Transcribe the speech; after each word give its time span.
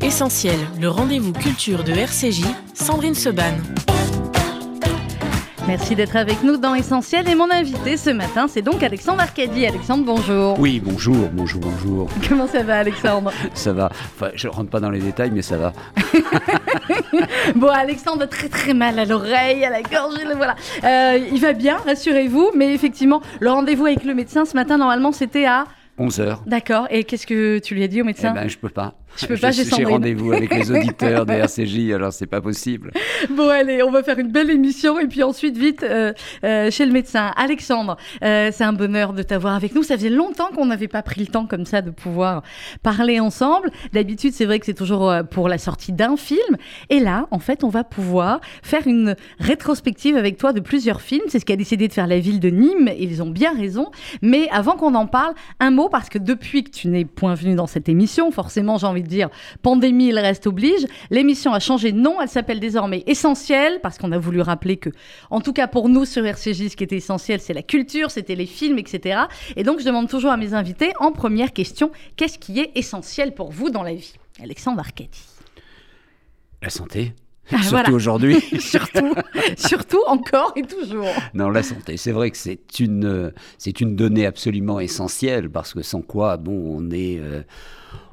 Essentiel, 0.00 0.56
le 0.80 0.88
rendez-vous 0.88 1.32
culture 1.32 1.82
de 1.84 1.92
RCJ, 1.92 2.44
Sandrine 2.72 3.14
Seban. 3.14 3.54
Merci 5.66 5.94
d'être 5.94 6.16
avec 6.16 6.42
nous 6.42 6.56
dans 6.56 6.74
Essentiel 6.74 7.28
et 7.28 7.34
mon 7.34 7.50
invité 7.50 7.96
ce 7.96 8.10
matin 8.10 8.46
c'est 8.48 8.62
donc 8.62 8.82
Alexandre 8.82 9.20
Arcadi. 9.20 9.66
Alexandre 9.66 10.04
bonjour. 10.04 10.60
Oui 10.60 10.80
bonjour, 10.84 11.28
bonjour, 11.32 11.60
bonjour. 11.60 12.08
Comment 12.28 12.46
ça 12.46 12.62
va 12.62 12.78
Alexandre? 12.78 13.32
Ça 13.54 13.72
va, 13.72 13.90
enfin 14.14 14.30
je 14.34 14.46
rentre 14.46 14.70
pas 14.70 14.80
dans 14.80 14.90
les 14.90 15.00
détails 15.00 15.30
mais 15.30 15.42
ça 15.42 15.56
va. 15.56 15.72
bon 17.56 17.68
Alexandre 17.68 18.22
a 18.22 18.26
très 18.26 18.48
très 18.48 18.74
mal 18.74 18.98
à 18.98 19.04
l'oreille, 19.04 19.64
à 19.64 19.70
la 19.70 19.82
gorge, 19.82 20.20
voilà. 20.36 20.54
Euh, 20.84 21.18
il 21.32 21.40
va 21.40 21.54
bien, 21.54 21.78
rassurez-vous, 21.78 22.50
mais 22.54 22.74
effectivement 22.74 23.20
le 23.40 23.50
rendez-vous 23.50 23.86
avec 23.86 24.04
le 24.04 24.14
médecin 24.14 24.44
ce 24.44 24.54
matin 24.54 24.78
normalement 24.78 25.12
c'était 25.12 25.46
à 25.46 25.64
11h. 25.98 26.38
D'accord. 26.46 26.86
Et 26.90 27.04
qu'est-ce 27.04 27.26
que 27.26 27.58
tu 27.58 27.74
lui 27.74 27.82
as 27.82 27.88
dit 27.88 28.02
au 28.02 28.04
médecin? 28.04 28.32
Eh 28.32 28.40
ben, 28.40 28.48
je 28.48 28.58
peux 28.58 28.68
pas. 28.68 28.94
Je 29.20 29.26
peux 29.26 29.36
pas, 29.36 29.50
j'ai 29.52 29.64
J'ai 29.64 29.84
rendez-vous 29.84 30.32
avec 30.32 30.52
les 30.52 30.70
auditeurs 30.76 31.24
des 31.26 31.34
RCJ, 31.34 31.92
alors 31.92 32.12
c'est 32.12 32.26
pas 32.26 32.40
possible. 32.40 32.92
Bon, 33.30 33.48
allez, 33.48 33.82
on 33.82 33.90
va 33.90 34.02
faire 34.02 34.18
une 34.18 34.30
belle 34.30 34.50
émission 34.50 34.98
et 34.98 35.06
puis 35.06 35.22
ensuite 35.22 35.56
vite 35.56 35.82
euh, 35.82 36.12
euh, 36.44 36.70
chez 36.70 36.84
le 36.84 36.92
médecin. 36.92 37.32
Alexandre, 37.36 37.96
euh, 38.24 38.50
c'est 38.52 38.64
un 38.64 38.72
bonheur 38.72 39.12
de 39.12 39.22
t'avoir 39.22 39.54
avec 39.54 39.74
nous. 39.74 39.82
Ça 39.82 39.96
faisait 39.96 40.10
longtemps 40.10 40.48
qu'on 40.54 40.66
n'avait 40.66 40.88
pas 40.88 41.02
pris 41.02 41.20
le 41.20 41.28
temps 41.28 41.46
comme 41.46 41.64
ça 41.64 41.80
de 41.80 41.90
pouvoir 41.90 42.42
parler 42.82 43.20
ensemble. 43.20 43.70
D'habitude, 43.92 44.32
c'est 44.32 44.46
vrai 44.46 44.58
que 44.58 44.66
c'est 44.66 44.74
toujours 44.74 45.12
pour 45.30 45.48
la 45.48 45.58
sortie 45.58 45.92
d'un 45.92 46.16
film. 46.16 46.56
Et 46.90 46.98
là, 47.00 47.28
en 47.30 47.38
fait, 47.38 47.62
on 47.62 47.68
va 47.68 47.84
pouvoir 47.84 48.40
faire 48.62 48.86
une 48.86 49.14
rétrospective 49.38 50.16
avec 50.16 50.38
toi 50.38 50.52
de 50.52 50.60
plusieurs 50.60 51.00
films. 51.00 51.24
C'est 51.28 51.38
ce 51.38 51.44
qu'a 51.44 51.56
décidé 51.56 51.86
de 51.88 51.92
faire 51.92 52.06
la 52.06 52.18
ville 52.18 52.40
de 52.40 52.50
Nîmes. 52.50 52.88
Et 52.88 53.04
ils 53.04 53.22
ont 53.22 53.30
bien 53.30 53.54
raison. 53.56 53.90
Mais 54.22 54.48
avant 54.50 54.76
qu'on 54.76 54.94
en 54.94 55.06
parle, 55.06 55.34
un 55.60 55.70
mot 55.70 55.88
parce 55.88 56.08
que 56.08 56.18
depuis 56.18 56.64
que 56.64 56.70
tu 56.70 56.88
n'es 56.88 57.04
point 57.04 57.34
venu 57.34 57.54
dans 57.54 57.66
cette 57.66 57.88
émission, 57.88 58.30
forcément, 58.30 58.76
j'ai 58.78 58.86
envie 58.86 59.03
de 59.04 59.08
dire 59.08 59.28
pandémie, 59.62 60.08
il 60.08 60.18
reste 60.18 60.46
oblige. 60.48 60.86
L'émission 61.10 61.52
a 61.52 61.60
changé 61.60 61.92
de 61.92 61.98
nom, 61.98 62.20
elle 62.20 62.28
s'appelle 62.28 62.58
désormais 62.58 63.04
Essentiel, 63.06 63.78
parce 63.82 63.98
qu'on 63.98 64.10
a 64.12 64.18
voulu 64.18 64.40
rappeler 64.40 64.76
que, 64.76 64.90
en 65.30 65.40
tout 65.40 65.52
cas 65.52 65.68
pour 65.68 65.88
nous 65.88 66.04
sur 66.04 66.24
RCJ, 66.26 66.68
ce 66.70 66.76
qui 66.76 66.82
était 66.84 66.96
essentiel, 66.96 67.40
c'est 67.40 67.54
la 67.54 67.62
culture, 67.62 68.10
c'était 68.10 68.34
les 68.34 68.46
films, 68.46 68.78
etc. 68.78 69.20
Et 69.56 69.62
donc 69.62 69.78
je 69.80 69.84
demande 69.84 70.08
toujours 70.08 70.32
à 70.32 70.36
mes 70.36 70.54
invités, 70.54 70.90
en 70.98 71.12
première 71.12 71.52
question, 71.52 71.92
qu'est-ce 72.16 72.38
qui 72.38 72.58
est 72.58 72.72
essentiel 72.74 73.34
pour 73.34 73.52
vous 73.52 73.70
dans 73.70 73.82
la 73.82 73.94
vie? 73.94 74.14
Alexandre 74.42 74.80
Arcadi. 74.80 75.20
La 76.62 76.70
santé 76.70 77.12
Ah, 77.52 77.58
Surtout 77.58 77.70
voilà. 77.70 77.90
aujourd'hui. 77.92 78.40
surtout, 78.58 79.14
surtout 79.56 80.02
encore 80.06 80.52
et 80.56 80.62
toujours. 80.62 81.04
Non, 81.34 81.50
la 81.50 81.62
santé, 81.62 81.96
c'est 81.98 82.10
vrai 82.12 82.30
que 82.30 82.36
c'est 82.38 82.80
une, 82.80 83.04
euh, 83.04 83.30
c'est 83.58 83.80
une 83.82 83.96
donnée 83.96 84.24
absolument 84.26 84.80
essentielle 84.80 85.50
parce 85.50 85.74
que 85.74 85.82
sans 85.82 86.00
quoi, 86.00 86.36
bon, 86.38 86.52
on 86.78 86.90
est, 86.90 87.18
euh, 87.20 87.42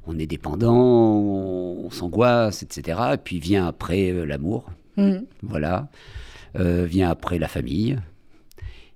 on 0.08 0.18
est 0.20 0.26
dépendant, 0.28 0.74
on, 0.76 1.86
on 1.86 1.90
s'angoisse, 1.90 2.64
etc. 2.64 3.00
Et 3.14 3.18
puis 3.18 3.40
vient 3.40 3.68
après 3.68 4.12
euh, 4.12 4.26
l'amour, 4.26 4.70
Mhm. 4.98 5.26
voilà. 5.44 5.90
Euh, 6.60 6.86
vient 6.86 7.10
après 7.10 7.40
la 7.40 7.48
famille, 7.48 7.98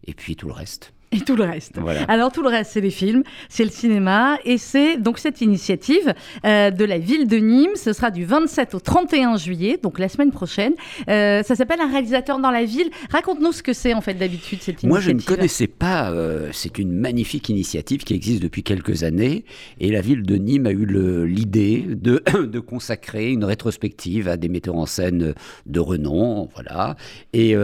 et 0.06 0.14
puis 0.14 0.36
tout 0.36 0.48
le 0.48 0.53
reste. 0.53 0.92
Et 1.11 1.22
tout 1.22 1.36
le 1.36 1.44
reste. 1.44 1.78
Voilà. 1.80 2.03
Alors 2.03 2.31
tout 2.31 2.42
le 2.42 2.50
reste, 2.50 2.72
c'est 2.73 2.81
les 2.81 2.89
films, 2.92 3.23
c'est 3.48 3.64
le 3.64 3.70
cinéma, 3.70 4.38
et 4.44 4.58
c'est 4.58 4.98
donc 4.98 5.20
cette 5.20 5.42
initiative 5.42 6.14
euh, 6.45 6.72
de 6.72 6.84
la 6.84 6.98
ville 6.98 7.28
de 7.28 7.38
Nîmes. 7.38 7.75
Ce 7.75 7.94
sera 7.94 8.11
du 8.11 8.25
27 8.25 8.75
au 8.75 8.80
31 8.80 9.38
juillet, 9.38 9.80
donc 9.81 10.00
la 10.00 10.09
semaine 10.09 10.31
prochaine. 10.31 10.73
Euh, 11.09 11.44
ça 11.44 11.56
s'appelle 11.56 11.80
Un 11.80 11.92
réalisateur 11.92 12.39
dans 12.39 12.52
la 12.52 12.66
ville. 12.66 12.89
Raconte-nous 13.11 13.52
ce 13.52 13.64
que 13.64 13.73
c'est 13.73 13.94
en 13.94 14.02
fait 14.02 14.16
d'habitude 14.16 14.59
cette 14.61 14.83
initiative. 14.83 14.89
Moi, 14.89 15.00
je 15.00 15.11
ne 15.11 15.22
connaissais 15.22 15.67
pas. 15.67 16.11
euh, 16.11 16.50
c'est 16.52 16.78
une 16.80 16.92
magnifique 16.92 17.50
initiative 17.50 18.03
qui 18.03 18.14
existe 18.14 18.42
depuis 18.42 18.64
quelques 18.64 19.03
années. 19.03 19.45
Et 19.80 19.92
la 19.92 20.02
ville 20.02 20.23
de 20.23 20.36
Nîmes 20.36 20.66
a 20.66 20.72
eu 20.72 20.86
l'idée 21.26 21.86
de, 21.88 22.23
de 22.45 22.59
consacrer 22.59 23.31
une 23.31 23.44
rétrospective 23.45 24.28
à 24.28 24.38
des 24.38 24.50
metteurs 24.50 24.76
en 24.76 24.86
scène 24.86 25.33
de 25.66 25.80
renom. 25.80 26.49
Voilà. 26.55 26.95
Et, 27.33 27.55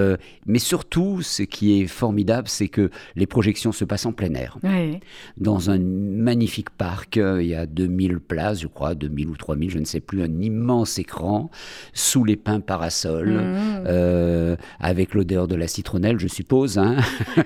mais 0.46 0.60
surtout, 0.60 1.22
ce 1.22 1.44
qui 1.44 1.82
est 1.82 1.88
formidable, 1.88 2.48
c'est 2.48 2.68
que 2.68 2.90
les 3.16 3.28
projections 3.32 3.72
se 3.72 3.84
passent 3.86 4.06
en 4.06 4.12
plein 4.12 4.34
air. 4.36 4.58
Dans 5.38 5.70
un 5.72 5.80
magnifique 5.80 6.70
parc, 6.70 7.18
euh, 7.18 7.42
il 7.42 7.48
y 7.50 7.56
a 7.56 7.66
2000 7.66 8.20
places, 8.20 8.62
je 8.62 8.68
crois, 8.68 8.94
2000 8.94 9.28
ou 9.30 9.36
3000, 9.38 9.72
je 9.72 9.80
ne 9.80 9.86
sais 9.86 10.02
plus, 10.02 10.22
un 10.22 10.40
immense 10.42 11.00
écran 11.00 11.50
sous 11.94 12.24
les 12.24 12.36
pins 12.36 12.60
parasols, 12.60 13.32
Mmh. 13.32 13.84
euh, 13.88 14.56
avec 14.80 15.14
l'odeur 15.16 15.48
de 15.48 15.56
la 15.56 15.68
citronnelle, 15.68 16.20
je 16.20 16.28
suppose. 16.28 16.78
Hein 16.78 16.98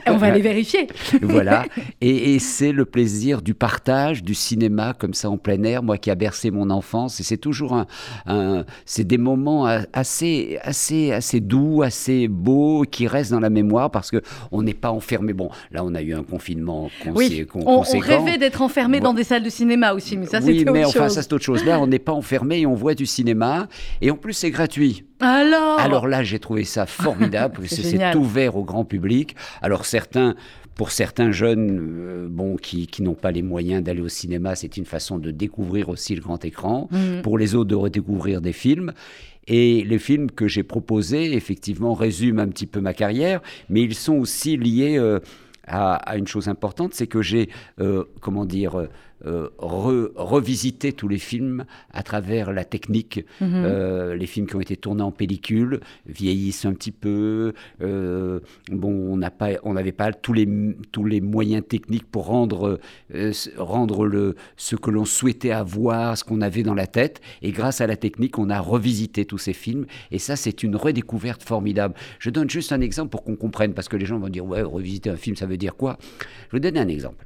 on 0.08 0.18
va 0.18 0.32
les 0.32 0.42
vérifier. 0.52 0.88
voilà. 1.22 1.66
Et, 2.02 2.34
et 2.36 2.40
c'est 2.40 2.72
le 2.72 2.86
plaisir 2.86 3.42
du 3.42 3.54
partage, 3.54 4.24
du 4.24 4.34
cinéma 4.34 4.94
comme 4.98 5.14
ça 5.14 5.30
en 5.30 5.38
plein 5.38 5.62
air, 5.64 5.84
moi 5.84 5.98
qui 5.98 6.10
a 6.12 6.16
bercé 6.16 6.50
mon 6.52 6.70
enfance. 6.72 7.20
Et 7.20 7.24
c'est 7.24 7.38
toujours 7.38 7.74
un, 7.74 7.86
un- 8.26 8.66
c'est 8.86 9.04
des 9.06 9.18
moments 9.20 9.66
assez, 9.94 10.58
assez, 10.64 11.12
assez 11.12 11.40
doux, 11.40 11.84
assez 11.84 12.28
beaux, 12.28 12.84
qui 12.90 13.08
restent 13.08 13.32
dans 13.32 13.40
la 13.40 13.50
mémoire 13.52 13.92
parce 13.92 14.10
que 14.12 14.22
on 14.52 14.64
n'est 14.64 14.74
pas 14.74 14.92
enfermé. 14.92 15.34
Bon, 15.34 15.50
là, 15.76 15.84
on 15.86 15.94
a 15.94 16.02
eu 16.02 16.14
un 16.14 16.24
confinement 16.24 16.90
Oui, 17.14 17.46
on, 17.54 17.60
on 17.60 17.64
conséquent. 17.78 18.26
rêvait 18.26 18.38
d'être 18.40 18.62
enfermé 18.62 19.00
dans 19.00 19.14
des 19.14 19.24
salles 19.24 19.44
de 19.44 19.50
cinéma 19.50 19.94
aussi, 19.94 20.18
mais 20.18 20.26
ça 20.26 20.40
oui, 20.42 20.60
c'était 20.60 20.72
mais 20.72 20.80
autre 20.86 20.90
enfin, 20.98 21.06
chose. 21.06 21.14
ça 21.16 21.22
c'est 21.22 21.34
autre 21.34 21.44
chose. 21.44 21.64
Là, 21.66 21.80
on 21.80 21.88
n'est 21.88 22.00
pas 22.00 22.14
enfermé 22.14 22.62
et 22.62 22.66
on 22.66 22.74
voit 22.74 22.96
du 22.96 23.06
cinéma. 23.06 23.68
Et 24.02 24.10
en 24.10 24.16
plus, 24.18 24.34
c'est 24.34 24.50
gratuit. 24.52 25.04
Alors, 25.20 25.80
Alors 25.80 26.08
là, 26.08 26.24
j'ai 26.24 26.40
trouvé 26.40 26.64
ça 26.64 26.86
formidable 26.86 27.56
parce. 27.60 27.68
C'est 27.76 27.82
que 27.94 27.98
c'est 28.00 28.16
ouvert 28.16 28.56
au 28.56 28.64
grand 28.64 28.86
public. 28.86 29.36
Alors 29.62 29.86
certains, 29.86 30.36
pour 30.76 30.92
certains 30.92 31.32
jeunes, 31.32 31.80
euh, 31.82 32.28
bon, 32.30 32.56
qui, 32.58 32.88
qui 32.88 33.02
n'ont 33.04 33.14
pas 33.14 33.32
les 33.32 33.42
moyens 33.42 33.84
d'aller 33.84 34.02
au 34.02 34.10
cinéma, 34.10 34.56
c'est 34.56 34.78
une 34.78 34.86
façon 34.86 35.18
de 35.20 35.32
découvrir 35.32 35.90
aussi 35.90 36.16
le 36.16 36.22
grand 36.22 36.44
écran. 36.46 36.88
Mhm. 36.92 37.22
Pour 37.22 37.38
les 37.38 37.54
autres, 37.56 37.70
de 37.70 37.76
redécouvrir 37.76 38.42
des 38.42 38.54
films. 38.54 38.94
Et 39.48 39.84
les 39.84 40.00
films 40.00 40.32
que 40.32 40.48
j'ai 40.48 40.64
proposés, 40.64 41.34
effectivement, 41.36 41.94
résument 41.94 42.42
un 42.42 42.48
petit 42.48 42.66
peu 42.66 42.82
ma 42.82 42.94
carrière, 42.96 43.42
mais 43.70 43.84
ils 43.84 43.94
sont 43.94 44.16
aussi 44.16 44.58
liés 44.58 44.98
euh, 44.98 45.20
à, 45.68 46.18
une 46.18 46.28
chose 46.28 46.48
importante, 46.48 46.94
c'est 46.94 47.08
que 47.08 47.22
j'ai, 47.22 47.50
euh, 47.80 48.06
comment 48.22 48.46
dire, 48.46 48.88
euh, 49.26 49.50
re- 49.60 50.12
revisité 50.16 50.94
tous 50.94 51.08
les 51.08 51.18
films 51.18 51.66
à 51.92 52.04
travers 52.04 52.52
la 52.54 52.64
technique. 52.66 53.26
Mhm. 53.42 53.52
Euh, 53.66 54.16
les 54.16 54.26
films 54.28 54.48
qui 54.48 54.56
ont 54.56 54.62
été 54.62 54.78
tournés 54.78 55.02
en 55.04 55.12
pellicule 55.12 55.80
vieillissent 56.06 56.66
un 56.66 56.74
petit 56.74 56.92
peu. 56.92 57.54
Euh, 57.82 58.40
bon, 58.72 58.92
on 58.94 59.18
n'a 59.18 59.32
pas, 59.32 59.50
on 59.64 59.74
n'avait 59.74 59.92
pas 59.92 60.12
tous 60.14 60.34
les 60.34 60.48
tous 60.92 61.06
les 61.06 61.22
moyens 61.22 61.64
techniques 61.68 62.06
pour 62.10 62.26
rendre 62.26 62.80
s- 63.14 63.50
rendre 63.58 64.06
le 64.06 64.36
ce 64.58 64.76
que 64.76 64.92
l'on 64.92 65.06
souhaitait 65.06 65.52
avoir, 65.52 66.18
ce 66.18 66.24
qu'on 66.24 66.42
avait 66.42 66.64
dans 66.64 66.74
la 66.76 66.88
tête. 66.88 67.22
Et 67.42 67.52
grâce 67.52 67.82
à 67.82 67.88
la 67.88 67.96
technique, 67.98 68.38
on 68.38 68.50
a 68.50 68.60
revisité 68.60 69.26
tous 69.26 69.38
ces 69.38 69.54
films. 69.54 69.86
Et 70.12 70.20
ça, 70.20 70.36
c'est 70.36 70.64
une 70.64 70.76
redécouverte 70.76 71.44
formidable. 71.44 71.96
Je 72.20 72.30
donne 72.30 72.50
juste 72.50 72.72
un 72.72 72.82
exemple 72.82 73.10
pour 73.10 73.24
qu'on 73.24 73.36
comprenne, 73.36 73.74
parce 73.74 73.88
que 73.90 73.98
les 73.98 74.06
gens 74.06 74.20
vont 74.20 74.30
dire 74.30 74.46
ouais, 74.46 74.62
revisiter 74.62 75.10
un 75.10 75.16
film, 75.18 75.36
ça 75.36 75.46
veut 75.46 75.58
dire 75.58 75.76
quoi? 75.76 75.98
Je 76.50 76.56
vais 76.58 76.60
donner 76.60 76.80
un 76.80 76.88
exemple. 76.88 77.26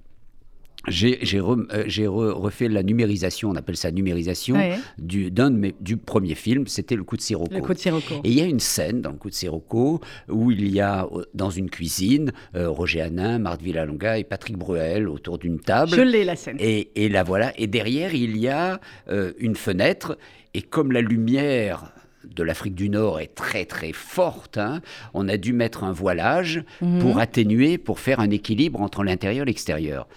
J'ai 0.89 1.15
re- 1.39 1.65
euh, 1.73 1.83
re- 1.85 2.31
refait 2.31 2.67
la 2.67 2.83
numérisation, 2.83 3.49
on 3.49 3.55
appelle 3.55 3.77
ça 3.77 3.91
numérisation, 3.91 4.55
Ouais. 4.55 4.75
du, 4.97 5.31
d'un 5.31 5.51
de 5.51 5.57
mes- 5.57 5.75
du 5.79 5.97
premier 5.97 6.35
film, 6.35 6.67
c'était 6.67 6.95
Le 6.95 7.03
coup 7.03 7.15
de 7.17 7.21
Sirocco. 7.21 7.53
le 7.53 7.61
coup 7.61 7.73
de 7.73 7.79
Sirocco. 7.79 8.15
Et 8.23 8.29
il 8.29 8.33
y 8.33 8.41
a 8.41 8.45
une 8.45 8.59
scène 8.59 9.01
dans 9.01 9.11
Le 9.11 9.17
coup 9.17 9.29
de 9.29 9.35
Sirocco 9.35 10.01
où 10.27 10.51
il 10.51 10.67
y 10.69 10.79
a, 10.81 11.05
euh, 11.11 11.23
dans 11.33 11.49
une 11.49 11.69
cuisine, 11.69 12.31
euh, 12.55 12.69
Roger 12.69 13.01
Hanin, 13.01 13.39
Marthe 13.39 13.61
Villalonga 13.61 14.17
et 14.19 14.23
Patrick 14.23 14.57
Bruel 14.57 15.07
autour 15.07 15.37
d'une 15.37 15.59
table. 15.59 15.91
Je 15.95 16.01
l'ai 16.01 16.23
la 16.23 16.35
scène. 16.35 16.57
Et, 16.59 16.91
et 16.95 17.09
la 17.09 17.23
voilà. 17.23 17.53
Et 17.59 17.67
derrière, 17.67 18.13
il 18.13 18.37
y 18.37 18.47
a 18.47 18.79
euh, 19.09 19.33
une 19.39 19.55
fenêtre. 19.55 20.17
Et 20.53 20.61
comme 20.61 20.91
la 20.91 21.01
lumière 21.01 21.91
de 22.35 22.43
l'Afrique 22.43 22.75
du 22.75 22.89
Nord 22.89 23.19
est 23.19 23.33
très 23.35 23.65
très 23.65 23.91
forte, 23.93 24.57
hein, 24.57 24.81
on 25.13 25.27
a 25.29 25.37
dû 25.37 25.53
mettre 25.53 25.83
un 25.83 25.91
voilage 25.91 26.63
Mhm. 26.81 26.99
pour 26.99 27.19
atténuer, 27.19 27.77
pour 27.77 27.99
faire 27.99 28.19
un 28.19 28.29
équilibre 28.29 28.81
entre 28.81 29.03
l'intérieur 29.03 29.43
et 29.43 29.45
l'extérieur. 29.45 30.07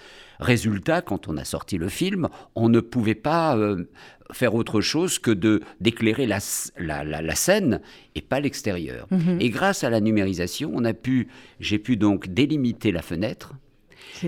Résultat, 0.43 1.01
quand 1.03 1.29
on 1.29 1.37
a 1.37 1.45
sorti 1.45 1.79
le 1.79 1.89
film, 1.89 2.29
on 2.55 2.69
ne 2.69 2.81
pouvait 2.81 3.15
pas 3.15 3.56
euh, 3.56 3.89
faire 4.33 4.55
autre 4.55 4.81
chose 4.81 5.19
que 5.19 5.31
de 5.31 5.61
d'éclairer 5.81 6.27
la, 6.27 6.39
la, 6.79 7.05
la- 7.05 7.23
la 7.23 7.35
scène 7.35 7.81
et 8.15 8.21
pas 8.23 8.41
l'extérieur. 8.41 9.06
Mhm. 9.11 9.39
Et 9.41 9.50
grâce 9.50 9.85
à 9.85 9.91
la 9.91 10.00
numérisation, 10.00 10.71
on 10.75 10.85
a 10.85 10.94
pu, 10.94 11.29
j'ai 11.61 11.79
pu 11.79 11.97
donc 11.97 12.29
délimiter 12.29 12.93
la 12.93 13.03
fenêtre, 13.03 13.55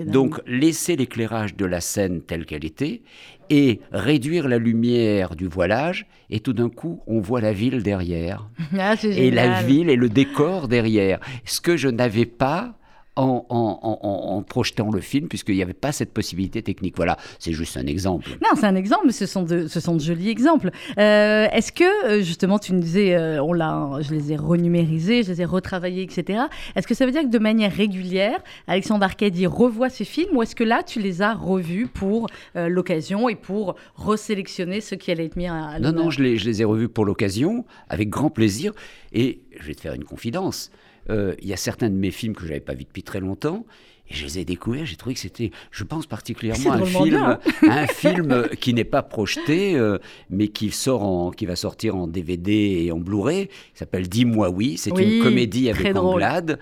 donc 0.06 0.40
laisser 0.46 0.96
l'éclairage 0.96 1.56
de 1.56 1.66
la 1.66 1.80
scène 1.80 2.20
telle 2.22 2.46
qu'elle 2.46 2.64
était 2.64 3.02
et 3.50 3.80
réduire 3.92 4.48
la 4.48 4.58
lumière 4.58 5.36
du 5.36 5.46
voilage 5.46 6.06
et 6.30 6.40
tout 6.40 6.52
d'un 6.54 6.70
coup 6.70 7.00
on 7.06 7.20
voit 7.20 7.40
la 7.40 7.52
ville 7.52 7.82
derrière 7.82 8.48
Ah, 8.78 8.94
et 9.04 9.30
la 9.30 9.62
ville 9.62 9.90
et 9.90 9.96
le 9.96 10.08
décor 10.08 10.68
derrière. 10.68 11.18
Ce 11.44 11.60
que 11.60 11.76
je 11.76 11.88
n'avais 11.88 12.24
pas 12.26 12.76
en, 13.16 14.44
projetant 14.48 14.90
le 14.90 15.00
film, 15.00 15.28
puisqu'il 15.28 15.54
n'y 15.54 15.62
avait 15.62 15.72
pas 15.72 15.92
cette 15.92 16.12
possibilité 16.12 16.62
technique. 16.62 16.94
Voilà, 16.96 17.16
c'est 17.38 17.52
juste 17.52 17.76
un 17.76 17.86
exemple. 17.86 18.28
Non, 18.42 18.50
c'est 18.56 18.66
un 18.66 18.74
exemple, 18.74 19.04
mais 19.06 19.12
ce 19.12 19.26
sont 19.26 19.42
de, 19.42 19.66
ce 19.66 19.80
sont 19.80 19.94
de 19.94 20.00
jolis 20.00 20.28
exemples. 20.28 20.70
Euh, 20.98 21.46
est-ce 21.52 21.72
que, 21.72 22.06
euh, 22.06 22.22
justement, 22.22 22.58
tu 22.58 22.72
nous 22.72 22.80
disais, 22.80 23.14
euh, 23.14 23.42
on 23.42 23.52
l'a, 23.52 23.90
je 24.00 24.12
les 24.12 24.32
ai 24.32 24.36
renumérisés, 24.36 25.22
je 25.22 25.30
les 25.32 25.42
ai 25.42 25.44
retravaillés, 25.44 26.02
etc. 26.02 26.44
Est-ce 26.74 26.86
que 26.86 26.94
ça 26.94 27.06
veut 27.06 27.12
dire 27.12 27.22
que 27.22 27.28
de 27.28 27.38
manière 27.38 27.72
régulière, 27.72 28.40
Alexandre 28.66 29.04
Arcadi 29.04 29.46
revoit 29.46 29.90
ces 29.90 30.04
films, 30.04 30.36
ou 30.36 30.42
est-ce 30.42 30.56
que 30.56 30.64
là, 30.64 30.82
tu 30.82 31.00
les 31.00 31.22
as 31.22 31.34
revus 31.34 31.86
pour 31.86 32.28
l'occasion 32.54 33.28
et 33.28 33.34
pour 33.34 33.76
resélectionner 33.94 34.80
ceux 34.80 34.96
qui 34.96 35.10
allaient 35.10 35.26
être 35.26 35.36
mis 35.36 35.46
à, 35.46 35.78
Non, 35.78 35.92
non, 35.92 36.10
je 36.10 36.22
les, 36.22 36.36
je 36.36 36.46
les 36.46 36.62
ai 36.62 36.64
revus 36.64 36.88
pour 36.88 37.04
l'occasion, 37.04 37.64
avec 37.88 38.08
grand 38.08 38.30
plaisir. 38.30 38.72
Et 39.12 39.40
je 39.58 39.66
vais 39.66 39.74
te 39.74 39.80
faire 39.80 39.94
une 39.94 40.04
confidence. 40.04 40.70
Euh, 41.10 41.34
il 41.42 41.48
y 41.48 41.52
a 41.52 41.56
certains 41.56 41.90
de 41.90 41.94
mes 41.94 42.10
films 42.10 42.34
que 42.34 42.42
je 42.42 42.48
n'avais 42.48 42.60
pas 42.60 42.74
vus 42.74 42.84
depuis 42.84 43.02
très 43.02 43.20
longtemps. 43.20 43.64
Et 44.10 44.14
je 44.14 44.24
les 44.24 44.38
ai 44.40 44.44
découverts, 44.44 44.84
j'ai 44.84 44.96
trouvé 44.96 45.14
que 45.14 45.20
c'était, 45.20 45.50
je 45.70 45.82
pense 45.82 46.06
particulièrement 46.06 46.72
un 46.72 46.84
film, 46.84 47.38
un 47.62 47.86
film 47.86 48.48
qui 48.60 48.74
n'est 48.74 48.84
pas 48.84 49.02
projeté, 49.02 49.76
euh, 49.76 49.96
mais 50.28 50.48
qui 50.48 50.70
sort 50.70 51.02
en, 51.02 51.30
qui 51.30 51.46
va 51.46 51.56
sortir 51.56 51.96
en 51.96 52.06
DVD 52.06 52.82
et 52.84 52.92
en 52.92 52.98
Blu-ray. 52.98 53.48
Il 53.74 53.78
s'appelle 53.78 54.08
Dis-moi 54.08 54.50
oui. 54.50 54.76
C'est 54.76 54.90
une 54.90 55.22
comédie 55.22 55.70
avec 55.70 55.96
Anglade. 55.96 56.58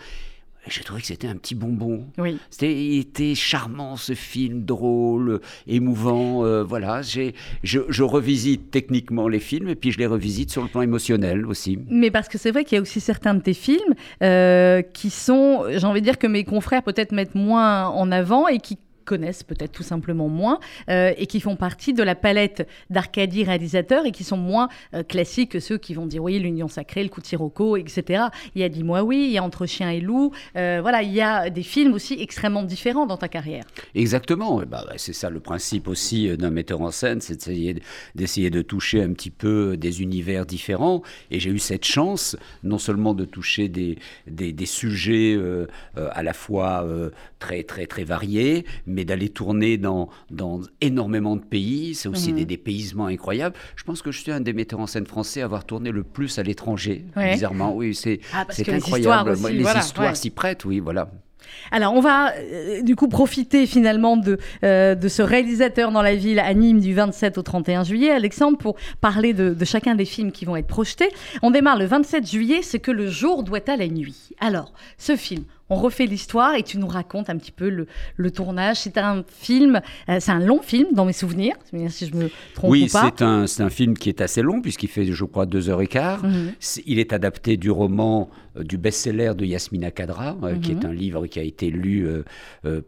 J'ai 0.68 0.84
trouvé 0.84 1.00
que 1.00 1.08
c'était 1.08 1.26
un 1.26 1.34
petit 1.34 1.56
bonbon. 1.56 2.06
Oui. 2.18 2.38
C'était, 2.50 2.72
il 2.72 3.00
était 3.00 3.34
charmant 3.34 3.96
ce 3.96 4.14
film, 4.14 4.64
drôle, 4.64 5.40
émouvant. 5.66 6.44
Euh, 6.44 6.62
voilà, 6.62 7.02
j'ai, 7.02 7.34
je, 7.64 8.02
revisite 8.02 8.70
techniquement 8.70 9.26
les 9.26 9.40
films 9.40 9.68
et 9.68 9.74
puis 9.74 9.90
je 9.90 9.98
les 9.98 10.06
revisite 10.06 10.50
sur 10.50 10.62
le 10.62 10.68
plan 10.68 10.82
émotionnel 10.82 11.46
aussi. 11.46 11.78
Mais 11.88 12.10
parce 12.10 12.28
que 12.28 12.38
c'est 12.38 12.52
vrai 12.52 12.64
qu'il 12.64 12.76
y 12.76 12.78
a 12.78 12.82
aussi 12.82 13.00
certains 13.00 13.34
de 13.34 13.40
tes 13.40 13.54
films 13.54 13.94
euh, 14.22 14.82
qui 14.82 15.10
sont, 15.10 15.64
j'ai 15.68 15.84
envie 15.84 16.00
de 16.00 16.06
dire 16.06 16.18
que 16.18 16.26
mes 16.26 16.44
confrères 16.44 16.82
peut-être 16.82 17.12
mettent 17.12 17.34
moins 17.34 17.88
en 17.88 18.12
avant 18.12 18.46
et 18.46 18.58
qui 18.58 18.78
connaissent 19.12 19.42
peut-être 19.42 19.72
tout 19.72 19.82
simplement 19.82 20.30
moins 20.30 20.58
euh, 20.88 21.12
et 21.18 21.26
qui 21.26 21.38
font 21.38 21.54
partie 21.54 21.92
de 21.92 22.02
la 22.02 22.14
palette 22.14 22.66
d'Arcadie 22.88 23.44
réalisateurs 23.44 24.06
et 24.06 24.10
qui 24.10 24.24
sont 24.24 24.38
moins 24.38 24.70
euh, 24.94 25.02
classiques 25.02 25.50
que 25.50 25.60
ceux 25.60 25.76
qui 25.76 25.92
vont 25.92 26.06
dire 26.06 26.22
oui, 26.22 26.38
l'Union 26.38 26.66
sacrée, 26.66 27.02
le 27.02 27.10
coup 27.10 27.20
de 27.20 27.26
Sirocco, 27.26 27.76
etc. 27.76 28.24
Il 28.54 28.62
y 28.62 28.64
a 28.64 28.70
Dis-moi 28.70 29.02
oui, 29.02 29.26
il 29.26 29.32
y 29.32 29.36
a 29.36 29.44
Entre 29.44 29.66
chien 29.66 29.90
et 29.90 30.00
loup. 30.00 30.32
Euh, 30.56 30.78
voilà, 30.80 31.02
il 31.02 31.12
y 31.12 31.20
a 31.20 31.50
des 31.50 31.62
films 31.62 31.92
aussi 31.92 32.14
extrêmement 32.18 32.62
différents 32.62 33.04
dans 33.04 33.18
ta 33.18 33.28
carrière. 33.28 33.64
Exactement. 33.94 34.62
Bah, 34.62 34.86
c'est 34.96 35.12
ça 35.12 35.28
le 35.28 35.40
principe 35.40 35.88
aussi 35.88 36.34
d'un 36.38 36.50
metteur 36.50 36.80
en 36.80 36.90
scène, 36.90 37.20
c'est 37.20 37.36
d'essayer 38.14 38.48
de 38.50 38.62
toucher 38.62 39.02
un 39.02 39.12
petit 39.12 39.30
peu 39.30 39.76
des 39.76 40.00
univers 40.00 40.46
différents. 40.46 41.02
Et 41.30 41.38
j'ai 41.38 41.50
eu 41.50 41.58
cette 41.58 41.84
chance 41.84 42.34
non 42.62 42.78
seulement 42.78 43.12
de 43.12 43.26
toucher 43.26 43.68
des, 43.68 43.98
des, 44.26 44.54
des 44.54 44.66
sujets 44.66 45.38
à 45.96 46.22
la 46.22 46.32
fois 46.32 46.86
très, 47.38 47.62
très, 47.64 47.86
très 47.86 48.04
variés, 48.04 48.64
mais 48.86 49.01
d'aller 49.04 49.28
tourner 49.28 49.78
dans, 49.78 50.08
dans 50.30 50.60
énormément 50.80 51.36
de 51.36 51.44
pays. 51.44 51.94
C'est 51.94 52.08
aussi 52.08 52.30
mhm. 52.30 52.38
des 52.38 52.44
dépaysements 52.44 53.06
incroyables. 53.06 53.56
Je 53.76 53.84
pense 53.84 54.02
que 54.02 54.10
je 54.10 54.20
suis 54.20 54.32
un 54.32 54.40
des 54.40 54.52
metteurs 54.52 54.80
en 54.80 54.86
scène 54.86 55.06
français 55.06 55.42
à 55.42 55.44
avoir 55.44 55.64
tourné 55.64 55.90
le 55.90 56.02
plus 56.02 56.38
à 56.38 56.42
l'étranger, 56.42 57.04
bizarrement. 57.16 57.74
Oui, 57.74 57.94
c'est 57.94 58.20
ah, 58.32 58.46
incroyable. 58.68 59.34
Les 59.50 59.64
histoires, 59.78 60.16
s'y 60.16 60.30
prêtent, 60.30 60.64
oui, 60.64 60.80
voilà. 60.80 61.10
Alors, 61.70 61.94
on 61.94 62.00
va 62.00 62.32
euh, 62.36 62.82
du 62.82 62.96
coup 62.96 63.08
profiter 63.08 63.66
finalement 63.66 64.16
de, 64.16 64.38
euh, 64.64 64.94
de 64.94 65.08
ce 65.08 65.22
réalisateur 65.22 65.90
dans 65.90 66.02
la 66.02 66.14
ville 66.14 66.38
à 66.38 66.52
Nîmes 66.54 66.80
du 66.80 66.94
27 66.94 67.38
au 67.38 67.42
31 67.42 67.84
juillet, 67.84 68.10
Alexandre, 68.10 68.58
pour 68.58 68.76
parler 69.00 69.32
de, 69.32 69.54
de, 69.54 69.64
chacun 69.64 69.94
des 69.94 70.04
films 70.04 70.32
qui 70.32 70.44
vont 70.44 70.56
être 70.56 70.66
projetés. 70.66 71.08
On 71.42 71.50
démarre 71.50 71.78
le 71.78 71.86
27 71.86 72.28
juillet, 72.28 72.60
c'est 72.62 72.78
que 72.78 72.90
le 72.90 73.08
jour 73.08 73.42
doit 73.42 73.68
à 73.68 73.76
la 73.76 73.88
nuit. 73.88 74.30
Alors, 74.40 74.72
ce 74.98 75.16
film, 75.16 75.44
on 75.72 75.76
refait 75.76 76.06
l'histoire 76.06 76.54
et 76.54 76.62
tu 76.62 76.78
nous 76.78 76.86
racontes 76.86 77.30
un 77.30 77.38
petit 77.38 77.50
peu 77.50 77.68
le, 77.68 78.30
tournage. 78.30 78.76
C'est 78.80 78.98
un 78.98 79.24
film, 79.26 79.80
euh, 80.08 80.18
c'est 80.20 80.30
un 80.30 80.38
long 80.38 80.60
film 80.60 80.88
dans 80.92 81.04
mes 81.04 81.12
souvenirs, 81.12 81.54
si 81.88 82.06
je 82.06 82.14
me 82.14 82.30
trompe 82.54 82.70
oui, 82.70 82.88
pas. 82.92 83.06
Oui, 83.06 83.44
c'est 83.46 83.62
un, 83.62 83.70
film 83.70 83.96
qui 83.96 84.08
est 84.08 84.20
assez 84.20 84.42
long 84.42 84.60
puisqu'il 84.60 84.88
fait, 84.88 85.04
je 85.06 85.24
crois, 85.24 85.46
deux 85.46 85.70
heures 85.70 85.80
et 85.80 85.86
quart. 85.86 86.24
Mhm. 86.24 86.52
Il 86.86 86.98
est 86.98 87.12
adapté 87.12 87.56
du 87.56 87.70
roman 87.70 88.28
euh, 88.56 88.64
du 88.64 88.76
best-seller 88.76 89.32
de 89.34 89.46
Yasmina 89.46 89.90
Kadra, 89.90 90.36
euh, 90.42 90.58
qui 90.58 90.72
est 90.72 90.84
mhm. 90.84 90.90
un 90.90 90.92
livre 90.92 91.26
qui 91.26 91.38
a 91.38 91.42
été 91.42 91.70
lu 91.70 92.06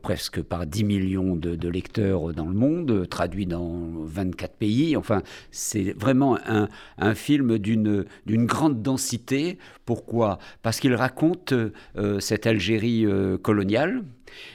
presque 0.02 0.42
par 0.42 0.66
10 0.66 0.84
millions 0.84 1.36
de, 1.36 1.68
lecteurs 1.68 2.32
dans 2.34 2.46
le 2.46 2.54
monde, 2.54 3.08
traduit 3.08 3.46
dans 3.46 3.88
24 4.04 4.56
pays. 4.56 4.96
Enfin, 4.96 5.22
c'est 5.50 5.94
vraiment 5.98 6.38
un, 6.46 6.68
un 6.98 7.14
film 7.14 7.58
d'une 7.58 8.04
grande 8.26 8.82
densité. 8.82 9.58
Pourquoi? 9.84 10.38
Parce 10.62 10.80
qu'il 10.80 10.94
raconte 10.94 11.54
cette 12.20 12.46
Algérie 12.46 12.73
euh, 12.82 13.38
coloniale 13.38 14.04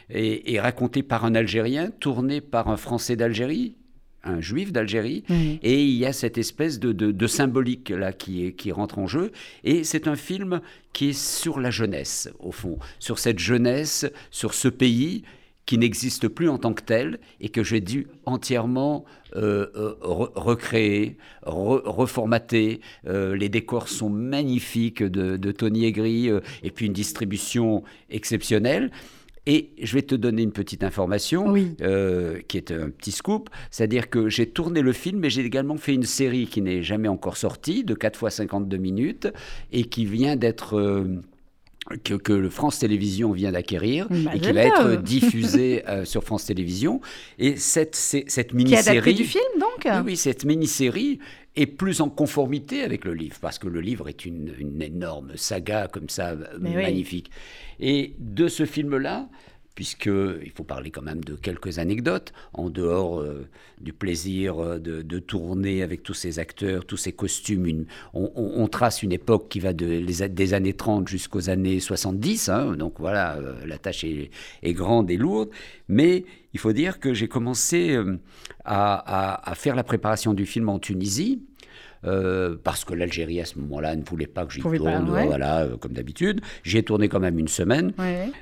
et, 0.10 0.60
raconté 0.60 1.04
par 1.04 1.26
un 1.26 1.36
Algérien, 1.36 1.92
tourné 2.00 2.42
par 2.42 2.68
un 2.68 2.78
Français 2.78 3.16
d'Algérie, 3.16 3.76
un 4.24 4.42
juif 4.42 4.74
d'Algérie, 4.74 5.24
et 5.30 5.82
il 5.82 5.96
y 5.96 6.06
a 6.06 6.12
cette 6.12 6.38
espèce 6.38 6.80
de, 6.80 7.28
symbolique 7.28 7.90
là 7.90 8.12
qui, 8.12 8.54
qui 8.54 8.72
rentre 8.74 9.00
en 9.00 9.08
jeu, 9.08 9.32
et 9.64 9.86
c'est 9.86 10.08
un 10.08 10.18
film 10.18 10.60
qui 10.92 11.10
est 11.10 11.18
sur 11.18 11.60
la 11.62 11.72
jeunesse, 11.72 12.30
au 12.40 12.52
fond, 12.52 12.78
sur 13.00 13.20
cette 13.20 13.40
jeunesse, 13.40 14.06
sur 14.32 14.54
ce 14.54 14.68
pays 14.68 15.24
qui 15.70 15.78
n'existe 15.78 16.28
plus 16.28 16.50
en 16.50 16.58
tant 16.58 16.74
que 16.74 16.82
tel 16.82 17.20
et 17.42 17.50
que 17.50 17.64
j'ai 17.64 17.80
dû 17.80 18.08
entièrement 18.26 19.06
euh, 19.36 19.68
euh, 19.76 19.94
recréer, 20.02 21.18
reformater. 21.44 22.82
Euh, 23.06 23.36
les 23.36 23.50
décors 23.50 23.88
sont 23.88 24.10
magnifiques 24.10 25.04
de, 25.04 25.52
Tony 25.52 25.86
Aigri 25.86 26.32
et 26.64 26.72
puis 26.72 26.88
une 26.88 26.94
distribution 26.94 27.84
exceptionnelle. 28.10 28.90
Et 29.46 29.70
je 29.80 29.94
vais 29.94 30.02
te 30.02 30.16
donner 30.16 30.42
une 30.42 30.54
petite 30.54 30.84
information 30.84 31.54
qui 31.54 32.58
est 32.58 32.72
un 32.72 32.90
petit 32.90 33.12
scoop, 33.12 33.52
c'est-à-dire 33.70 34.10
que 34.10 34.28
j'ai 34.28 34.50
tourné 34.50 34.82
le 34.82 34.92
film, 34.92 35.20
mais 35.20 35.30
j'ai 35.30 35.46
également 35.46 35.78
fait 35.78 35.94
une 35.94 36.04
série 36.04 36.48
qui 36.48 36.64
n'est 36.64 36.82
jamais 36.82 37.08
encore 37.08 37.38
sortie, 37.38 37.84
de 37.84 37.94
4 37.94 38.18
fois 38.18 38.32
52 38.32 38.78
minutes, 38.78 39.28
et 39.72 39.84
qui 39.84 40.06
vient 40.06 40.36
d'être 40.36 41.06
que, 42.04 42.14
que, 42.14 42.50
France 42.50 42.80
Télévisions 42.80 43.32
vient 43.32 43.52
d'acquérir 43.52 44.08
bah, 44.10 44.32
et 44.34 44.40
qui 44.40 44.52
va 44.52 44.64
être 44.64 44.96
diffusé 45.02 45.84
euh, 45.90 46.06
sur 46.06 46.24
France 46.24 46.46
Télévisions. 46.46 47.02
Et 47.38 47.56
cette, 47.56 47.96
cette 47.96 48.54
mini-série... 48.54 49.14
Du 49.14 49.26
film, 49.26 49.44
donc 49.60 50.06
Oui, 50.06 50.18
cette 50.18 50.46
mini-série 50.46 51.20
est 51.56 51.66
plus 51.66 52.02
en 52.02 52.10
conformité 52.10 52.84
avec 52.84 53.06
le 53.06 53.14
livre, 53.14 53.38
parce 53.42 53.60
que 53.60 53.68
le 53.68 53.82
livre 53.82 54.08
est 54.08 54.26
une, 54.26 54.54
une 54.60 54.82
énorme 54.82 55.32
saga 55.36 55.88
comme 55.92 56.10
ça, 56.10 56.36
magnifique. 56.60 57.32
Et 57.80 58.16
de 58.20 58.48
ce 58.48 58.66
film-là, 58.66 59.30
puisqu'il 59.76 60.52
faut 60.54 60.64
parler 60.64 60.92
quand 60.92 61.02
même 61.02 61.24
de 61.24 61.36
quelques 61.36 61.80
anecdotes, 61.80 62.34
en 62.54 62.70
dehors 62.70 63.22
euh, 63.22 63.48
du 63.80 63.94
plaisir 63.94 64.60
euh, 64.60 64.78
de, 64.78 65.20
tourner 65.20 65.84
avec 65.84 66.04
tous 66.04 66.14
ces 66.14 66.40
acteurs, 66.40 66.86
tous 66.86 66.98
ces 66.98 67.14
costumes. 67.14 67.86
on, 68.14 68.68
trace 68.68 69.04
une 69.04 69.12
époque 69.12 69.48
qui 69.50 69.60
va 69.60 69.74
de, 69.74 70.00
des 70.28 70.54
années 70.54 70.74
30 70.74 71.08
jusqu'aux 71.08 71.50
années 71.50 71.80
70, 71.80 72.50
hein, 72.50 72.76
donc 72.76 73.00
voilà, 73.00 73.38
euh, 73.38 73.66
la 73.66 73.78
tâche 73.78 74.04
est, 74.04 74.32
grande 74.74 75.10
et 75.12 75.18
lourde, 75.18 75.50
mais 75.88 76.26
il 76.54 76.60
faut 76.60 76.74
dire 76.74 77.00
que 77.00 77.14
j'ai 77.14 77.28
commencé 77.28 77.98
à, 78.66 79.54
faire 79.56 79.76
la 79.76 79.84
préparation 79.84 80.34
du 80.34 80.46
film 80.46 80.70
en 80.70 80.80
Tunisie, 80.80 81.42
euh, 82.06 82.56
parce 82.64 82.86
que 82.86 82.94
l'Algérie 82.94 83.42
à 83.42 83.46
ce 83.46 83.60
moment-là 83.60 83.96
ne 83.96 84.04
voulait 84.04 84.28
pas 84.28 84.46
que 84.46 84.54
j'y 84.54 84.62
tourne, 84.62 85.10
voilà, 85.10 85.62
euh, 85.62 85.78
comme 85.78 85.94
d'habitude. 85.94 86.42
J'y 86.64 86.78
ai 86.78 86.84
tourné 86.84 87.10
quand 87.10 87.20
même 87.20 87.40
une 87.40 87.48
semaine. 87.48 87.94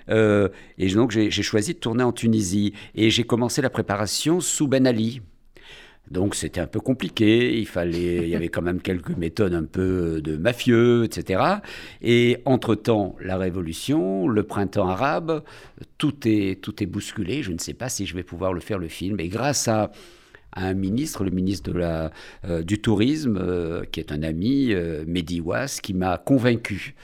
Euh, 0.10 0.50
et 0.78 0.90
donc 0.90 1.12
j'ai 1.12 1.30
choisi 1.30 1.74
de 1.74 1.80
tourner 1.80 2.04
en 2.04 2.12
Tunisie. 2.12 2.74
Et 2.96 3.10
j'ai 3.10 3.24
commencé 3.24 3.62
la 3.62 3.70
préparation 3.70 4.40
sous 4.40 4.68
Ben 4.68 4.86
Ali. 4.86 5.22
Donc 6.12 6.36
c'était 6.36 6.62
un 6.62 6.68
peu 6.68 6.80
compliqué, 6.80 7.58
il 7.60 7.68
fallait, 7.68 8.24
il 8.24 8.30
y 8.30 8.36
avait 8.36 8.48
quand 8.48 8.62
même 8.62 8.80
quelques 8.80 9.18
méthodes 9.18 9.54
un 9.54 9.66
peu 9.66 10.22
de 10.22 10.38
mafieux, 10.38 11.04
etc. 11.04 11.44
Et 12.02 12.38
entre-temps, 12.46 13.18
la 13.20 13.36
révolution, 13.38 14.30
le 14.30 14.44
printemps 14.44 14.88
arabe, 14.88 15.44
tout 15.98 16.16
est, 16.26 16.62
tout 16.62 16.82
est 16.82 16.86
bousculé. 16.86 17.44
Je 17.44 17.52
ne 17.52 17.58
sais 17.58 17.74
pas 17.74 17.90
si 17.90 18.06
je 18.06 18.16
vais 18.16 18.24
pouvoir 18.24 18.54
le 18.54 18.62
faire 18.62 18.80
le 18.80 18.88
film. 18.88 19.20
Et 19.20 19.28
grâce 19.28 19.68
à 19.68 19.92
un 20.58 20.74
ministre, 20.74 21.24
le 21.24 21.32
ministre 21.32 21.72
euh, 21.76 22.64
du 22.64 22.80
Tourisme, 22.80 23.38
euh, 23.42 23.84
qui 23.92 24.00
est 24.00 24.12
un 24.12 24.24
ami, 24.24 24.74
euh, 24.74 25.04
Mehdi 25.08 25.42
qui 25.82 25.94
m'a 25.94 26.18
convaincu. 26.18 26.96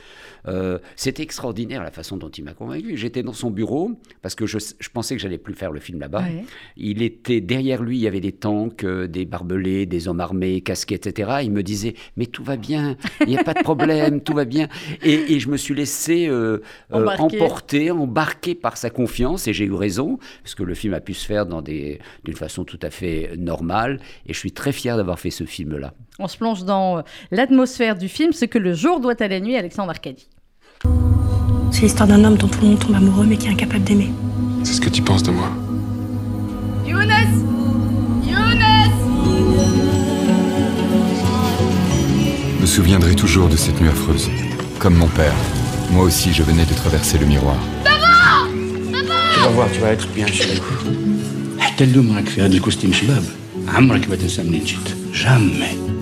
Euh, 0.48 0.80
C'était 0.96 1.24
extraordinaire 1.24 1.84
la 1.84 1.92
façon 1.92 2.18
dont 2.18 2.30
il 2.30 2.44
m'a 2.44 2.54
convaincu. 2.54 2.98
J'étais 2.98 3.24
dans 3.24 3.34
son 3.34 3.52
bureau 3.52 3.92
parce 4.22 4.36
que 4.36 4.46
je, 4.46 4.58
pensais 4.94 5.16
que 5.16 5.22
j'allais 5.22 5.38
plus 5.38 5.54
faire 5.54 5.72
le 5.72 5.80
film 5.80 6.00
là-bas. 6.00 6.26
Il 6.78 7.02
était 7.02 7.42
derrière 7.42 7.82
lui, 7.82 7.98
il 7.98 8.02
y 8.02 8.08
avait 8.08 8.20
des 8.20 8.32
tanks, 8.32 8.86
des 8.86 9.26
barbelés, 9.26 9.86
des 9.86 10.08
hommes 10.08 10.20
armés, 10.20 10.62
casquettes, 10.62 11.08
etc. 11.08 11.40
Il 11.44 11.52
me 11.52 11.64
disait 11.64 11.96
mais 12.18 12.26
tout 12.26 12.44
va 12.44 12.58
bien, 12.58 12.98
il 13.22 13.28
n'y 13.28 13.38
a 13.38 13.44
pas 13.44 13.54
de 13.54 13.64
problème, 13.64 14.22
tout 14.22 14.34
va 14.34 14.46
bien. 14.46 14.68
Et, 15.02 15.40
je 15.40 15.50
me 15.50 15.58
suis 15.58 15.74
laissé 15.74 16.30
emporter, 16.92 17.92
embarquer 17.92 18.56
par 18.56 18.78
sa 18.78 18.90
confiance 18.90 19.48
et 19.48 19.54
j'ai 19.54 19.66
eu 19.66 19.74
raison 19.74 20.20
parce 20.44 20.56
que 20.56 20.64
le 20.64 20.74
film 20.74 20.94
a 20.94 21.02
pu 21.02 21.14
se 21.14 21.26
faire 21.26 21.46
d'une 21.46 22.36
façon 22.36 22.64
tout 22.64 22.80
à 22.82 22.90
fait 22.90 23.32
normal. 23.38 24.00
Et 24.26 24.34
je 24.34 24.40
suis 24.40 24.52
très 24.52 24.72
fier 24.72 24.98
d'avoir 24.98 25.20
fait 25.20 25.32
ce 25.32 25.46
film-là. 25.46 25.94
On 26.19 26.29
se 26.29 26.37
plonge 26.37 26.65
dans 26.65 26.99
euh, 26.99 27.03
l'atmosphère 27.31 27.97
du 27.97 28.09
film, 28.09 28.33
ce 28.33 28.45
que 28.45 28.59
le 28.59 28.75
jour 28.75 29.00
doit 29.00 29.21
à 29.21 29.29
la 29.29 29.41
nuit, 29.41 29.57
Alexandre 29.57 29.91
Arcadie. 29.91 30.29
C'est 31.71 31.83
l'histoire 31.83 32.09
d'un 32.09 32.25
homme 32.25 32.37
dont 32.37 32.49
tout 32.49 32.61
le 32.62 32.69
monde 32.69 32.79
tombe 32.79 32.95
amoureux 32.97 33.27
mais 33.27 33.37
qui 33.37 33.47
est 33.47 33.50
incapable 33.50 33.85
d'aimer. 33.85 34.11
C'est 34.65 34.73
ce 34.73 34.81
que 34.81 34.88
tu 34.88 35.03
penses 35.03 35.23
de 35.23 35.31
moi. 35.31 35.50
Younes 36.87 37.12
Younes 38.27 38.65
Je 42.57 42.61
me 42.61 42.67
souviendrai 42.67 43.15
toujours 43.15 43.49
de 43.49 43.57
cette 43.57 43.81
nuit 43.81 43.88
affreuse. 43.88 44.29
Comme 44.79 44.95
mon 44.97 45.09
père, 45.09 45.35
moi 45.91 46.05
aussi 46.05 46.33
je 46.33 46.43
venais 46.43 46.65
de 46.65 46.75
traverser 46.75 47.19
le 47.19 47.27
miroir. 47.27 47.57
Tu 47.85 49.41
vas 49.41 49.49
voir, 49.50 49.71
tu 49.73 49.81
vas 49.81 49.93
être 49.93 50.09
bien 50.09 50.27
chez 50.27 50.57
nous. 50.57 51.19
احتلوا 51.61 52.03
معك 52.03 52.29
في 52.29 52.43
هذا 52.43 52.53
الكوستيم 52.53 52.93
شباب 52.93 53.25
عمرك 53.69 54.11
ما 54.11 54.17
تنسى 54.17 54.43
منين 54.43 54.65
جيت 54.65 54.88
jamais 55.12 55.75
À 55.75 56.02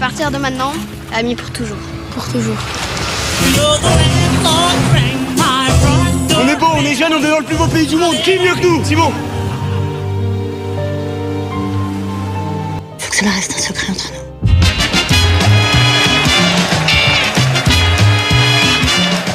partir 0.00 0.30
de 0.30 0.38
maintenant, 0.38 0.72
amis 1.14 1.36
pour 1.36 1.50
toujours. 1.50 1.76
Pour 2.14 2.26
toujours. 2.32 2.56
On 6.34 6.48
est 6.48 6.56
beau, 6.56 6.66
on 6.74 6.82
est 6.82 6.94
jeune, 6.94 7.12
on 7.12 7.22
est 7.22 7.30
dans 7.30 7.40
le 7.40 7.44
plus 7.44 7.56
beau 7.56 7.66
pays 7.66 7.86
du 7.86 7.96
monde. 7.96 8.14
Qui 8.24 8.30
est 8.30 8.38
mieux 8.38 8.54
que 8.54 8.66
nous 8.66 8.82
Simon 8.82 9.12
Faut 12.98 13.10
que 13.10 13.16
cela 13.16 13.30
reste 13.32 13.54
un 13.54 13.60
secret 13.60 13.92
entre 13.92 14.10
nous. 14.10 14.50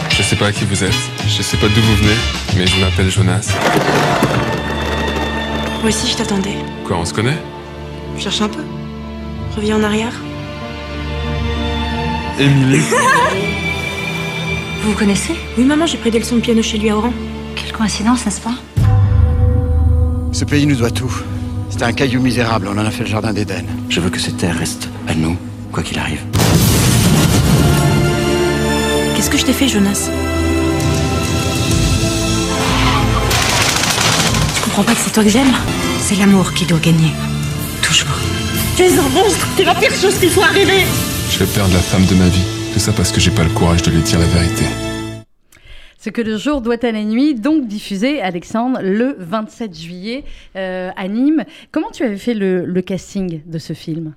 Je 0.10 0.24
sais 0.24 0.36
pas 0.36 0.52
qui 0.52 0.66
vous 0.66 0.84
êtes, 0.84 0.92
je 1.28 1.44
sais 1.44 1.58
pas 1.58 1.68
d'où 1.68 1.82
vous 1.82 1.96
venez, 1.98 2.16
mais 2.58 2.66
je 2.66 2.80
m'appelle 2.80 3.12
Jonas. 3.12 3.54
Moi 5.82 5.90
aussi, 5.90 6.08
je 6.08 6.18
t'attendais. 6.18 6.56
Quoi, 6.86 6.98
on 6.98 7.06
se 7.06 7.14
connaît? 7.14 7.38
Cherche 8.18 8.42
un 8.42 8.50
peu. 8.50 8.64
Reviens 9.56 9.78
en 9.78 9.84
arrière. 9.84 10.14
Émilie 12.40 12.80
Vous 14.84 14.92
vous 14.92 14.98
connaissez? 14.98 15.34
Oui, 15.58 15.64
maman, 15.64 15.86
j'ai 15.86 15.98
pris 15.98 16.12
des 16.12 16.20
leçons 16.20 16.36
de 16.36 16.42
piano 16.42 16.62
chez 16.62 16.78
lui 16.78 16.90
à 16.90 16.98
Oran. 16.98 17.14
Quelle 17.56 17.72
coïncidence, 17.72 18.26
n'est-ce 18.26 18.42
pas? 18.42 18.54
Ce 20.32 20.44
pays 20.44 20.66
nous 20.68 20.76
doit 20.76 20.92
tout. 20.92 21.12
C'était 21.70 21.86
un 21.86 21.94
caillou 21.94 22.22
misérable, 22.22 22.68
on 22.70 22.78
en 22.78 22.86
a 22.86 22.92
fait 22.92 23.04
le 23.04 23.10
jardin 23.10 23.34
d'Éden. 23.34 23.66
je 23.90 24.00
veux 24.02 24.10
que 24.10 24.20
cette 24.20 24.38
terre 24.38 24.58
reste 24.58 24.90
à 25.08 25.16
nous 25.16 25.38
quoi 25.72 25.82
qu'il 25.82 25.98
arrive 25.98 26.22
Qu'est-ce 29.16 29.30
que 29.30 29.38
je 29.38 29.46
t'ai 29.46 29.54
fait, 29.54 29.68
Jonas? 29.68 30.10
Tu 34.56 34.62
comprends 34.62 34.84
pas 34.84 34.94
que 34.94 35.00
c'est 35.04 35.12
toi 35.12 35.24
que 35.24 35.30
j'aime? 35.30 35.52
C'est 36.02 36.16
l'amour 36.16 36.54
qui 36.54 36.66
doit 36.66 36.80
gagner. 36.80 37.12
Toujours. 37.82 38.10
Tu 38.76 38.84
es 38.84 39.00
un 39.00 39.10
monstre 39.10 39.48
C'est 39.56 39.64
la 39.64 39.74
pire 39.76 39.94
chose 39.94 40.16
qui 40.20 40.30
soit 40.30 40.46
arrivée 40.46 40.84
Je 41.38 41.44
vais 41.44 41.54
perdre 41.54 41.74
la 41.74 41.82
femme 41.82 42.06
de 42.06 42.16
ma 42.16 42.30
vie. 42.30 42.46
Tout 42.72 42.80
ça 42.80 42.94
parce 42.94 43.12
que 43.12 43.20
j'ai 43.20 43.30
pas 43.30 43.44
le 43.44 43.50
courage 43.50 43.82
de 43.82 43.92
lui 43.92 44.02
dire 44.02 44.20
la 44.20 44.26
vérité. 44.26 44.64
Ce 46.00 46.10
que 46.10 46.22
le 46.22 46.38
jour 46.38 46.62
doit 46.62 46.78
à 46.82 46.94
la 46.94 47.04
nuit, 47.04 47.36
donc 47.36 47.68
diffusé, 47.68 48.22
Alexandre, 48.22 48.80
le 48.82 49.18
27 49.20 49.78
juillet 49.78 50.24
euh, 50.56 50.92
à 50.96 51.10
Nîmes. 51.10 51.44
Comment 51.74 51.92
tu 51.92 52.04
avais 52.04 52.16
fait 52.16 52.36
le, 52.36 52.64
le 52.64 52.82
casting 52.82 53.42
de 53.46 53.58
ce 53.58 53.74
film? 53.74 54.14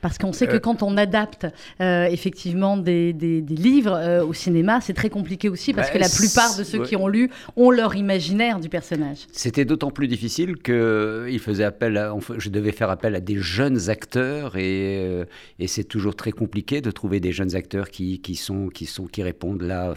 Parce 0.00 0.18
qu'on 0.18 0.32
sait 0.32 0.46
que 0.46 0.56
Euh. 0.56 0.60
quand 0.60 0.82
on 0.82 0.96
adapte 0.96 1.46
euh, 1.80 2.06
effectivement 2.06 2.76
des, 2.76 3.12
des- 3.12 3.40
des 3.42 3.54
livres 3.54 3.92
euh, 3.94 4.24
au 4.24 4.32
cinéma, 4.32 4.80
c'est 4.80 4.94
très 4.94 5.10
compliqué 5.10 5.48
aussi 5.48 5.72
parce 5.72 5.88
Bah, 5.88 5.94
que 5.94 5.98
la 5.98 6.08
plupart 6.08 6.56
de 6.56 6.64
ceux 6.64 6.82
qui 6.84 6.96
ont 6.96 7.08
lu 7.08 7.30
ont 7.56 7.70
leur 7.70 7.94
imaginaire 7.96 8.60
du 8.60 8.68
personnage. 8.68 9.26
C'était 9.32 9.64
d'autant 9.64 9.90
plus 9.90 10.08
difficile 10.08 10.56
que 10.56 11.26
il 11.30 11.38
faisait 11.38 11.64
appel 11.64 11.96
à- 11.96 12.14
je 12.38 12.48
devais 12.50 12.72
faire 12.72 12.90
appel 12.90 13.14
à 13.14 13.20
des 13.20 13.36
jeunes 13.38 13.90
acteurs 13.90 14.56
et, 14.56 15.24
et 15.58 15.66
c'est 15.66 15.84
toujours 15.84 16.14
très 16.16 16.32
compliqué 16.32 16.80
de 16.80 16.90
trouver 16.90 17.20
des 17.20 17.32
jeunes 17.32 17.54
acteurs 17.56 17.90
qui, 17.90 18.20
qui, 18.20 18.34
sont, 18.36 18.68
qui, 18.68 18.86
sont, 18.86 19.06
qui 19.06 19.22
répondent 19.22 19.62
là 19.62 19.94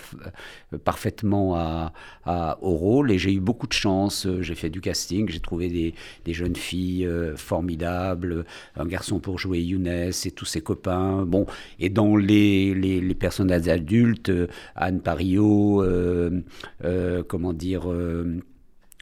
parfaitement 0.83 1.55
à, 1.55 1.93
à- 2.25 2.57
au 2.61 2.71
rôle. 2.71 3.11
Et 3.11 3.17
j'ai 3.17 3.33
eu 3.33 3.39
beaucoup 3.39 3.67
de 3.67 3.73
chance. 3.73 4.27
J'ai 4.41 4.55
fait 4.55 4.69
du 4.69 4.81
casting, 4.81 5.29
j'ai 5.29 5.39
trouvé 5.39 5.69
des, 5.69 5.93
des 6.25 6.33
jeunes 6.33 6.55
filles 6.55 7.07
formidables, 7.35 8.45
un 8.75 8.85
garçon 8.85 9.19
pour 9.19 9.39
jouer 9.39 9.59
Younes 9.61 9.87
et 10.25 10.31
tous 10.31 10.45
ses 10.45 10.61
copains. 10.61 11.25
Bon, 11.25 11.45
et 11.79 11.89
dans 11.89 12.15
les, 12.15 12.73
les, 12.73 13.01
les 13.01 13.15
personnages 13.15 13.67
adultes, 13.67 14.29
euh, 14.29 14.47
Anne 14.75 15.01
Parillo, 15.01 15.83
euh, 15.83 16.41
euh, 16.83 17.23
comment 17.27 17.53
dire. 17.53 17.83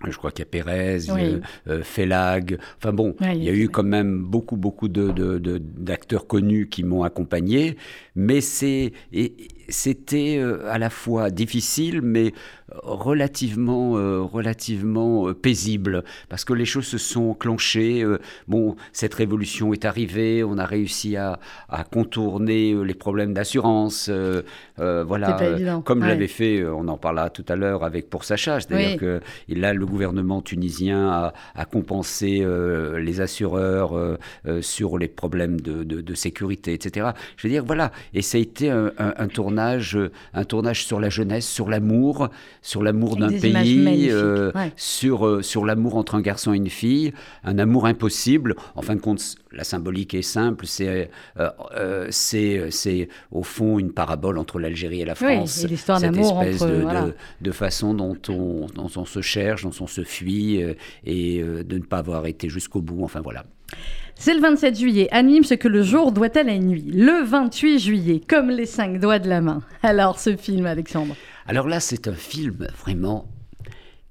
je 0.04 0.18
crois 0.18 0.32
qu'il 0.32 0.44
y 0.46 0.48
a 0.48 0.52
Pérez, 0.52 0.98
Oui. 1.14 1.40
euh, 1.68 1.84
Félag. 1.84 2.58
Enfin 2.78 2.92
bon, 2.92 3.16
il 3.22 3.44
y 3.44 3.50
a 3.50 3.54
eu 3.54 3.70
quand 3.70 3.84
même 3.84 4.24
beaucoup, 4.24 4.58
beaucoup 4.58 4.88
de, 4.88 5.12
de- 5.12 5.38
de- 5.38 5.60
d'acteurs 5.60 6.26
connus 6.26 6.70
qui 6.70 6.84
m'ont 6.84 7.04
accompagné. 7.04 7.78
Mais 8.16 8.42
c'est, 8.42 8.94
c'était 9.70 10.38
euh, 10.40 10.70
à 10.70 10.78
la 10.78 10.90
fois 10.90 11.30
difficile, 11.30 12.02
mais 12.02 12.34
relativement, 12.84 13.98
euh, 13.98 14.22
relativement 14.22 15.28
euh, 15.28 15.34
paisible. 15.34 16.04
Parce 16.30 16.46
que 16.46 16.54
les 16.54 16.66
choses 16.66 16.86
se 16.86 16.98
sont 16.98 17.30
enclenchées. 17.32 18.04
bon, 18.48 18.76
cette 18.94 19.14
révolution 19.14 19.74
est 19.74 19.86
arrivée. 19.86 20.44
On 20.44 20.58
a 20.58 20.66
réussi 20.66 21.16
à, 21.18 21.40
à 21.70 21.84
contourner 21.84 22.74
les 22.84 22.94
problèmes 22.94 23.34
d'assurance. 23.34 24.08
euh, 24.10 24.42
euh, 24.80 25.04
voilà. 25.06 25.38
Comme 25.86 26.02
ouais. 26.02 26.08
l'avait 26.08 26.28
fait, 26.28 26.64
on 26.66 26.88
en 26.88 26.98
parlera 26.98 27.30
tout 27.30 27.46
à 27.50 27.56
l'heure 27.56 27.84
avec 27.84 28.10
pour 28.10 28.24
Sacha. 28.24 28.60
C'est-à-dire 28.60 28.92
Oui. 28.92 28.98
que 28.98 29.22
là, 29.50 29.74
le 29.74 29.86
gouvernement 29.86 30.42
tunisien 30.42 31.10
a, 31.10 31.34
a 31.56 31.66
compensé 31.66 32.46
les 32.98 33.22
assureurs 33.22 34.18
sur 34.62 34.98
les 34.98 35.08
problèmes 35.08 35.60
de, 35.62 35.84
de- 35.84 36.02
de 36.02 36.14
sécurité, 36.14 36.74
etc. 36.74 37.10
Je 37.38 37.48
veux 37.48 37.52
dire, 37.54 37.64
voilà. 37.66 37.92
Et 38.14 38.22
ça 38.22 38.38
a 38.38 38.42
été 38.42 38.70
un, 38.70 38.92
un- 38.98 39.14
un 39.18 39.28
tournage, 39.56 39.96
euh, 39.98 40.12
un 40.34 40.44
tournage 40.44 40.86
sur 40.86 41.00
la 41.00 41.10
jeunesse, 41.10 41.48
sur 41.48 41.70
l'amour, 41.70 42.30
sur 42.62 42.84
l'amour 42.84 43.18
d'un 43.18 43.30
pays, 43.30 44.08
euh, 44.10 44.52
ouais. 44.54 44.72
sur, 44.76 45.26
euh, 45.28 45.42
sur 45.42 45.66
l'amour 45.66 45.96
entre 45.96 46.16
un 46.16 46.22
garçon 46.22 46.54
et 46.54 46.58
une 46.58 46.70
fille, 46.70 47.14
un 47.44 47.58
amour 47.60 47.86
impossible. 47.86 48.56
En 48.76 48.82
fin 48.82 48.96
de 48.96 49.02
compte, 49.02 49.22
la 49.52 49.64
symbolique 49.64 50.14
est 50.14 50.22
simple. 50.22 50.66
C'est, 50.66 51.10
euh, 51.40 52.08
c'est, 52.12 53.10
au 53.32 53.44
fond 53.44 53.80
une 53.80 53.92
parabole 53.92 54.38
entre 54.38 54.60
l'Algérie 54.60 55.02
et 55.02 55.06
la 55.06 55.14
Oui, 55.22 55.36
France. 55.36 55.64
et 55.64 55.68
l'histoire 55.68 56.00
Cette 56.00 56.12
d'amour 56.14 56.42
espèce 56.44 56.62
entre, 56.62 56.72
de, 56.72 56.82
voilà. 56.82 57.02
de- 57.04 57.14
de 57.42 57.52
façon 57.52 57.94
dont 57.94 58.18
on, 58.30 58.68
dont 58.74 58.90
on 58.96 59.06
se 59.06 59.22
cherche, 59.22 59.64
dont 59.64 59.72
on 59.82 59.88
se 59.88 60.04
fuit, 60.04 60.62
et 61.06 61.42
de 61.44 61.78
ne 61.78 61.84
pas 61.84 61.98
avoir 61.98 62.26
été 62.26 62.50
jusqu'au 62.50 62.82
bout. 62.82 63.04
Enfin 63.04 63.22
voilà. 63.22 63.46
C'est 64.24 64.36
le 64.36 64.40
27 64.40 64.78
juillet, 64.78 65.08
à 65.10 65.24
Nîmes, 65.24 65.44
ce 65.44 65.56
que 65.56 65.68
le 65.68 65.82
jour 65.82 66.12
doit 66.12 66.38
à 66.38 66.44
la 66.44 66.60
nuit. 66.60 66.92
Le 66.94 67.26
28 67.26 67.80
juillet, 67.80 68.22
comme 68.28 68.52
les 68.52 68.68
cinq 68.68 69.00
doigts 69.00 69.18
de 69.18 69.28
la 69.28 69.42
main. 69.42 69.64
Alors, 69.82 70.20
ce 70.20 70.36
film, 70.36 70.68
Alexandre 70.68 71.16
Alors 71.48 71.68
là, 71.68 71.80
c'est 71.80 72.08
un 72.08 72.14
film 72.14 72.68
vraiment 72.80 73.28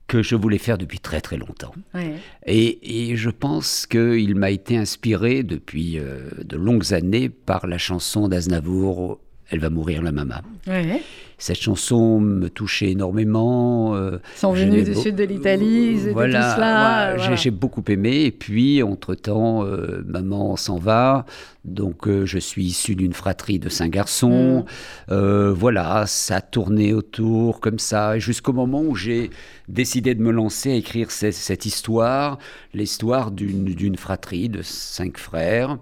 que 0.08 0.20
je 0.20 0.34
voulais 0.34 0.58
faire 0.58 0.78
depuis 0.78 0.98
très 0.98 1.20
très 1.20 1.36
longtemps. 1.36 1.72
Ouais. 1.94 2.14
Et, 2.44 3.10
et 3.12 3.16
je 3.16 3.30
pense 3.30 3.86
qu'il 3.86 4.34
m'a 4.34 4.50
été 4.50 4.76
inspiré 4.76 5.44
depuis 5.44 6.00
euh, 6.00 6.28
de 6.42 6.56
longues 6.56 6.92
années 6.92 7.28
par 7.28 7.68
la 7.68 7.78
chanson 7.78 8.26
d'Aznavour, 8.26 9.20
Elle 9.50 9.60
va 9.60 9.70
mourir 9.70 10.02
la 10.02 10.10
maman. 10.10 10.40
Ouais. 10.66 11.02
Cette 11.42 11.58
chanson 11.60 12.20
me 12.20 12.48
touchait 12.50 12.90
énormément. 12.90 13.94
euh, 13.96 14.18
Ils 14.36 14.38
sont 14.38 14.52
venus 14.52 14.84
du 14.84 14.94
sud 14.94 15.16
de 15.16 15.24
l'Italie, 15.24 15.96
voilà, 16.12 16.56
là. 16.56 17.06
ouais, 17.06 17.12
j'ai- 17.12 17.18
voilà. 17.24 17.36
J'ai 17.36 17.50
beaucoup 17.50 17.82
aimé. 17.88 18.24
Et 18.26 18.30
puis, 18.30 18.82
entre-temps, 18.82 19.64
euh, 19.64 20.04
maman 20.06 20.56
s'en 20.56 20.76
va. 20.76 21.24
Donc, 21.64 22.06
euh, 22.06 22.26
je 22.26 22.38
suis 22.38 22.64
issu 22.66 22.94
d'une 22.94 23.14
fratrie 23.14 23.58
de 23.58 23.70
cinq 23.70 23.90
garçons. 23.90 24.60
Mm. 25.08 25.12
Euh, 25.12 25.52
voilà, 25.52 26.04
ça 26.06 26.42
tournait 26.42 26.92
autour 26.92 27.60
comme 27.60 27.78
ça. 27.78 28.18
Jusqu'au 28.18 28.52
moment 28.52 28.82
où 28.82 28.94
j'ai 28.94 29.30
décidé 29.66 30.14
de 30.14 30.22
me 30.22 30.30
lancer 30.32 30.70
à 30.72 30.74
écrire 30.74 31.10
ce- 31.10 31.30
cette 31.30 31.64
histoire, 31.64 32.38
l'histoire 32.74 33.30
d'une 33.30 33.64
d'une 33.64 33.96
fratrie 33.96 34.50
de 34.50 34.60
cinq 34.62 35.16
frères. 35.16 35.78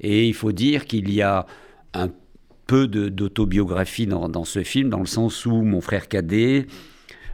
Et 0.00 0.26
il 0.26 0.34
faut 0.34 0.52
dire 0.52 0.86
qu'il 0.86 1.12
y 1.12 1.20
a 1.22 1.44
un 1.94 2.08
peu 2.66 2.88
d'autobiographie 2.88 4.06
dans, 4.06 4.28
dans 4.28 4.44
ce 4.44 4.62
film, 4.62 4.90
dans 4.90 5.00
le 5.00 5.06
sens 5.06 5.46
où 5.46 5.62
mon 5.62 5.80
frère 5.80 6.08
cadet, 6.08 6.66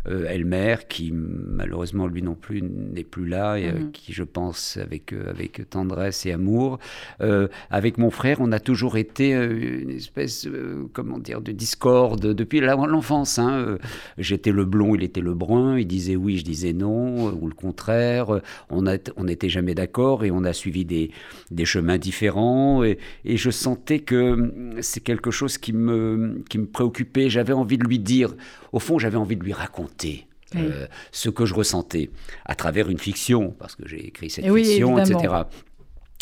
Elmer, 0.06 0.76
qui 0.88 1.12
malheureusement 1.12 2.06
lui 2.06 2.22
non 2.22 2.34
plus 2.34 2.62
n'est 2.62 3.04
plus 3.04 3.26
là, 3.26 3.56
et 3.58 3.68
euh, 3.68 3.72
Mhm. 3.78 3.92
qui 3.92 4.12
je 4.12 4.22
pense 4.24 4.76
avec, 4.76 5.12
euh, 5.12 5.30
avec 5.30 5.68
tendresse 5.70 6.26
et 6.26 6.32
amour, 6.32 6.78
euh, 7.20 7.48
avec 7.70 7.98
mon 7.98 8.10
frère, 8.10 8.38
on 8.40 8.50
a 8.52 8.60
toujours 8.60 8.96
été 8.96 9.34
euh, 9.34 9.82
une 9.82 9.90
espèce, 9.90 10.46
euh, 10.46 10.84
comment 10.92 11.18
dire, 11.18 11.40
de 11.40 11.52
discorde 11.52 12.34
depuis 12.34 12.60
l'enfance. 12.60 13.38
hein. 13.38 13.52
Euh, 13.52 13.78
J'étais 14.18 14.50
le 14.52 14.64
blond, 14.64 14.94
il 14.94 15.02
était 15.04 15.20
le 15.20 15.34
brun, 15.34 15.78
il 15.78 15.86
disait 15.86 16.16
oui, 16.16 16.38
je 16.38 16.44
disais 16.44 16.72
non, 16.72 17.28
euh, 17.28 17.32
ou 17.40 17.46
le 17.46 17.54
contraire. 17.54 18.34
Euh, 18.34 18.40
on 18.70 18.82
n'était 19.24 19.48
jamais 19.48 19.74
d'accord 19.74 20.24
et 20.24 20.30
on 20.30 20.44
a 20.44 20.52
suivi 20.52 20.84
des, 20.84 21.10
des 21.50 21.64
chemins 21.64 21.98
différents. 21.98 22.82
Et, 22.84 22.98
et 23.24 23.36
je 23.36 23.50
sentais 23.50 24.00
que 24.00 24.32
hum, 24.32 24.52
c'est 24.80 25.00
quelque 25.02 25.30
chose 25.30 25.58
qui 25.58 25.72
me, 25.72 26.42
qui 26.48 26.58
me 26.58 26.66
préoccupait. 26.66 27.30
J'avais 27.30 27.52
envie 27.52 27.78
de 27.78 27.84
lui 27.84 27.98
dire, 27.98 28.34
au 28.72 28.78
fond, 28.78 28.98
j'avais 28.98 29.16
envie 29.16 29.36
de 29.36 29.44
lui 29.44 29.52
raconter. 29.52 30.26
euh, 30.54 30.86
ce 31.12 31.30
que 31.30 31.46
je 31.46 31.54
ressentais 31.54 32.10
à 32.44 32.54
travers 32.54 32.90
une 32.90 32.98
fiction, 32.98 33.54
parce 33.58 33.74
que 33.74 33.88
j'ai 33.88 34.06
écrit 34.08 34.28
cette 34.28 34.44
Et 34.44 34.50
fiction, 34.64 34.98
etc. 34.98 35.34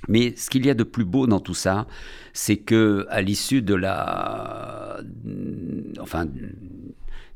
Mais 0.08 0.34
ce 0.36 0.48
qu'il 0.50 0.64
y 0.64 0.70
a 0.70 0.74
de 0.74 0.84
plus 0.84 1.04
beau 1.04 1.26
dans 1.26 1.40
tout 1.40 1.54
ça, 1.54 1.86
c'est 2.32 2.56
que 2.56 3.06
à 3.10 3.22
l'issue 3.22 3.60
de 3.60 3.74
la, 3.74 5.00
enfin, 6.00 6.26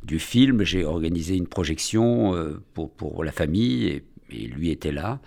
du 0.02 0.18
film, 0.18 0.62
j'ai 0.64 0.84
organisé 0.84 1.36
une 1.36 1.46
projection 1.48 2.34
euh, 2.34 2.62
pour, 2.74 2.90
pour 2.92 3.24
la 3.24 3.32
famille 3.32 3.86
et, 3.86 4.04
et 4.30 4.46
lui 4.46 4.70
était 4.70 4.92
là. 4.92 5.20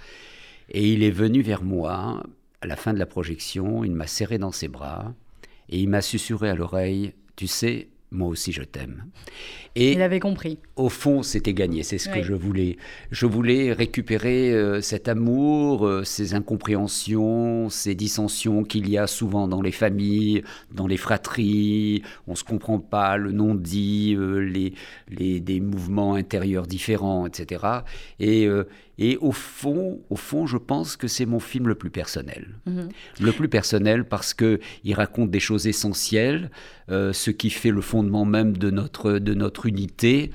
Et 0.69 0.93
il 0.93 1.03
est 1.03 1.11
venu 1.11 1.41
vers 1.41 1.63
moi 1.63 2.23
à 2.61 2.67
la 2.67 2.75
fin 2.75 2.93
de 2.93 2.99
la 2.99 3.05
projection, 3.05 3.83
il 3.83 3.91
m'a 3.91 4.07
serré 4.07 4.37
dans 4.37 4.51
ses 4.51 4.67
bras 4.67 5.13
et 5.69 5.79
il 5.79 5.89
m'a 5.89 6.01
susurré 6.01 6.49
à 6.49 6.55
l'oreille, 6.55 7.13
tu 7.35 7.45
sais, 7.47 7.89
moi 8.11 8.27
aussi 8.29 8.51
je 8.51 8.63
t'aime. 8.63 9.05
Et 9.79 9.91
il 9.91 10.01
avait 10.01 10.19
compris. 10.19 10.57
Au 10.75 10.89
fond, 10.89 11.21
c'était 11.21 11.53
gagné, 11.53 11.83
c'est 11.83 11.99
ce 11.99 12.09
que 12.09 12.23
je 12.23 12.33
voulais. 12.33 12.77
Je 13.11 13.27
voulais 13.27 13.73
récupérer 13.73 14.51
euh, 14.51 14.81
cet 14.81 15.07
amour, 15.07 15.85
euh, 15.85 16.03
ces 16.03 16.33
incompréhensions, 16.33 17.69
ces 17.69 17.93
dissensions 17.93 18.63
qu'il 18.63 18.89
y 18.89 18.97
a 18.97 19.05
souvent 19.05 19.47
dans 19.47 19.61
les 19.61 19.71
familles, 19.71 20.43
dans 20.71 20.87
les 20.87 20.97
fratries. 20.97 22.01
On 22.27 22.33
se 22.33 22.43
comprend 22.43 22.79
pas, 22.79 23.17
le 23.17 23.31
non-dit, 23.31 24.15
euh, 24.17 24.39
les, 24.39 24.73
les, 25.09 25.39
des 25.39 25.59
mouvements 25.59 26.15
intérieurs 26.15 26.65
différents, 26.65 27.27
etc. 27.27 27.63
Et, 28.19 28.47
et 28.97 29.17
au 29.17 29.31
fond, 29.31 29.99
au 30.09 30.15
fond, 30.15 30.47
je 30.47 30.57
pense 30.57 30.97
que 30.97 31.07
c'est 31.07 31.27
mon 31.27 31.39
film 31.39 31.67
le 31.67 31.75
plus 31.75 31.91
personnel. 31.91 32.55
Mhm. 32.65 32.89
Le 33.19 33.31
plus 33.31 33.47
personnel 33.47 34.05
parce 34.05 34.33
que 34.33 34.59
il 34.83 34.95
raconte 34.95 35.29
des 35.29 35.39
choses 35.39 35.67
essentielles, 35.67 36.49
ce 36.89 37.29
qui 37.29 37.49
fait 37.49 37.69
le 37.69 37.81
fondement 37.81 38.25
même 38.25 38.57
de 38.57 38.71
notre, 38.71 39.13
de 39.19 39.33
notre 39.33 39.66
unité 39.67 40.31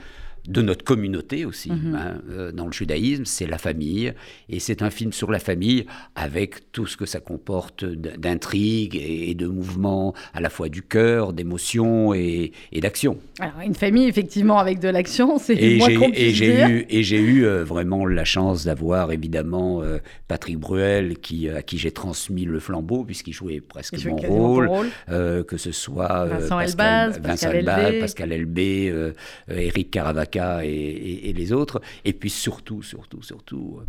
de 0.49 0.61
notre 0.61 0.85
communauté 0.85 1.45
aussi. 1.45 1.71
Mhm. 1.71 1.95
Hein, 1.95 2.15
euh, 2.31 2.53
dans 2.53 2.67
le 2.67 2.73
judaïsme, 2.73 3.25
c'est 3.25 3.47
la 3.47 3.59
famille, 3.59 4.13
et 4.49 4.59
c'est 4.59 4.83
un 4.83 4.91
film 4.91 5.13
sur 5.13 5.31
la 5.31 5.39
famille 5.39 5.87
avec 6.15 6.73
tout 6.73 6.87
ce 6.87 6.97
que 6.97 7.07
ça 7.07 7.21
comporte 7.21 7.85
d'intrigues 7.85 8.97
et 8.97 9.35
de 9.35 9.47
mouvements 9.47 10.15
à 10.35 10.41
la 10.41 10.51
fois 10.51 10.69
du 10.69 10.83
cœur, 10.83 11.33
d'émotion 11.33 12.15
et, 12.15 12.53
d'action. 12.75 13.19
Alors 13.39 13.61
une 13.65 13.77
famille 13.77 14.09
effectivement 14.09 14.59
avec 14.59 14.81
de 14.81 14.89
l'action, 14.89 15.39
c'est 15.39 15.55
moins 15.77 15.89
Et 16.15 16.31
j'ai 16.31 16.61
eu, 16.61 16.87
et 16.89 17.03
j'ai 17.05 17.21
eu 17.21 17.45
euh, 17.45 17.63
vraiment 17.63 18.05
la 18.07 18.25
chance 18.25 18.65
d'avoir 18.65 19.13
évidemment 19.13 19.83
euh, 19.83 19.99
Patrick 20.27 20.59
Bruel 20.59 21.19
qui, 21.19 21.49
à 21.49 21.63
qui 21.63 21.79
j'ai 21.79 21.93
transmis 21.93 22.45
le 22.45 22.59
flambeau 22.59 23.05
puisqu'il 23.05 23.33
jouait 23.33 23.61
presque 23.61 24.05
mon 24.05 24.17
rôle, 24.17 24.71
que 25.09 25.57
ce 25.57 25.71
soit 25.71 26.27
Vincent 26.27 26.57
Pascal, 26.57 27.21
Pascal, 27.23 27.99
Pascal 28.01 28.33
Elbé, 28.33 29.13
Eric 29.49 29.91
Caravaca 29.93 30.32
et, 30.37 31.33
les 31.35 31.53
autres. 31.53 31.81
Et 32.05 32.13
puis 32.13 32.31
surtout, 32.31 32.83
surtout, 32.83 33.23
surtout, 33.23 33.79
euh, 33.81 33.87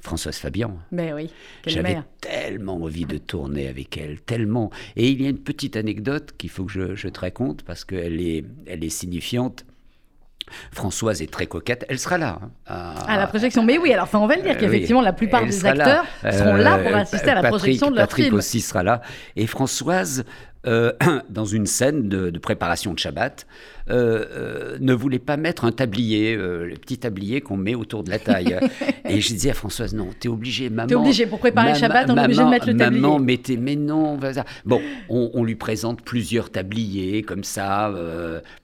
Françoise 0.00 0.36
Fabian. 0.36 0.78
Mais 0.92 1.12
oui, 1.12 1.30
J'avais 1.66 1.98
tellement 2.20 2.76
envie 2.76 3.04
de 3.04 3.18
tourner 3.18 3.68
avec 3.68 3.96
elle, 3.98 4.20
tellement. 4.20 4.70
Et 4.96 5.10
il 5.10 5.22
y 5.22 5.26
a 5.26 5.28
une 5.28 5.38
petite 5.38 5.76
anecdote 5.76 6.32
qu'il 6.38 6.50
faut 6.50 6.64
que 6.64 6.72
je, 6.72 6.94
je, 6.94 7.08
te 7.08 7.20
raconte 7.20 7.62
parce 7.62 7.84
qu'elle 7.84 8.20
est, 8.20 8.44
elle 8.66 8.82
est 8.82 8.90
signifiante. 8.90 9.64
Françoise 10.72 11.22
est 11.22 11.30
très 11.30 11.46
coquette, 11.46 11.84
elle 11.88 11.98
sera 11.98 12.18
là. 12.18 12.40
Hein, 12.66 12.94
à... 13.06 13.16
la 13.16 13.26
projection. 13.26 13.62
Mais 13.62 13.78
oui, 13.78 13.92
alors 13.92 14.08
on 14.14 14.26
va 14.26 14.36
le 14.36 14.42
dire 14.42 14.52
euh, 14.52 14.58
qu'effectivement, 14.58 15.00
la 15.00 15.12
plupart 15.12 15.44
des 15.44 15.64
acteurs 15.64 16.04
seront 16.22 16.56
là 16.56 16.78
pour 16.78 16.92
euh, 16.92 16.96
assister 16.96 17.30
à 17.30 17.40
la 17.40 17.48
projection 17.48 17.90
de 17.90 17.96
leur 17.96 18.08
Patrick 18.08 18.32
aussi 18.32 18.60
sera 18.60 18.82
là. 18.82 19.00
Et 19.36 19.46
Françoise, 19.46 20.24
dans 20.64 21.44
une 21.44 21.66
scène 21.66 22.08
de, 22.08 22.30
de 22.30 22.38
préparation 22.38 22.92
de 22.92 22.98
Shabbat, 22.98 23.46
euh, 23.90 24.24
euh, 24.36 24.76
ne 24.80 24.94
voulait 24.94 25.18
pas 25.18 25.36
mettre 25.36 25.64
un 25.64 25.72
tablier, 25.72 26.34
euh, 26.36 26.64
le 26.66 26.76
petit 26.76 26.98
tablier 26.98 27.40
qu'on 27.40 27.56
met 27.56 27.74
autour 27.74 28.04
de 28.04 28.10
la 28.10 28.18
taille. 28.18 28.56
et 29.08 29.20
je 29.20 29.28
disais 29.28 29.50
à 29.50 29.54
Françoise, 29.54 29.94
non, 29.94 30.08
t'es 30.18 30.28
obligé, 30.28 30.70
maman. 30.70 30.88
T'es 30.88 30.94
obligé, 30.94 31.26
pour 31.26 31.40
préparer 31.40 31.72
le 31.72 31.78
Shabbat, 31.78 32.08
on 32.10 32.16
est 32.16 32.24
obligé 32.24 32.44
de 32.44 32.48
mettre 32.48 32.66
le 32.66 32.76
tablier. 32.76 33.00
Maman, 33.00 33.18
mettez, 33.18 33.56
mais 33.56 33.76
non. 33.76 34.18
Bon, 34.64 34.80
on, 35.08 35.42
lui 35.44 35.56
présente 35.56 36.02
plusieurs 36.02 36.50
tabliers 36.50 37.22
comme 37.22 37.44
ça, 37.44 37.92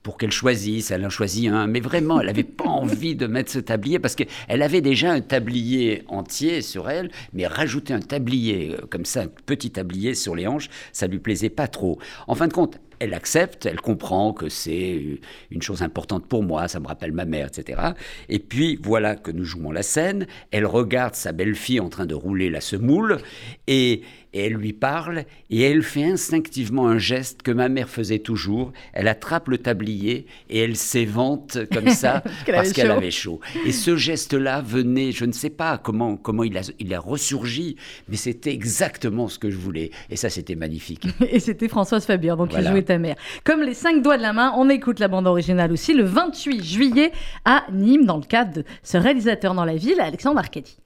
pour 0.03 0.17
qu'elle 0.17 0.31
choisisse. 0.31 0.91
Elle 0.91 1.05
en 1.05 1.11
choisit 1.11 1.51
un, 1.51 1.67
mais 1.67 1.81
vraiment, 1.81 2.21
elle 2.21 2.27
n'avait 2.27 2.43
pas 2.43 2.65
envie 2.69 3.17
de 3.17 3.27
mettre 3.27 3.51
ce 3.51 3.59
tablier 3.59 3.99
parce 3.99 4.15
qu'elle 4.15 4.63
avait 4.63 4.81
déjà 4.81 5.13
un 5.13 5.21
tablier 5.21 6.05
entier 6.09 6.63
sur 6.63 6.89
elle, 6.89 7.11
mais 7.33 7.47
rajouter 7.47 7.93
un 7.95 8.01
tablier 8.01 8.77
comme 8.91 9.05
ça, 9.05 9.23
un 9.23 9.29
petit 9.47 9.71
tablier 9.71 10.15
sur 10.15 10.35
les 10.35 10.47
hanches, 10.47 10.69
ça 10.93 11.07
lui 11.07 11.19
plaisait 11.19 11.51
pas 11.51 11.67
trop. 11.67 11.99
En 12.27 12.35
fin 12.35 12.49
de 12.49 12.53
compte, 12.53 12.79
elle 12.99 13.15
accepte, 13.15 13.67
elle 13.67 13.81
comprend 13.81 14.33
que 14.33 14.49
c'est 14.49 15.21
une 15.51 15.63
chose 15.63 15.83
importante 15.83 16.27
pour 16.27 16.43
moi, 16.43 16.69
ça 16.69 16.81
me 16.81 16.87
rappelle 16.87 17.13
ma 17.13 17.25
mère, 17.25 17.49
etc. 17.49 17.81
Et 18.29 18.39
puis 18.39 18.79
voilà 18.83 19.17
que 19.17 19.31
nous 19.31 19.45
jouons 19.45 19.71
la 19.71 19.83
scène, 19.83 20.27
elle 20.51 20.67
regarde 20.67 21.15
sa 21.15 21.33
belle-fille 21.33 21.81
en 21.81 21.89
train 21.89 22.07
de 22.07 22.15
rouler 22.15 22.51
la 22.51 22.61
semoule, 22.61 23.19
et, 23.67 24.03
et 24.37 24.41
elle 24.41 24.53
lui 24.53 24.75
parle 24.75 25.25
et 25.49 25.63
elle 25.63 25.83
fait 25.83 26.05
instinctivement 26.05 26.89
un 26.89 26.99
geste 26.99 27.41
que 27.41 27.51
ma 27.51 27.71
mère 27.71 27.89
faisait 27.89 28.19
toujours. 28.19 28.73
Elle 28.93 29.09
attrape 29.09 29.49
le 29.49 29.57
tablier 29.57 30.27
et 30.51 30.59
elle 30.59 30.77
s'évente 30.77 31.59
comme 31.73 31.89
ça 31.89 32.23
parce 32.47 32.73
qu'elle 32.73 32.91
avait 32.91 33.11
chaud. 33.11 33.41
Et 33.65 33.73
ce 33.73 33.97
geste-là 33.97 34.61
venait, 34.61 35.11
je 35.11 35.25
ne 35.25 35.33
sais 35.33 35.49
pas 35.49 35.79
comment, 35.79 36.17
comment 36.17 36.43
il, 36.43 36.59
a, 36.59 36.61
il 36.79 36.93
a 36.93 37.01
ressurgi, 37.01 37.77
mais 38.09 38.17
c'était 38.17 38.53
exactement 38.53 39.29
ce 39.29 39.39
que 39.39 39.51
je 39.51 39.57
voulais. 39.57 39.91
Et 40.11 40.17
ça, 40.17 40.29
c'était 40.29 40.55
magnifique. 40.55 41.07
et 41.31 41.41
c'était 41.41 41.69
Françoise 41.69 42.05
Fabien, 42.05 42.37
donc 42.37 42.53
il 42.53 42.67
jouait 42.67 42.83
ta 42.83 42.99
mère. 42.99 43.17
Comme 43.43 43.63
les 43.63 43.75
cinq 43.75 44.03
doigts 44.03 44.19
de 44.19 44.23
la 44.23 44.35
main, 44.35 44.53
on 44.59 44.69
écoute 44.69 45.01
la 45.01 45.09
bande 45.09 45.27
originale 45.27 45.73
aussi 45.73 45.95
le 45.95 46.05
28 46.05 46.63
juillet 46.63 47.11
à 47.47 47.65
Nîmes 47.73 48.05
dans 48.05 48.19
le 48.19 48.27
cadre 48.27 48.53
de 48.53 48.65
ce 48.83 48.99
réalisateur 48.99 49.55
dans 49.55 49.65
la 49.65 49.77
ville, 49.77 49.99
Alexandre 49.99 50.41
Arcadi. 50.41 50.77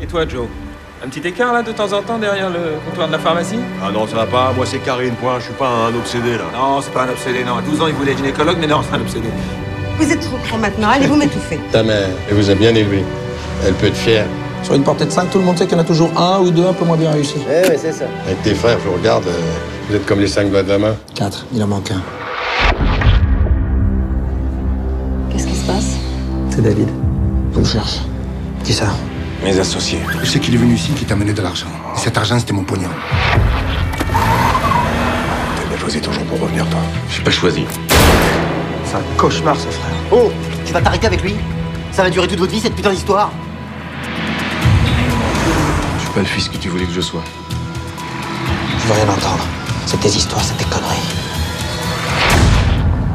Et 0.00 0.06
toi, 0.06 0.26
Joe? 0.26 0.48
Un 1.06 1.08
petit 1.08 1.26
écart 1.28 1.52
là 1.52 1.62
de 1.62 1.70
temps 1.70 1.92
en 1.92 2.02
temps 2.02 2.18
derrière 2.18 2.50
le 2.50 2.80
comptoir 2.84 3.06
de 3.06 3.12
la 3.12 3.18
pharmacie? 3.18 3.58
Ah 3.82 3.90
non, 3.92 4.06
ça 4.08 4.16
va 4.16 4.26
pas. 4.26 4.52
Moi, 4.56 4.66
c'est 4.66 4.78
Karine, 4.78 5.14
point. 5.14 5.38
Je 5.38 5.44
suis 5.44 5.54
pas 5.54 5.68
un 5.68 5.94
obsédé 5.94 6.32
là. 6.32 6.44
Non, 6.52 6.80
c'est 6.80 6.92
pas 6.92 7.04
un 7.04 7.10
obsédé, 7.10 7.44
non. 7.44 7.58
À 7.58 7.62
12 7.62 7.80
ans, 7.80 7.86
il 7.86 7.94
voulait 7.94 8.12
être 8.12 8.18
gynécologue, 8.18 8.56
mais 8.60 8.66
non, 8.66 8.80
c'est 8.82 8.96
un 8.96 9.00
obsédé. 9.00 9.28
Vous 9.98 10.12
êtes 10.12 10.20
trop 10.20 10.36
grand 10.48 10.58
maintenant. 10.58 10.88
Allez 10.88 11.06
vous 11.06 11.16
m'étouffer? 11.16 11.60
Ta 11.70 11.82
mère, 11.84 12.08
elle 12.28 12.34
vous 12.34 12.50
a 12.50 12.54
bien 12.54 12.74
élevé. 12.74 13.04
Elle 13.64 13.74
peut 13.74 13.86
être 13.86 13.96
fière. 13.96 14.26
Sur 14.64 14.74
une 14.74 14.82
portée 14.82 15.04
de 15.04 15.10
5, 15.10 15.30
tout 15.30 15.38
le 15.38 15.44
monde 15.44 15.56
sait 15.56 15.66
qu'il 15.66 15.76
y 15.76 15.80
en 15.80 15.84
a 15.84 15.86
toujours 15.86 16.10
un 16.20 16.40
ou 16.40 16.50
deux 16.50 16.66
un 16.66 16.72
peu 16.72 16.84
moins 16.84 16.96
bien 16.96 17.12
réussis. 17.12 17.38
Eh 17.46 17.68
ouais, 17.68 17.78
c'est 17.78 17.92
ça. 17.92 18.06
Avec 18.26 18.42
tes 18.42 18.54
frères, 18.54 18.78
je 18.82 18.88
vous 18.88 18.96
regarde, 18.96 19.26
euh, 19.28 19.40
vous 19.88 19.94
êtes 19.94 20.06
comme 20.06 20.18
les 20.18 20.26
cinq 20.26 20.50
doigts 20.50 20.64
de 20.64 20.68
la 20.70 20.78
main. 20.78 20.96
4, 21.14 21.46
il 21.54 21.62
en 21.62 21.68
manque 21.68 21.92
un. 21.92 22.02
Qu'est-ce 25.30 25.46
qui 25.46 25.54
se 25.54 25.66
passe? 25.66 25.96
C'est 26.50 26.62
David. 26.62 26.88
Je 27.54 27.58
le 27.60 27.64
cherche. 27.64 28.00
Qui 28.64 28.72
ça? 28.72 28.86
Mes 29.42 29.58
associés. 29.58 30.00
Je 30.22 30.26
sais 30.30 30.38
qu'il 30.40 30.54
est 30.54 30.58
venu 30.58 30.74
ici, 30.74 30.92
qui 30.92 31.04
t'a 31.04 31.14
amené 31.14 31.32
de 31.32 31.42
l'argent. 31.42 31.66
Et 31.96 31.98
cet 32.00 32.16
argent, 32.16 32.38
c'était 32.38 32.52
mon 32.52 32.64
pognon. 32.64 32.88
T'as 35.56 35.68
bien 35.68 35.78
choisi 35.78 36.00
ton 36.00 36.12
jour 36.12 36.24
pour 36.24 36.40
revenir, 36.40 36.66
toi. 36.68 36.80
J'ai 37.10 37.22
pas 37.22 37.30
choisi. 37.30 37.64
C'est 38.84 38.96
un 38.96 39.02
cauchemar, 39.16 39.56
ce 39.56 39.68
frère. 39.68 39.94
Oh 40.12 40.32
Tu 40.64 40.72
vas 40.72 40.80
t'arrêter 40.80 41.06
avec 41.06 41.22
lui? 41.22 41.36
Ça 41.92 42.02
va 42.02 42.10
durer 42.10 42.28
toute 42.28 42.38
votre 42.38 42.52
vie, 42.52 42.60
cette 42.60 42.74
putain 42.74 42.90
d'histoire? 42.90 43.30
Je 45.98 46.02
suis 46.02 46.12
pas 46.12 46.20
le 46.20 46.26
fils 46.26 46.48
que 46.48 46.56
tu 46.56 46.68
voulais 46.68 46.84
que 46.84 46.92
je 46.92 47.00
sois. 47.00 47.22
Je 48.80 48.86
veux 48.86 48.94
rien 48.94 49.08
entendre. 49.08 49.44
C'est 49.86 50.00
tes 50.00 50.08
histoires, 50.08 50.42
c'est 50.42 50.56
tes 50.56 50.64
conneries. 50.64 50.96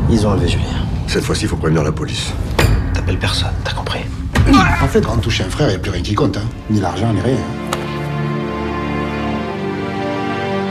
Ils 0.10 0.26
ont 0.26 0.32
enlevé 0.32 0.48
Julien. 0.48 0.66
Cette 1.08 1.24
fois-ci, 1.24 1.44
il 1.44 1.48
faut 1.48 1.58
prévenir 1.58 1.84
la 1.84 1.92
police. 1.92 2.32
T'appelles 2.94 3.20
personne, 3.20 3.54
t'as 3.64 3.74
compris? 3.74 4.00
En 4.50 4.88
fait, 4.88 5.02
quand 5.02 5.14
on 5.16 5.20
touche 5.20 5.42
un 5.42 5.50
frère, 5.50 5.68
il 5.68 5.72
n'y 5.72 5.76
a 5.76 5.80
plus 5.80 5.92
rien 5.92 6.02
qui 6.02 6.16
compte. 6.16 6.38
Hein. 6.38 6.44
Ni 6.70 6.80
l'argent, 6.80 7.12
ni 7.14 7.22
rien. 7.22 7.38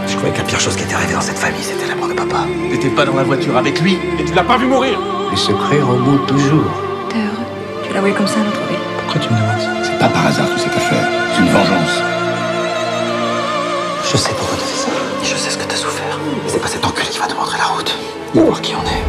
Je 0.07 0.17
croyais 0.17 0.33
que 0.33 0.39
la 0.39 0.45
pire 0.45 0.61
chose 0.61 0.77
qui 0.77 0.83
était 0.83 0.95
arrivée 0.95 1.15
dans 1.15 1.21
cette 1.21 1.39
famille, 1.39 1.63
c'était 1.63 1.87
la 1.89 1.95
mort 1.95 2.09
de 2.09 2.15
papa? 2.15 2.47
T'étais 2.71 2.89
pas 2.89 3.05
dans 3.05 3.15
la 3.15 3.23
voiture 3.23 3.57
avec 3.57 3.81
lui 3.81 3.97
et 4.19 4.25
tu 4.25 4.35
l'as 4.35 4.43
pas 4.43 4.57
vu 4.59 4.67
mourir 4.67 4.99
Les 5.31 5.37
secrets 5.37 5.81
remontent 5.81 6.27
toujours. 6.27 6.65
T'es 7.09 7.19
heureux 7.19 7.47
Tu 7.87 7.95
l'as 7.95 8.01
voulu 8.01 8.13
comme 8.13 8.27
ça, 8.27 8.39
notre 8.39 8.61
vie 8.69 8.77
Pourquoi 8.99 9.21
tu 9.21 9.33
me 9.33 9.39
demandes 9.39 9.61
ça? 9.61 9.71
C'est 9.85 9.99
pas 9.99 10.09
par 10.09 10.27
hasard 10.27 10.49
toute 10.51 10.59
cette 10.59 10.77
affaire. 10.77 11.07
C'est 11.35 11.43
une 11.43 11.49
vengeance. 11.49 12.03
Je 14.13 14.17
sais 14.17 14.33
pourquoi 14.37 14.57
t'as 14.59 14.65
fait 14.65 14.77
ça. 14.77 14.89
je 15.23 15.37
sais 15.37 15.51
ce 15.51 15.59
que 15.59 15.65
t'as 15.65 15.77
souffert. 15.77 16.19
C'est 16.49 16.61
pas 16.61 16.69
cet 16.69 16.85
enculé 16.85 17.07
qui 17.09 17.19
va 17.19 17.27
te 17.27 17.35
montrer 17.35 17.59
la 17.59 17.65
route. 17.67 17.97
Ni 18.35 18.41
voir 18.43 18.61
qui 18.61 18.75
on 18.75 18.83
est. 18.87 19.03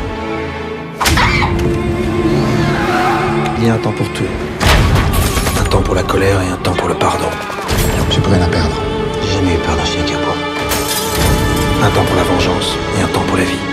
Il 3.58 3.68
y 3.68 3.70
a 3.70 3.74
un 3.76 3.78
temps 3.78 3.92
pour 3.92 4.08
tout. 4.14 4.24
Un 5.72 5.76
temps 5.76 5.84
pour 5.84 5.96
la 5.96 6.04
colère 6.04 6.42
et 6.42 6.50
un 6.50 6.58
temps 6.58 6.74
pour 6.74 6.90
le 6.90 6.96
pardon. 6.96 7.30
J'ai 8.10 8.20
plus 8.20 8.34
rien 8.34 8.42
à 8.42 8.50
perdre. 8.50 8.76
J'ai 9.22 9.38
jamais 9.38 9.54
eu 9.54 9.58
peur 9.60 9.74
d'un 9.78 9.86
chien 9.86 10.04
pour. 10.04 10.36
Un 11.82 11.90
temps 11.92 12.04
pour 12.04 12.16
la 12.18 12.24
vengeance 12.24 12.76
et 13.00 13.02
un 13.02 13.08
temps 13.08 13.24
pour 13.26 13.38
la 13.38 13.46
vie. 13.46 13.71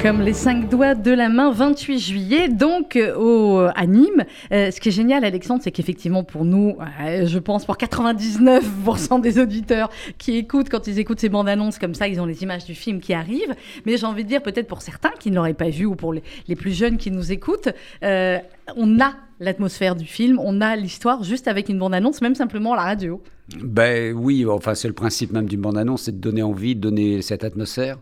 Comme 0.00 0.20
les 0.20 0.32
cinq 0.32 0.68
doigts 0.68 0.94
de 0.94 1.10
la 1.10 1.28
main, 1.28 1.50
28 1.50 1.98
juillet, 1.98 2.48
donc 2.48 2.94
euh, 2.94 3.16
au, 3.16 3.68
à 3.74 3.84
Nîmes. 3.84 4.24
Euh, 4.52 4.70
ce 4.70 4.80
qui 4.80 4.90
est 4.90 4.92
génial, 4.92 5.24
Alexandre, 5.24 5.60
c'est 5.64 5.72
qu'effectivement, 5.72 6.22
pour 6.22 6.44
nous, 6.44 6.76
euh, 7.00 7.26
je 7.26 7.38
pense 7.40 7.64
pour 7.64 7.76
99% 7.76 9.20
des 9.20 9.40
auditeurs 9.40 9.90
qui 10.16 10.36
écoutent, 10.36 10.68
quand 10.68 10.86
ils 10.86 11.00
écoutent 11.00 11.18
ces 11.18 11.28
bandes 11.28 11.48
annonces 11.48 11.80
comme 11.80 11.94
ça, 11.94 12.06
ils 12.06 12.20
ont 12.20 12.26
les 12.26 12.44
images 12.44 12.64
du 12.64 12.76
film 12.76 13.00
qui 13.00 13.12
arrivent. 13.12 13.56
Mais 13.86 13.96
j'ai 13.96 14.06
envie 14.06 14.22
de 14.22 14.28
dire, 14.28 14.40
peut-être 14.40 14.68
pour 14.68 14.82
certains 14.82 15.12
qui 15.18 15.32
ne 15.32 15.34
l'auraient 15.34 15.52
pas 15.52 15.68
vu 15.68 15.84
ou 15.84 15.96
pour 15.96 16.12
les, 16.12 16.22
plus 16.54 16.78
jeunes 16.78 16.96
qui 16.96 17.10
nous 17.10 17.32
écoutent, 17.32 17.68
on 18.02 19.00
a 19.00 19.14
l'atmosphère 19.40 19.96
du 19.96 20.06
film, 20.06 20.38
on 20.38 20.60
a 20.60 20.76
l'histoire 20.76 21.24
juste 21.24 21.48
avec 21.48 21.68
une 21.68 21.78
bande 21.78 21.94
annonce, 21.94 22.22
même 22.22 22.36
simplement 22.36 22.76
la 22.76 22.82
radio. 22.82 23.20
Ben 23.56 24.14
oui, 24.14 24.44
enfin 24.46 24.74
c'est 24.74 24.88
le 24.88 24.94
principe 24.94 25.32
même 25.32 25.46
d'une 25.46 25.62
bande-annonce, 25.62 26.02
c'est 26.02 26.12
de 26.12 26.20
donner 26.20 26.42
envie, 26.42 26.76
de 26.76 26.80
donner 26.80 27.22
cette 27.22 27.44
atmosphère. 27.44 27.98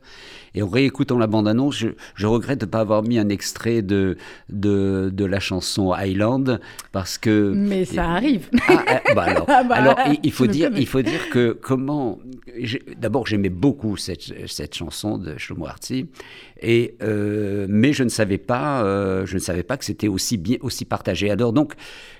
Et 0.56 0.62
en 0.62 0.68
réécoutant 0.68 1.18
la 1.18 1.26
bande-annonce, 1.28 1.76
je, 1.76 1.88
je, 2.14 2.26
regrette 2.26 2.61
de 2.61 2.66
ne 2.66 2.70
pas 2.70 2.80
avoir 2.80 3.02
mis 3.02 3.18
un 3.18 3.28
extrait 3.28 3.82
de, 3.82 4.16
de, 4.48 5.11
de, 5.12 5.24
la 5.24 5.38
chanson 5.38 5.92
Highland 5.92 6.59
parce 6.92 7.18
que. 7.18 7.52
Mais 7.54 7.85
ça 7.85 8.06
arrive. 8.06 8.48
Ah, 8.66 8.85
ah, 8.88 9.14
bah 9.14 9.22
alors, 9.26 9.44
ah 9.48 9.62
bah, 9.62 9.74
alors 9.76 9.96
il, 10.06 10.18
il, 10.24 10.32
faut 10.32 10.46
dire, 10.46 10.70
il 10.74 10.87
faut 10.87 11.02
dire 11.02 11.28
que 11.30 11.52
comment. 11.52 12.18
D'abord, 12.96 13.26
j'aimais 13.26 13.50
beaucoup 13.50 13.96
cette, 13.96 14.48
cette 14.48 14.74
chanson 14.74 15.18
de 15.18 15.37
Shlomo 15.37 15.66
Artzi, 15.66 16.09
et 16.61 16.96
euh, 17.02 17.66
mais 17.68 17.92
je 17.92 18.02
ne 18.02 18.09
savais 18.09 18.38
pas, 18.38 18.82
euh, 18.82 19.26
je 19.26 19.35
ne 19.35 19.40
savais 19.40 19.62
pas 19.62 19.76
que 19.76 19.85
c'était 19.85 20.09
aussi 20.09 20.38
bien, 20.38 20.56
aussi 20.62 20.85
partagé. 20.85 21.30
Alors 21.30 21.52
donc. 21.52 21.74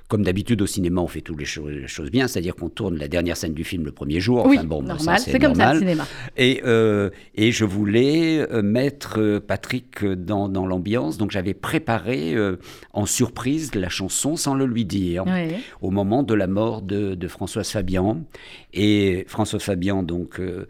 Comme 0.09 0.23
d'habitude 0.23 0.63
au 0.63 0.67
cinéma, 0.67 1.01
on 1.01 1.09
fait 1.09 1.21
toutes 1.21 1.41
les 1.41 1.45
choses, 1.45 1.71
les 1.73 1.89
choses 1.89 2.13
bien, 2.13 2.29
c'est-à-dire 2.29 2.55
qu'on 2.55 2.69
tourne 2.69 2.97
la 2.97 3.09
dernière 3.09 3.37
scène 3.37 3.55
du 3.55 3.65
film 3.65 3.85
le 3.85 3.91
premier 3.91 4.21
jour. 4.21 4.47
Oui, 4.47 4.57
enfin, 4.57 4.67
bon, 4.67 4.83
normal, 4.83 5.19
c'est 5.19 5.39
comme 5.41 5.57
ça 5.57 5.73
le 5.73 5.81
cinéma. 5.81 6.07
Et, 6.37 6.63
euh, 6.65 7.11
et 7.35 7.51
je 7.51 7.65
voulais 7.65 8.47
euh, 8.53 8.63
mettre 8.63 9.19
euh, 9.21 9.41
Patrick 9.41 10.05
dans, 10.05 10.49
dans 10.49 10.65
l'ambiance, 10.65 11.19
donc 11.19 11.33
j'avais 11.33 11.55
préparé 11.55 12.35
euh, 12.35 12.57
en 12.93 13.05
surprise 13.05 13.75
la 13.75 13.89
chanson 13.89 14.37
sans 14.37 14.55
le 14.55 14.67
lui 14.67 14.85
dire, 14.85 15.25
oui. 15.27 15.57
au 15.81 15.91
moment 15.91 16.23
de 16.23 16.35
la 16.35 16.47
mort 16.47 16.83
de, 16.83 17.17
de 17.17 17.29
Françoise 17.29 17.69
Fabian. 17.69 18.23
Et 18.73 19.25
Françoise 19.27 19.63
Fabian, 19.63 20.03
donc, 20.05 20.39
euh, 20.39 20.67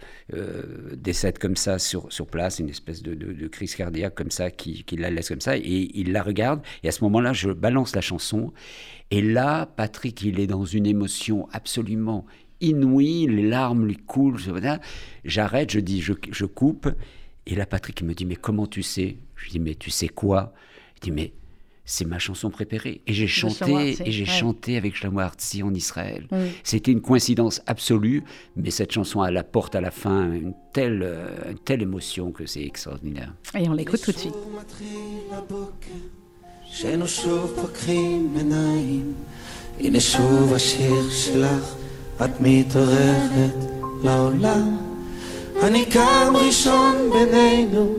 décède 0.96 1.38
comme 1.38 1.57
ça 1.57 1.79
sur, 1.79 2.11
sur 2.11 2.27
place, 2.27 2.59
une 2.59 2.70
espèce 2.70 3.03
de, 3.03 3.14
de, 3.14 3.33
de 3.33 3.49
crise 3.49 3.75
cardiaque 3.75 4.14
comme 4.14 4.31
ça, 4.31 4.51
qui, 4.51 4.85
qui 4.85 4.96
la 4.96 5.11
laisse 5.11 5.29
comme 5.29 5.40
ça, 5.40 5.59
et 5.59 5.90
il 5.92 6.12
la 6.12 6.22
regarde, 6.22 6.61
et 6.85 6.88
à 6.88 6.92
ce 6.92 7.05
moment-là, 7.05 7.33
je 7.35 7.51
balance 7.51 7.94
la 7.94 8.01
chanson. 8.01 8.53
Et 9.11 9.23
là, 9.23 9.66
Patrick, 9.66 10.23
il 10.23 10.40
est 10.40 10.47
dans 10.47 10.64
une 10.64 10.87
émotion 10.87 11.49
absolument 11.53 12.27
inouïe, 12.61 13.27
les 13.27 13.49
larmes 13.49 13.87
lui 13.87 13.97
coulent. 13.97 14.38
J'arrête, 15.25 15.71
je 15.71 15.81
dis, 15.81 16.01
je, 16.01 16.12
je, 16.31 16.45
coupe. 16.45 16.88
Et 17.47 17.55
là, 17.55 17.66
Patrick 17.66 18.03
me 18.03 18.14
dit, 18.14 18.25
mais 18.25 18.37
comment 18.37 18.66
tu 18.66 18.83
sais? 18.83 19.19
Je 19.37 19.51
dis, 19.51 19.61
mais 19.61 19.75
tu 19.75 19.90
sais 19.90 20.09
quoi? 20.09 20.53
Il 20.97 21.05
dit, 21.05 21.11
mais 21.12 21.33
c'est 21.85 22.05
ma 22.05 22.19
chanson 22.19 22.51
préférée. 22.51 23.01
Et 23.07 23.12
j'ai 23.12 23.29
chanté, 23.29 23.97
et 24.05 24.11
j'ai 24.11 24.25
ouais. 24.25 24.29
chanté 24.29 24.77
avec 24.77 24.97
Shlomo 24.97 25.21
Artzi 25.21 25.62
en 25.62 25.73
Israël. 25.73 26.27
Oui. 26.33 26.51
C'était 26.64 26.90
une 26.90 27.01
coïncidence 27.01 27.62
absolue, 27.66 28.25
mais 28.57 28.71
cette 28.71 28.90
chanson, 28.90 29.25
elle 29.25 29.37
apporte 29.37 29.77
à 29.77 29.81
la 29.81 29.92
fin 29.92 30.33
une 30.33 30.53
telle, 30.73 31.03
euh, 31.05 31.53
une 31.53 31.59
telle 31.61 31.83
émotion 31.83 32.33
que 32.33 32.45
c'est 32.45 32.64
extraordinaire. 32.64 33.33
Et 33.57 33.69
on 33.69 33.73
l'écoute 33.73 34.03
tout 34.03 34.11
de 34.12 34.19
suite. 34.19 34.35
שנו 36.70 37.09
שוב 37.09 37.52
פוקחים 37.62 38.35
עיניים, 38.37 39.12
הנה 39.81 40.00
שוב 40.00 40.52
השיר 40.55 41.11
שלך, 41.11 41.74
את 42.24 42.31
מתעוררת 42.40 43.55
לעולם. 44.02 44.76
אני 45.62 45.85
קם 45.85 46.33
ראשון 46.35 47.11
בינינו, 47.12 47.94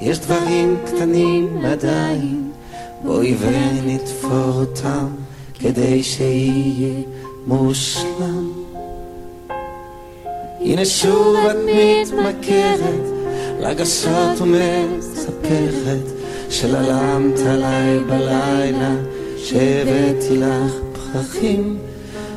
יש 0.00 0.18
דברים 0.18 0.76
קטנים 0.86 1.64
עדיין, 1.64 2.52
בואי 3.04 3.34
ונתפור 3.40 4.52
אותם, 4.60 5.06
כדי 5.54 6.02
שיהיה 6.02 7.02
מושלם. 7.46 8.52
הנה 10.60 10.84
שוב 10.84 11.36
את 11.36 11.56
מתמכרת, 11.66 13.04
לגשות 13.60 14.40
ומספרת, 14.40 16.15
שללמת 16.50 17.38
עליי 17.38 17.98
בלילה, 17.98 18.94
שהבאתי 19.36 20.36
לך 20.36 20.72
פרחים. 20.92 21.78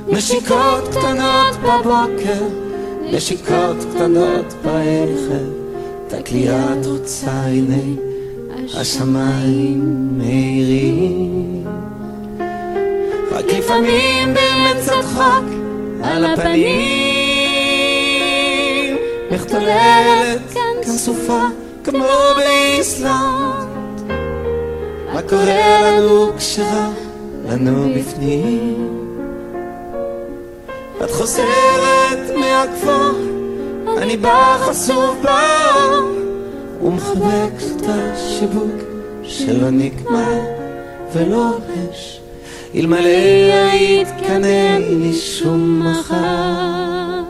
נשיקות 0.07 0.87
קטנות 0.91 1.55
בבוקר, 1.63 2.45
נשיקות 3.11 3.77
קטנות 3.93 4.53
בערב. 4.63 5.59
תקלי 6.07 6.49
את 6.49 6.85
רוצה, 6.85 7.31
הנה 7.31 7.83
השמיים 8.73 10.09
מאירים. 10.17 11.65
רק 13.31 13.45
לפעמים 13.45 14.33
באמת 14.33 14.77
צחוק 14.85 15.45
על 16.03 16.25
הפנים, 16.25 16.97
מחתוללת 19.31 20.41
כאן 20.53 20.83
סופה 20.83 21.41
כמו 21.83 22.07
באיסלנד. 22.37 23.68
מה 25.19 25.29
קורה 25.29 25.81
לנו 25.81 26.37
כשרע 26.37 26.89
לנו 27.49 27.89
בפנים? 27.95 29.05
את 31.03 31.11
חוזרת 31.11 32.35
מהכפר, 32.39 33.11
אני 33.97 34.17
בא 34.17 34.57
חשוף 34.59 35.15
באור, 35.23 36.09
ומחבק 36.83 37.51
את 37.57 37.81
השיווק 37.87 38.81
שלא 39.23 39.69
נגמר 39.69 40.39
ולא 41.13 41.47
הולש, 41.47 42.21
אלמלא 42.75 43.09
היית 43.71 44.07
כאן 44.27 44.43
אין 44.43 45.01
לי 45.01 45.13
שום 45.13 45.83
מחר. 45.87 47.23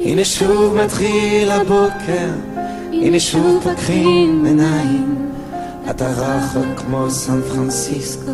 הנה 0.00 0.24
שוב 0.24 0.76
מתחיל 0.76 1.50
הבוקר 1.50 2.51
הנה 3.04 3.20
שוב 3.20 3.64
פקחים 3.64 4.44
עיניים, 4.44 5.30
אתה 5.90 6.08
רחוק 6.10 6.66
כמו 6.76 7.10
סן 7.10 7.40
פרנסיסקו, 7.42 8.30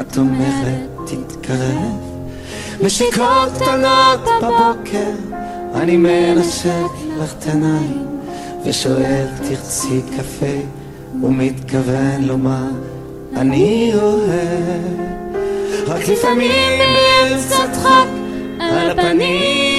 את 0.00 0.18
אומרת 0.18 0.88
תתקרב. 1.06 2.14
נשיקות 2.80 3.52
קטנות 3.54 4.20
בבוקר, 4.42 5.10
אני 5.74 5.96
מנשק 5.96 6.90
לך 7.18 7.34
את 7.38 7.46
העיניים, 7.46 8.06
ושואל 8.64 9.26
תרצי 9.48 10.00
קפה, 10.16 10.56
ומתכוון 11.22 12.22
לומר 12.22 12.68
אני 13.36 13.92
אוהב. 13.94 15.04
רק 15.86 16.08
לפעמים 16.08 16.78
באמצע 16.78 17.72
צחוק 17.72 18.08
על 18.60 18.90
הפנים. 18.90 19.73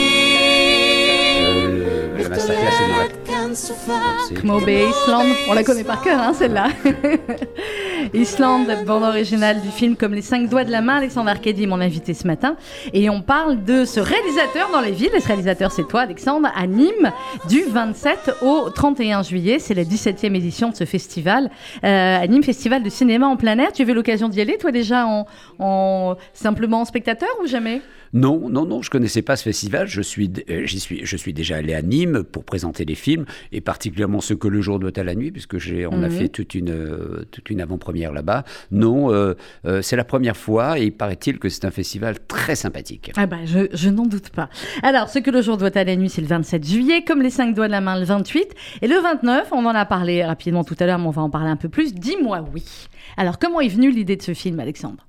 Como 4.41 4.59
Island, 4.59 5.27
on 5.49 5.53
la 5.53 5.63
connaît 5.63 5.85
par 5.85 6.01
cœur, 6.01 6.19
hein, 6.19 6.33
celle-là. 6.33 6.67
Island, 8.13 8.67
bande 8.85 9.03
originale 9.03 9.61
du 9.61 9.69
film 9.69 9.95
Comme 9.95 10.13
les 10.13 10.21
cinq 10.21 10.49
doigts 10.49 10.65
de 10.65 10.71
la 10.71 10.81
main, 10.81 10.97
Alexandre 10.97 11.29
Arcadi, 11.29 11.65
mon 11.65 11.79
invité 11.79 12.13
ce 12.13 12.27
matin. 12.27 12.57
Et 12.93 13.09
on 13.09 13.21
parle 13.21 13.63
de 13.63 13.85
ce 13.85 14.01
réalisateur 14.01 14.69
dans 14.71 14.81
les 14.81 14.91
villes. 14.91 15.11
Et 15.15 15.21
ce 15.21 15.27
réalisateur, 15.27 15.71
c'est 15.71 15.87
toi, 15.87 16.01
Alexandre, 16.01 16.49
à 16.53 16.67
Nîmes, 16.67 17.11
du 17.47 17.63
27 17.63 18.35
au 18.41 18.69
31 18.69 19.23
juillet. 19.23 19.59
C'est 19.59 19.73
la 19.73 19.83
17e 19.83 20.35
édition 20.35 20.69
de 20.69 20.75
ce 20.75 20.83
festival. 20.83 21.49
Euh, 21.83 22.21
à 22.21 22.27
Nîmes, 22.27 22.43
festival 22.43 22.83
de 22.83 22.89
cinéma 22.89 23.27
en 23.27 23.37
plein 23.37 23.57
air. 23.57 23.71
Tu 23.71 23.83
as 23.83 23.85
eu 23.85 23.93
l'occasion 23.93 24.27
d'y 24.27 24.41
aller, 24.41 24.57
toi, 24.57 24.71
déjà, 24.71 25.07
en, 25.07 25.27
en 25.59 26.15
simplement 26.33 26.81
en 26.81 26.85
spectateur 26.85 27.29
ou 27.41 27.47
jamais? 27.47 27.81
Non, 28.15 28.49
non, 28.49 28.65
non, 28.65 28.81
je 28.81 28.89
connaissais 28.89 29.21
pas 29.21 29.35
ce 29.35 29.43
festival. 29.43 29.87
Je 29.87 30.01
suis, 30.01 30.31
euh, 30.49 30.65
j'y 30.65 30.79
suis, 30.79 31.05
je 31.05 31.15
suis 31.17 31.33
déjà 31.33 31.57
allé 31.57 31.75
à 31.75 31.81
Nîmes 31.83 32.23
pour 32.23 32.43
présenter 32.45 32.83
les 32.85 32.95
films 32.95 33.25
et 33.51 33.61
particulièrement 33.61 34.21
ceux 34.21 34.35
que 34.35 34.47
le 34.47 34.61
jour 34.61 34.79
doit 34.79 34.97
à 34.97 35.03
la 35.03 35.13
nuit, 35.13 35.31
puisque 35.31 35.57
j'ai, 35.59 35.85
on 35.85 35.97
Mhm. 35.97 36.03
a 36.05 36.09
fait 36.09 36.29
toute 36.29 36.55
une, 36.55 36.69
euh, 36.71 37.25
toute 37.29 37.49
une 37.49 37.61
avant-première 37.61 38.11
là-bas. 38.13 38.43
Non, 38.71 39.11
euh, 39.13 39.33
euh, 39.65 39.81
c'est 39.81 39.95
la 39.95 40.05
première 40.05 40.37
fois 40.37 40.79
et 40.79 40.85
il 40.85 40.91
paraît-il 40.93 41.37
que 41.39 41.49
c'est 41.49 41.65
un 41.65 41.71
festival 41.71 42.15
très 42.27 42.55
sympathique. 42.55 43.11
Ah 43.17 43.25
bah, 43.27 43.37
je, 43.45 43.67
je 43.73 43.89
n'en 43.89 44.05
doute 44.05 44.29
pas. 44.29 44.49
Alors, 44.81 45.09
ce 45.09 45.19
que 45.19 45.29
le 45.29 45.41
jour 45.41 45.57
doit 45.57 45.77
à 45.77 45.83
la 45.83 45.95
nuit, 45.95 46.09
c'est 46.09 46.21
le 46.21 46.27
27 46.27 46.65
juillet, 46.65 47.03
comme 47.03 47.21
les 47.21 47.29
cinq 47.29 47.53
doigts 47.53 47.67
de 47.67 47.71
la 47.71 47.81
main, 47.81 47.99
le 47.99 48.05
28. 48.05 48.47
Et 48.81 48.87
le 48.87 48.95
29, 49.01 49.49
on 49.51 49.65
en 49.65 49.75
a 49.75 49.85
parlé 49.85 50.23
rapidement 50.23 50.63
tout 50.63 50.75
à 50.79 50.85
l'heure, 50.85 50.99
mais 50.99 51.07
on 51.07 51.11
va 51.11 51.21
en 51.21 51.29
parler 51.29 51.49
un 51.49 51.57
peu 51.57 51.67
plus. 51.69 51.93
Dis-moi 51.93 52.45
oui. 52.53 52.63
Alors, 53.17 53.39
comment 53.39 53.59
est 53.59 53.67
venue 53.67 53.91
l'idée 53.91 54.15
de 54.15 54.21
ce 54.21 54.33
film, 54.33 54.59
Alexandre? 54.61 55.05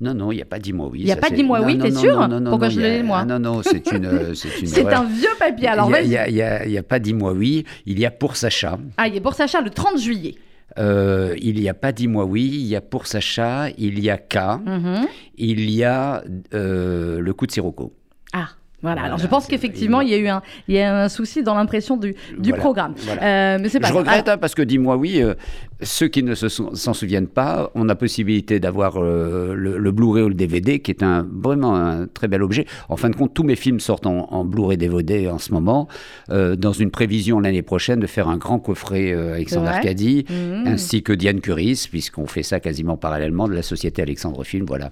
Non, 0.00 0.14
non, 0.14 0.30
il 0.30 0.36
n'y 0.36 0.42
a 0.42 0.44
pas 0.44 0.58
dis-moi 0.60 0.88
oui. 0.92 1.00
Il 1.02 1.06
y 1.08 1.10
a 1.10 1.16
ça, 1.16 1.20
pas 1.22 1.30
dis-moi 1.30 1.60
oui, 1.64 1.76
t'es 1.78 1.90
sûr 1.90 2.16
non, 2.20 2.28
non, 2.28 2.40
non, 2.40 2.50
Pourquoi 2.50 2.68
je 2.68 2.78
y 2.80 2.82
le 2.84 3.00
a- 3.00 3.02
moi 3.02 3.18
ah, 3.22 3.24
Non, 3.24 3.38
non, 3.40 3.62
c'est 3.62 3.90
une, 3.90 4.06
euh, 4.06 4.32
c'est 4.34 4.86
un 4.86 5.04
vieux 5.04 5.28
papier, 5.38 5.66
alors 5.68 5.90
Il 6.00 6.06
y 6.08 6.16
a- 6.16 6.28
y 6.28 6.40
a- 6.40 6.40
y 6.40 6.42
a- 6.42 6.66
y 6.68 6.78
a 6.78 6.82
pas 6.84 6.98
dis-moi 7.00 7.32
oui. 7.32 7.64
Il 7.84 7.98
y 7.98 8.06
a 8.06 8.10
pour 8.12 8.36
Sacha. 8.36 8.78
Ah, 8.96 9.08
il 9.08 9.16
est 9.16 9.20
pour 9.20 9.34
Sacha 9.34 9.60
le 9.60 9.70
30 9.70 9.98
juillet. 9.98 10.36
Euh, 10.78 11.34
il 11.40 11.58
n'y 11.60 11.68
a 11.68 11.74
pas 11.74 11.90
dis-moi 11.90 12.24
oui. 12.26 12.44
Il 12.46 12.66
y 12.66 12.76
a 12.76 12.80
pour 12.80 13.06
Sacha. 13.08 13.70
Il 13.76 13.98
y 13.98 14.08
a 14.10 14.18
K. 14.18 14.36
Mhm. 14.64 15.06
Il 15.36 15.68
y 15.70 15.82
a 15.82 16.22
euh, 16.54 17.18
le 17.20 17.32
coup 17.34 17.46
de 17.46 17.52
Sirocco. 17.52 17.92
Ah. 18.32 18.50
Voilà. 18.80 18.94
Voilà, 19.00 19.02
alors 19.02 19.18
je 19.18 19.26
pense 19.26 19.46
qu'effectivement 19.48 20.00
il 20.00 20.08
y 20.08 20.14
a 20.14 20.18
eu 20.18 20.28
un, 20.28 20.40
il 20.68 20.76
y 20.76 20.80
a 20.80 21.02
un 21.04 21.08
souci 21.08 21.42
dans 21.42 21.54
l'impression 21.56 21.96
du, 21.96 22.14
du 22.38 22.50
Voilà, 22.50 22.62
programme. 22.62 22.94
voilà. 22.98 23.22
Euh, 23.22 23.58
mais 23.60 23.68
c'est 23.68 23.80
pas 23.80 23.88
Je 23.88 23.92
grave. 23.92 24.04
regrette 24.06 24.28
hein, 24.28 24.38
parce 24.38 24.54
que 24.54 24.62
dis-moi 24.62 24.96
oui, 24.96 25.20
euh, 25.20 25.34
ceux 25.82 26.06
qui 26.06 26.22
ne 26.22 26.36
se 26.36 26.48
sou- 26.48 26.70
s'en 26.76 26.94
souviennent 26.94 27.26
pas, 27.26 27.72
on 27.74 27.88
a 27.88 27.96
possibilité 27.96 28.60
d'avoir 28.60 29.02
euh, 29.02 29.52
le, 29.54 29.78
le 29.78 29.90
Blu-ray 29.90 30.22
ou 30.22 30.28
le 30.28 30.34
DVD 30.34 30.78
qui 30.78 30.92
est 30.92 31.02
un, 31.02 31.26
vraiment 31.28 31.74
un 31.74 32.06
très 32.06 32.28
bel 32.28 32.40
objet. 32.40 32.66
En 32.88 32.96
fin 32.96 33.10
de 33.10 33.16
compte, 33.16 33.34
tous 33.34 33.42
mes 33.42 33.56
films 33.56 33.80
sortent 33.80 34.06
en, 34.06 34.28
en 34.32 34.44
Blu-ray 34.44 34.76
DVD 34.78 35.28
en 35.28 35.38
ce 35.38 35.52
moment, 35.52 35.88
dans 36.28 36.72
une 36.72 36.90
prévision 36.92 37.40
l'année 37.40 37.62
prochaine 37.62 37.98
de 37.98 38.06
faire 38.06 38.28
un 38.28 38.36
grand 38.36 38.60
coffret 38.60 39.12
Alexandre 39.12 39.66
C'est 39.66 39.70
vrai 39.70 39.78
Arcadi, 39.78 40.24
Mhm. 40.30 40.66
ainsi 40.68 41.02
que 41.02 41.12
Diane 41.12 41.40
Curis, 41.40 41.88
puisqu'on 41.90 42.26
fait 42.28 42.44
ça 42.44 42.60
quasiment 42.60 42.96
parallèlement 42.96 43.48
de 43.48 43.54
la 43.54 43.62
société 43.62 44.02
Alexandre 44.02 44.44
Film. 44.44 44.66
Voilà. 44.66 44.90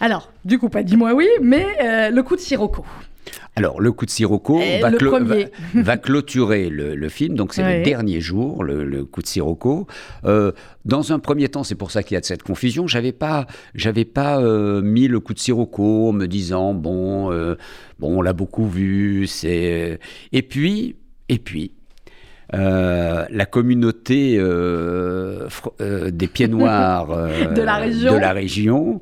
Alors, 0.00 0.32
du 0.44 0.58
coup, 0.58 0.68
pas 0.70 0.82
dis-moi 0.82 1.12
oui, 1.14 1.26
mais 1.42 1.66
le 2.10 2.20
coup 2.22 2.34
de 2.36 2.40
Sirocco. 2.40 2.84
Alors, 3.56 3.80
le 3.80 3.92
coup 3.92 4.06
de 4.06 4.10
Sirocco 4.10 4.60
Et 4.60 4.80
va, 4.80 4.90
le 4.90 4.98
clo- 4.98 5.10
premier. 5.10 5.48
va- 5.74 5.82
va 5.82 5.96
clôturer 5.96 6.68
le, 6.70 6.94
le 6.94 7.08
film, 7.08 7.34
donc 7.36 7.52
c'est 7.54 7.78
le 7.78 7.84
dernier 7.84 8.20
jour, 8.20 8.64
le, 8.64 8.84
le 8.84 9.04
coup 9.04 9.22
de 9.22 9.26
Sirocco. 9.26 9.86
Euh, 10.24 10.52
dans 10.84 11.12
un 11.12 11.18
premier 11.18 11.48
temps, 11.48 11.62
c'est 11.62 11.74
pour 11.74 11.90
ça 11.90 12.02
qu'il 12.02 12.14
y 12.14 12.16
a 12.16 12.20
de 12.20 12.24
cette 12.26 12.42
confusion, 12.42 12.86
j'avais 12.86 13.12
pas, 13.12 13.46
j'avais 13.74 14.04
pas 14.06 14.40
euh, 14.40 14.80
mis 14.82 15.06
le 15.08 15.20
coup 15.20 15.34
de 15.34 15.38
Sirocco 15.38 16.08
en 16.08 16.12
me 16.12 16.26
disant, 16.26 16.74
bon, 16.74 17.30
euh, 17.32 17.56
bon 17.98 18.18
on 18.18 18.22
l'a 18.22 18.32
beaucoup 18.32 18.66
vu, 18.68 19.26
c'est... 19.26 19.98
Et 20.32 20.42
puis, 20.42 20.96
et 21.28 21.38
puis, 21.38 21.72
euh, 22.54 23.26
la 23.30 23.46
communauté 23.46 24.36
euh, 24.38 25.46
euh, 25.80 26.10
des 26.10 26.26
pieds 26.26 26.48
noirs 26.56 27.06
De 27.54 27.62
la 27.62 27.76
région. 27.76 28.12
de 28.12 28.18
la 28.18 28.32
région, 28.32 29.00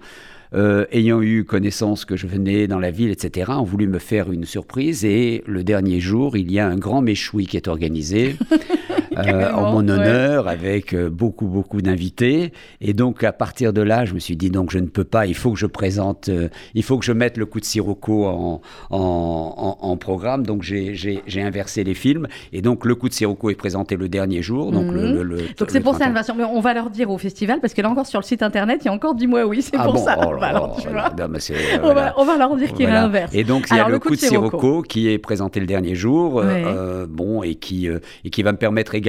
euh, 0.55 0.87
ayant 0.93 1.21
eu 1.21 1.45
connaissance 1.45 2.05
que 2.05 2.17
je 2.17 2.27
venais 2.27 2.67
dans 2.67 2.79
la 2.79 2.91
ville, 2.91 3.11
etc., 3.11 3.53
ont 3.55 3.65
voulu 3.65 3.87
me 3.87 3.99
faire 3.99 4.33
une 4.33 4.45
surprise. 4.45 5.05
Et 5.05 5.43
le 5.47 5.65
dernier 5.65 6.01
jour, 6.01 6.37
il 6.37 6.51
y 6.51 6.59
a 6.59 6.67
un 6.67 6.77
grand 6.77 7.03
méchoui 7.03 7.47
qui 7.47 7.57
est 7.57 7.69
organisé 7.69 8.37
euh, 9.27 9.53
en 9.53 9.73
mon 9.73 9.87
ouais. 9.87 9.93
honneur, 9.95 10.49
avec 10.49 10.95
euh, 10.95 11.11
beaucoup, 11.11 11.47
beaucoup 11.47 11.83
d'invités. 11.83 12.53
Et 12.81 12.93
donc, 12.93 13.25
à 13.25 13.33
partir 13.33 13.73
de 13.73 13.83
là, 13.83 14.05
je 14.05 14.15
me 14.15 14.19
suis 14.19 14.37
dit, 14.37 14.51
donc, 14.51 14.71
je 14.71 14.79
ne 14.79 14.87
peux 14.87 15.05
pas, 15.05 15.27
il 15.27 15.35
faut 15.35 15.53
que 15.53 15.59
je 15.59 15.67
présente, 15.67 16.29
euh, 16.29 16.49
il 16.75 16.83
faut 16.83 16.99
que 16.99 17.05
je 17.05 17.13
mette 17.13 17.37
le 17.37 17.47
coup 17.47 17.61
de 17.61 17.65
Sirocco 17.65 18.27
en, 18.27 18.61
en, 18.91 18.99
en- 19.01 19.79
en 19.87 19.97
programme. 19.97 20.45
Donc, 20.47 20.63
j'ai- 20.63 21.23
inversé 21.39 21.85
les 21.85 21.95
films. 21.95 22.27
Et 22.53 22.63
donc, 22.63 22.85
le 22.85 22.95
coup 22.95 23.09
de 23.09 23.15
Sirocco 23.15 23.51
est 23.51 23.55
présenté 23.55 23.97
le 23.97 24.09
dernier 24.09 24.43
jour. 24.43 24.73
Donc, 24.73 24.93
le, 24.93 25.09
Mhm. 25.09 25.15
le- 25.15 25.23
le- 25.23 25.37
Donc 25.59 25.71
c'est 25.71 25.81
pour 25.81 25.93
ça 25.95 26.01
31. 26.01 26.09
l'invasion. 26.09 26.35
Mais 26.37 26.45
on 26.45 26.61
va 26.61 26.75
leur 26.75 26.91
dire 26.91 27.11
au 27.11 27.19
festival, 27.19 27.61
parce 27.61 27.75
que 27.75 27.83
là 27.83 27.91
encore 27.91 28.07
sur 28.07 28.19
le 28.21 28.25
site 28.25 28.43
internet, 28.43 28.81
il 28.83 28.87
y 28.87 28.89
a 28.89 28.93
encore 28.93 29.15
dis-moi 29.15 29.45
oui, 29.45 29.63
c'est 29.63 29.77
Ah 29.79 29.85
pour 29.85 29.95
bon, 29.95 30.05
ça. 30.05 30.17
oh 30.27 30.33
là 30.33 30.39
Bah 30.41 30.53
là, 30.53 30.59
alors, 30.59 30.77
tu 30.77 30.87
oh 30.89 30.93
vois. 30.93 31.03
là, 31.03 31.15
non, 31.19 31.27
mais 31.31 31.41
c'est, 31.41 31.55
On, 31.79 31.87
voilà. 31.87 32.01
va, 32.03 32.15
on 32.19 32.25
va 32.25 32.37
leur 32.37 32.57
dire 32.57 32.73
qu'il 32.73 32.87
Voilà. 32.87 33.01
réinverse. 33.03 33.35
Et 33.35 33.45
donc 33.45 33.67
il 33.71 33.77
y 33.77 33.79
a 33.79 33.85
Alors, 33.85 33.91
le 33.91 33.99
coup 33.99 34.11
de 34.11 34.17
Sirocco 34.17 34.83
qui 34.83 35.09
est 35.11 35.19
présenté 35.19 35.61
le 35.61 35.67
dernier 35.67 35.95
jour, 35.95 36.35
Ouais. 36.37 36.65
bon 37.09 37.43
et 37.43 37.55
qui 37.55 37.89
et 38.25 38.31
qui 38.31 38.43
va 38.43 38.53
me 38.53 38.59
permettre 38.59 38.95
également 38.95 39.08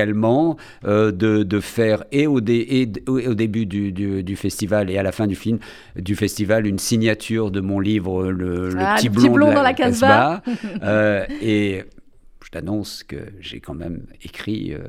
euh, 0.85 1.11
de, 1.11 1.43
de 1.43 1.59
faire 1.59 2.03
et 2.11 2.27
au, 2.27 2.41
dé- 2.41 2.65
et 2.69 2.85
d- 2.85 3.03
au- 3.07 3.19
au 3.19 3.33
début 3.33 3.65
du, 3.65 3.91
du- 3.91 4.23
du 4.23 4.35
festival 4.35 4.89
et 4.89 4.97
à 4.97 5.03
la 5.03 5.11
fin 5.11 5.27
du 5.27 5.35
film 5.35 5.59
du 5.95 6.15
festival 6.15 6.65
une 6.67 6.79
signature 6.79 7.51
de 7.51 7.61
mon 7.61 7.79
livre 7.79 8.27
le, 8.31 8.69
le 8.69 8.79
Ah, 8.79 8.95
petit 8.97 9.09
blond, 9.09 9.31
blond 9.31 9.49
de 9.49 9.55
dans 9.55 9.63
la 9.63 9.73
Casbah. 9.73 10.41
Euh, 10.83 11.25
et 11.41 11.83
je 12.51 12.57
t'annonce 12.57 13.03
que 13.03 13.17
j'ai 13.39 13.59
quand 13.59 13.75
même 13.75 14.01
écrit 14.23 14.73
euh, 14.73 14.79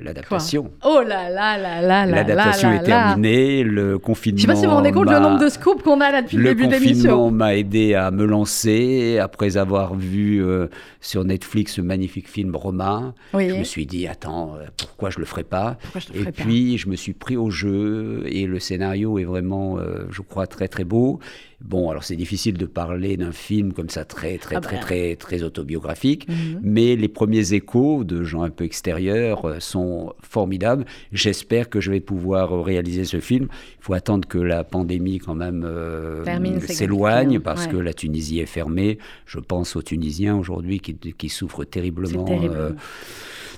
l'adaptation. 0.00 0.70
Oh 0.82 1.02
là 1.06 1.28
là 1.28 1.58
là 1.58 1.82
là 1.82 2.06
là 2.06 2.06
L'adaptation 2.06 2.70
là 2.70 2.76
est 2.76 2.78
là. 2.78 2.84
terminée, 3.08 3.62
le 3.62 3.98
confinement. 3.98 4.38
Je 4.38 4.42
sais 4.42 4.46
pas 4.46 4.54
si 4.56 4.62
vous 4.64 4.70
vous 4.70 4.76
rendez 4.76 4.90
compte 4.90 5.10
le 5.10 5.18
nombre 5.18 5.38
de 5.44 5.50
scoops 5.50 5.82
qu'on 5.82 6.00
a 6.00 6.10
là 6.10 6.22
depuis 6.22 6.38
le, 6.38 6.42
le 6.44 6.48
début 6.54 6.62
de 6.66 6.72
confinement 6.72 6.88
l'émission. 6.94 7.30
m'a 7.30 7.56
aidé 7.56 7.94
à 7.94 8.10
me 8.10 8.24
lancer. 8.24 9.18
Après 9.18 9.58
avoir 9.58 9.94
vu 9.96 10.42
euh, 10.42 10.68
sur 11.02 11.24
Netflix 11.24 11.74
ce 11.74 11.82
magnifique 11.82 12.26
film 12.28 12.56
Romain, 12.56 13.14
Oui. 13.34 13.50
je 13.50 13.54
me 13.56 13.64
suis 13.64 13.84
dit 13.84 14.06
attends, 14.08 14.54
euh, 14.56 14.64
pourquoi 14.78 15.10
je 15.10 15.18
le 15.18 15.26
ferais 15.26 15.44
pas? 15.44 15.76
Pourquoi 15.82 16.00
je 16.00 16.08
le 16.14 16.14
Et 16.14 16.18
ferais 16.20 16.32
pas? 16.32 16.42
puis 16.42 16.78
je 16.78 16.88
me 16.88 16.96
suis 16.96 17.12
pris 17.12 17.36
au 17.36 17.50
jeu 17.50 18.22
et 18.28 18.46
le 18.46 18.58
scénario 18.60 19.18
est 19.18 19.24
vraiment, 19.24 19.78
euh, 19.78 20.06
je 20.10 20.22
crois, 20.22 20.46
très 20.46 20.68
très 20.68 20.84
beau. 20.84 21.20
Bon, 21.62 21.90
alors 21.90 22.04
c'est 22.04 22.16
difficile 22.16 22.56
de 22.56 22.64
parler 22.64 23.16
d'un 23.18 23.32
film 23.32 23.72
comme 23.74 23.90
ça 23.90 24.04
très 24.06 24.38
très 24.38 24.56
Ah 24.56 24.60
très 24.60 24.76
bah. 24.76 24.82
très 24.82 25.16
très 25.16 25.42
autobiographique, 25.42 26.26
Mhm. 26.28 26.60
mais 26.62 26.96
les 26.96 27.08
premiers 27.08 27.52
échos 27.52 28.02
de 28.02 28.22
gens 28.24 28.42
un 28.42 28.50
peu 28.50 28.64
extérieurs 28.64 29.44
euh, 29.46 29.60
sont 29.60 30.14
formidables. 30.22 30.86
J'espère 31.12 31.68
que 31.68 31.78
je 31.80 31.90
vais 31.90 32.00
pouvoir 32.00 32.52
euh, 32.56 32.62
réaliser 32.62 33.04
ce 33.04 33.20
film. 33.20 33.48
Il 33.78 33.84
faut 33.84 33.92
attendre 33.92 34.26
que 34.26 34.38
la 34.38 34.64
pandémie 34.64 35.18
quand 35.18 35.34
même 35.34 35.62
euh, 35.64 36.24
s'éloigne 36.66 37.40
parce 37.40 37.66
Ouais. 37.66 37.72
que 37.72 37.76
la 37.76 37.92
Tunisie 37.92 38.40
est 38.40 38.46
fermée. 38.46 38.98
Je 39.26 39.38
pense 39.38 39.76
aux 39.76 39.82
Tunisiens 39.82 40.36
aujourd'hui 40.36 40.80
qui, 40.80 40.94
qui 40.96 41.28
souffrent 41.28 41.64
terriblement. 41.64 42.24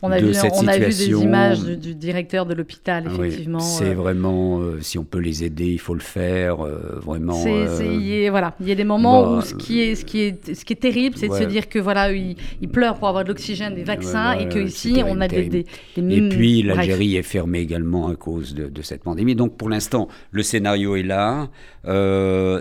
On 0.04 0.10
a, 0.10 0.20
de 0.20 0.26
vu, 0.26 0.34
cette 0.34 0.52
on 0.56 0.66
a 0.66 0.76
vu 0.78 0.86
des 0.86 1.10
images 1.12 1.60
du, 1.62 1.76
du 1.76 1.94
directeur 1.94 2.44
de 2.44 2.54
l'hôpital, 2.54 3.04
Ah 3.06 3.12
oui, 3.18 3.28
effectivement. 3.28 3.60
c'est 3.60 3.90
euh, 3.90 3.94
vraiment, 3.94 4.60
euh, 4.60 4.80
si 4.80 4.98
on 4.98 5.04
peut 5.04 5.20
les 5.20 5.44
aider, 5.44 5.66
il 5.66 5.78
faut 5.78 5.94
le 5.94 6.00
faire. 6.00 6.64
euh, 6.66 6.98
vraiment. 7.00 7.40
Il 7.46 8.02
y 8.06 8.26
a- 8.26 8.30
voilà, 8.32 8.54
il 8.60 8.68
y 8.68 8.72
a 8.72 8.74
des 8.74 8.82
moments 8.84 9.22
bah, 9.22 9.38
où 9.38 9.40
ce 9.42 9.54
qui 9.54 9.80
est, 9.80 9.94
ce 9.94 10.04
qui 10.04 10.20
est, 10.22 10.54
ce 10.54 10.64
qui 10.64 10.72
est 10.72 10.76
terrible, 10.76 11.16
c'est 11.16 11.28
de 11.28 11.34
se 11.34 11.44
dire 11.44 11.68
que 11.68 11.78
voilà, 11.78 12.12
ils, 12.12 12.36
pleurent 12.72 12.96
pour 12.96 13.06
avoir 13.08 13.22
de 13.22 13.28
l'oxygène, 13.28 13.74
des 13.76 13.84
vaccins, 13.84 14.34
Ouais, 14.36 14.42
et 14.42 14.46
ouais, 14.46 14.52
que 14.52 14.58
ouais, 14.58 14.64
ici, 14.64 14.94
c'est 14.96 15.02
on 15.04 15.20
a 15.20 15.28
des, 15.28 15.44
des, 15.44 15.66
des- 15.96 16.16
Et 16.16 16.28
puis 16.28 16.62
l'Algérie 16.62 17.16
est 17.16 17.22
fermée 17.22 17.60
également 17.60 18.08
à 18.08 18.16
cause 18.16 18.54
de, 18.54 18.66
de 18.66 18.82
cette 18.82 19.04
pandémie. 19.04 19.36
Donc 19.36 19.56
pour 19.56 19.68
l'instant, 19.68 20.08
le 20.32 20.42
scénario 20.42 20.96
est 20.96 21.02
là. 21.04 21.48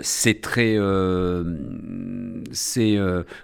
C'est 0.04 0.40
très, 0.40 0.76
c'est 2.52 2.98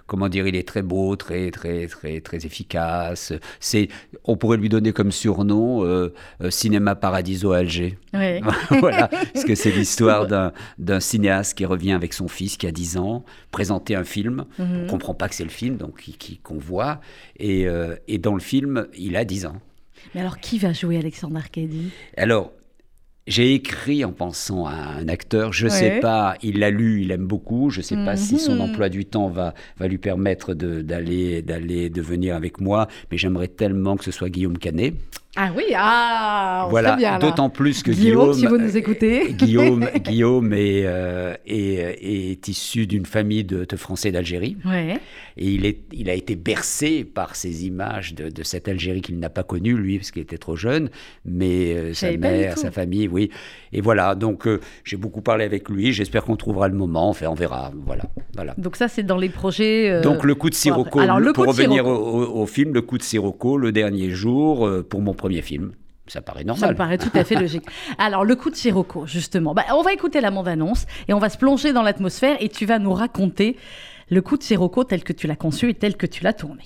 comment 0.07 0.29
dire, 0.29 0.47
il 0.47 0.55
est 0.55 0.67
très 0.67 0.81
beau, 0.83 1.15
très 1.15 1.51
très 1.51 1.87
très 1.87 2.21
très 2.21 2.45
efficace. 2.45 3.33
C'est, 3.59 3.88
on 4.23 4.37
pourrait 4.37 4.57
lui 4.57 4.69
donner 4.69 4.93
comme 4.93 5.11
surnom 5.11 5.83
euh, 5.83 6.13
euh, 6.41 6.49
cinéma 6.49 6.95
paradiso 6.95 7.51
à 7.51 7.57
Alger. 7.57 7.97
Ouais. 8.13 8.41
voilà, 8.79 9.07
parce 9.07 9.45
que 9.45 9.55
c'est 9.55 9.71
l'histoire 9.71 10.27
d'un, 10.77 10.99
cinéaste 10.99 11.57
qui 11.57 11.65
revient 11.65 11.93
avec 11.93 12.13
son 12.13 12.27
fils 12.27 12.57
qui 12.57 12.67
a 12.67 12.71
10 12.71 12.97
ans, 12.97 13.23
présenter 13.51 13.95
un 13.95 14.03
film. 14.03 14.45
Mhm. 14.57 14.83
On 14.83 14.87
comprend 14.87 15.13
pas 15.13 15.29
que 15.29 15.35
c'est 15.35 15.43
le 15.43 15.49
film, 15.49 15.77
donc 15.77 16.03
qu'on 16.43 16.57
voit. 16.57 16.99
Et, 17.37 17.67
euh, 17.67 17.95
et 18.07 18.17
dans 18.17 18.33
le 18.33 18.41
film, 18.41 18.87
il 18.97 19.15
a 19.15 19.25
10 19.25 19.45
ans. 19.45 19.55
Mais 20.13 20.21
alors, 20.21 20.39
qui 20.39 20.59
va 20.59 20.73
jouer 20.73 20.97
Alexandre 20.97 21.37
Arcadi 21.37 21.91
Alors, 22.17 22.51
j'ai 23.29 23.53
écrit 23.53 24.03
en 24.03 24.11
pensant 24.11 24.65
à 24.65 24.73
un 24.73 25.07
acteur, 25.07 25.53
je 25.53 25.67
ne 25.67 25.71
Ouais. 25.71 25.77
sais 25.77 25.99
pas, 26.01 26.35
il 26.43 26.59
l'a 26.59 26.69
lu, 26.71 27.01
il 27.03 27.11
aime 27.11 27.25
beaucoup, 27.27 27.69
je 27.69 27.77
ne 27.79 27.83
sais 27.83 27.95
pas 27.95 28.17
si 28.17 28.37
son 28.39 28.55
Mhm. 28.55 28.61
emploi 28.61 28.89
du 28.89 29.05
temps 29.05 29.29
va, 29.29 29.53
va 29.77 29.87
lui 29.87 29.97
permettre 29.99 30.53
de- 30.53 30.81
d'aller, 30.81 31.41
d'aller, 31.41 31.89
de 31.89 32.01
venir 32.01 32.35
avec 32.35 32.59
moi, 32.59 32.87
mais 33.11 33.17
j'aimerais 33.17 33.47
tellement 33.47 33.95
que 33.95 34.03
ce 34.03 34.11
soit 34.11 34.29
Guillaume 34.29 34.57
Canet. 34.57 34.93
Ah 35.35 35.51
oui, 35.55 35.63
ah, 35.75 36.63
on 36.65 36.69
Voilà, 36.71 36.95
bien 36.95 37.19
d'autant 37.19 37.51
plus 37.51 37.83
que 37.83 37.91
Guillaume, 37.91 38.31
Guillaume, 38.31 38.33
si 38.33 38.45
vous 38.47 38.57
nous 38.57 38.75
écoutez. 38.75 39.31
Guillaume, 39.33 39.85
Guillaume 40.03 40.53
est, 40.53 40.83
euh, 40.85 41.35
est, 41.45 41.97
est 42.01 42.47
issu 42.47 42.87
d'une 42.87 43.05
famille 43.05 43.43
de, 43.43 43.63
de 43.63 43.75
Français 43.75 44.11
d'Algérie. 44.11 44.57
Ouais. 44.65 44.97
Et 45.37 45.51
il, 45.51 45.67
est, 45.67 45.81
il 45.93 46.09
a 46.09 46.15
été 46.15 46.35
bercé 46.35 47.03
par 47.05 47.35
ces 47.35 47.67
images 47.67 48.15
de, 48.15 48.29
de 48.29 48.43
cette 48.43 48.67
Algérie 48.67 49.01
qu'il 49.01 49.19
n'a 49.19 49.29
pas 49.29 49.43
connue, 49.43 49.75
lui, 49.77 49.99
parce 49.99 50.09
qu'il 50.09 50.23
était 50.23 50.39
trop 50.39 50.55
jeune, 50.55 50.89
mais 51.25 51.73
euh, 51.75 51.93
sa 51.93 52.11
mère, 52.17 52.57
sa 52.57 52.71
famille, 52.71 53.07
oui. 53.07 53.29
Et 53.71 53.81
voilà, 53.81 54.15
donc 54.15 54.47
euh, 54.47 54.59
j'ai 54.83 54.97
beaucoup 54.97 55.21
parlé 55.21 55.45
avec 55.45 55.69
lui, 55.69 55.93
j'espère 55.93 56.23
qu'on 56.25 56.37
trouvera 56.37 56.67
le 56.67 56.75
moment, 56.75 57.07
enfin 57.07 57.27
on 57.27 57.35
verra, 57.35 57.71
voilà. 57.85 58.03
voilà. 58.35 58.55
Donc 58.57 58.75
ça, 58.75 58.87
c'est 58.87 59.03
dans 59.03 59.17
les 59.17 59.29
projets. 59.29 59.91
euh, 59.91 60.01
Donc 60.01 60.23
le 60.23 60.33
coup 60.33 60.49
de 60.49 60.55
Sirocco. 60.55 60.99
Alors, 60.99 61.19
le 61.19 61.33
pour 61.33 61.45
revenir 61.45 61.85
au, 61.85 61.93
au- 61.95 62.41
au 62.41 62.45
film, 62.47 62.73
le 62.73 62.81
coup 62.81 62.97
de 62.97 63.03
Sirocco, 63.03 63.57
le 63.57 63.71
dernier 63.71 64.09
jour, 64.09 64.65
euh, 64.67 64.81
pour 64.83 65.01
mon 65.01 65.13
premier 65.13 65.28
film. 65.41 65.73
Ça 66.07 66.21
paraît 66.21 66.43
normal. 66.43 66.59
Ça 66.59 66.71
me 66.71 66.77
paraît 66.77 66.97
tout 66.97 67.11
à 67.13 67.23
fait 67.23 67.35
logique. 67.35 67.65
Alors, 67.97 68.25
le 68.25 68.35
coup 68.35 68.49
de 68.49 68.55
Sirocco, 68.55 69.05
justement. 69.05 69.53
Bah, 69.53 69.65
on 69.73 69.83
va 69.83 69.93
écouter 69.93 70.21
la 70.21 70.31
bande-annonce 70.31 70.85
et 71.07 71.13
on 71.13 71.19
va 71.19 71.29
se 71.29 71.37
plonger 71.37 71.71
dans 71.71 71.83
l'atmosphère 71.83 72.37
et 72.39 72.49
tu 72.49 72.65
vas 72.65 72.79
nous 72.79 72.93
raconter 72.93 73.55
le 74.09 74.21
coup 74.21 74.37
de 74.37 74.43
Sirocco 74.43 74.83
tel 74.83 75.03
que 75.03 75.13
tu 75.13 75.27
l'as 75.27 75.35
conçu 75.35 75.69
et 75.69 75.73
tel 75.75 75.97
que 75.97 76.07
tu 76.07 76.23
l'as 76.23 76.33
tourné. 76.33 76.63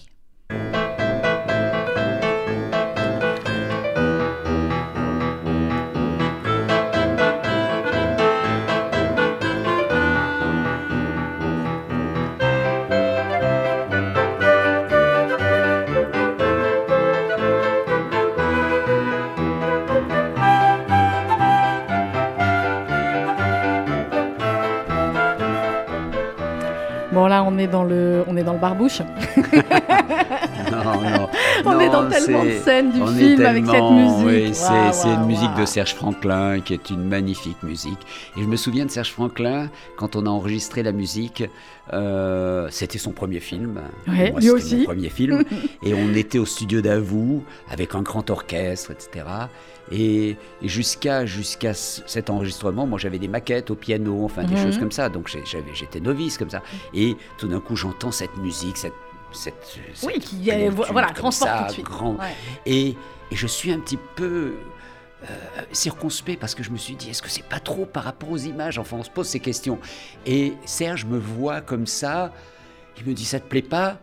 Dans 27.74 27.84
le, 27.84 28.13
on 28.34 28.38
est 28.38 28.44
dans 28.44 28.54
le 28.54 28.60
barbouche. 28.60 29.02
Non, 30.72 31.02
non. 31.02 31.30
On 31.66 31.80
est 31.80 31.90
dans 31.90 32.10
tellement 32.10 32.44
de 32.44 32.52
scènes 32.64 32.92
du 32.92 33.06
film 33.16 33.46
avec 33.46 33.66
cette 33.66 33.92
musique. 33.92 34.26
Oui, 34.26 34.50
c'est 34.54 35.08
une 35.08 35.26
musique 35.26 35.54
de 35.56 35.66
Serge 35.66 35.94
Franklin 35.94 36.60
qui 36.62 36.74
est 36.74 36.90
une 36.90 37.04
magnifique 37.08 37.62
musique. 37.64 38.00
Et 38.38 38.42
je 38.42 38.48
me 38.48 38.56
souviens 38.56 38.86
de 38.86 38.92
Serge 38.92 39.12
Franklin 39.12 39.70
quand 39.98 40.16
on 40.16 40.26
a 40.26 40.30
enregistré 40.30 40.82
la 40.84 40.92
musique. 40.92 41.44
euh, 41.94 42.68
c'était 42.72 42.98
son 42.98 43.12
premier 43.12 43.40
film. 43.40 43.80
Ouais, 44.08 44.32
Moi, 44.32 44.40
lui 44.40 44.50
aussi. 44.52 44.78
Mon 44.78 44.84
premier 44.86 45.10
film. 45.10 45.44
et 45.84 45.94
on 45.94 46.14
était 46.16 46.40
au 46.40 46.46
studio 46.46 46.82
d'Avou 46.82 47.44
avec 47.70 47.94
un 47.94 48.02
grand 48.02 48.30
orchestre, 48.30 48.92
etc. 48.92 49.26
Et, 49.92 50.38
jusqu'à 50.64 51.26
jusqu'à 51.26 51.74
ce- 51.74 52.02
cet 52.06 52.30
enregistrement, 52.30 52.88
moi 52.88 52.98
j'avais 52.98 53.20
des 53.20 53.28
maquettes 53.28 53.70
au 53.70 53.76
piano, 53.76 54.22
enfin 54.24 54.44
des 54.46 54.56
Mhm. 54.56 54.64
choses 54.64 54.78
comme 54.80 54.92
ça. 54.94 55.10
Donc 55.10 55.28
j'étais 55.74 56.00
novice 56.00 56.38
comme 56.38 56.50
ça. 56.50 56.62
Et 56.94 57.18
tout 57.38 57.50
d'un 57.50 57.60
coup, 57.60 57.76
j'entends 57.76 58.12
cette 58.12 58.23
musique, 58.38 58.78
cette 58.78 58.94
cette, 59.32 59.80
Oui, 60.04 60.14
cette 60.14 60.24
qui, 60.26 60.52
euh, 60.52 60.54
plénitude 60.54 60.86
voilà, 60.92 61.10
transporte 61.10 61.52
ça, 61.52 61.58
tout 61.62 61.68
de 61.68 61.72
suite. 61.72 61.86
grand. 61.86 62.14
Ouais. 62.14 62.36
Et, 62.68 62.90
et 62.90 63.36
je 63.36 63.48
suis 63.48 63.72
un 63.72 63.80
petit 63.80 63.98
peu 64.16 64.54
circonspect 65.72 66.40
parce 66.40 66.54
que 66.54 66.64
je 66.64 66.70
me 66.70 66.78
suis 66.78 66.96
dit, 66.96 67.10
est-ce 67.10 67.22
que 67.22 67.30
c'est 67.30 67.46
pas 67.48 67.60
trop 67.60 67.86
par 67.86 68.04
rapport 68.04 68.30
aux 68.30 68.38
images? 68.38 68.78
Enfin, 68.78 68.98
on 68.98 69.04
se 69.04 69.10
pose 69.10 69.28
ces 69.28 69.40
questions. 69.40 69.80
Et 70.26 70.54
Serge 70.66 71.06
me 71.06 71.18
voit 71.18 71.62
comme 71.62 71.88
ça. 71.88 72.32
Il 72.98 73.06
me 73.06 73.14
dit, 73.14 73.26
ça 73.26 73.40
te 73.40 73.48
plaît 73.48 73.62
pas? 73.62 73.98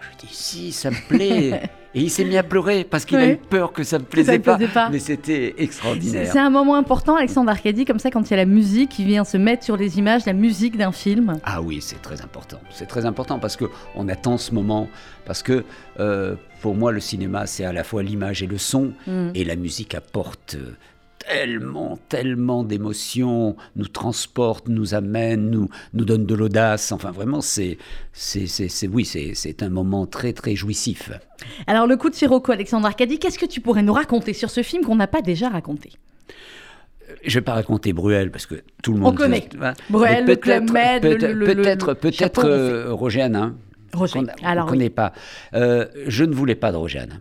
Je 0.00 0.26
dis, 0.26 0.34
si, 0.34 0.72
ça 0.72 0.90
me 0.90 1.08
plaît. 1.08 1.70
Et 1.98 2.02
il 2.02 2.10
s'est 2.10 2.24
mis 2.24 2.36
à 2.36 2.42
pleurer 2.42 2.84
parce 2.84 3.04
qu'il 3.04 3.18
a 3.18 3.22
Oui. 3.24 3.32
eu 3.32 3.36
peur 3.36 3.72
que 3.72 3.82
ça 3.82 3.98
ne 3.98 4.02
me 4.02 4.08
plaisait, 4.08 4.34
ça 4.34 4.56
plaisait 4.56 4.72
pas. 4.72 4.88
Mais 4.90 4.98
c'était 4.98 5.54
extraordinaire. 5.58 6.30
c'est 6.32 6.38
un 6.38 6.50
moment 6.50 6.76
important, 6.76 7.16
Alexandre 7.16 7.50
Arcadie, 7.50 7.84
comme 7.84 7.98
ça, 7.98 8.10
quand 8.10 8.22
il 8.28 8.30
y 8.30 8.34
a 8.34 8.36
la 8.38 8.44
musique 8.44 8.90
qui 8.90 9.04
vient 9.04 9.24
se 9.24 9.36
mettre 9.36 9.64
sur 9.64 9.76
les 9.76 9.98
images, 9.98 10.24
la 10.26 10.32
musique 10.32 10.76
d'un 10.76 10.92
film. 10.92 11.38
Ah 11.44 11.60
oui, 11.60 11.80
c'est 11.80 12.00
très 12.00 12.20
important. 12.22 12.58
C'est 12.70 12.86
très 12.86 13.04
important 13.06 13.38
parce 13.38 13.56
que 13.56 13.64
on 13.96 14.08
attend 14.08 14.38
ce 14.38 14.54
moment. 14.54 14.88
Parce 15.26 15.42
que 15.42 15.64
euh, 16.00 16.36
pour 16.62 16.74
moi, 16.74 16.92
le 16.92 17.00
cinéma, 17.00 17.46
c'est 17.46 17.64
à 17.64 17.72
la 17.72 17.84
fois 17.84 18.02
l'image 18.02 18.42
et 18.42 18.46
le 18.46 18.58
son. 18.58 18.92
Mm. 19.06 19.30
Et 19.34 19.44
la 19.44 19.56
musique 19.56 19.94
apporte 19.94 20.54
euh, 20.54 20.76
tellement, 21.28 21.98
tellement 22.08 22.64
d'émotions, 22.64 23.56
nous 23.76 23.88
transporte, 23.88 24.68
nous 24.68 24.94
amène, 24.94 25.50
nous, 25.50 25.68
nous 25.94 26.04
donne 26.04 26.26
de 26.26 26.34
l'audace. 26.34 26.92
Enfin, 26.92 27.10
vraiment, 27.10 27.40
c'est, 27.40 27.78
oui, 28.92 29.04
c'est, 29.04 29.62
un 29.62 29.68
moment 29.68 30.06
très, 30.06 30.32
très 30.32 30.56
jouissif. 30.56 31.10
Alors, 31.66 31.86
le 31.86 31.96
coup 31.96 32.10
de 32.10 32.14
Sirocco, 32.14 32.52
Alexandre 32.52 32.86
Arcadie, 32.86 33.18
qu'est-ce 33.18 33.38
que 33.38 33.46
tu 33.46 33.60
pourrais 33.60 33.82
nous 33.82 33.92
raconter 33.92 34.32
sur 34.32 34.50
ce 34.50 34.62
film 34.62 34.84
qu'on 34.84 34.96
n'a 34.96 35.06
pas 35.06 35.22
déjà 35.22 35.48
raconté? 35.48 35.92
Je 37.24 37.34
vais 37.38 37.44
pas 37.44 37.54
raconter 37.54 37.92
Bruel 37.92 38.30
parce 38.30 38.46
que 38.46 38.56
tout 38.82 38.92
le 38.92 39.00
monde. 39.00 39.16
connaît. 39.16 39.48
Hein. 39.62 39.72
Bruel, 39.88 40.38
Club 40.38 40.70
Med, 40.70 41.04
le- 41.04 41.46
peut-être, 41.46 41.94
peut-être, 41.94 42.16
chapeau 42.16 42.44
euh, 42.44 42.92
Roger 42.92 43.22
Hanin. 43.22 43.54
Qu'on 43.92 44.04
oui. 44.04 44.26
connaît 44.68 44.90
pas. 44.90 45.14
Euh, 45.54 45.86
je 46.06 46.24
ne 46.24 46.34
voulais 46.34 46.54
pas 46.54 46.70
de 46.70 46.76
Roger 46.76 46.98
Hanin. 46.98 47.20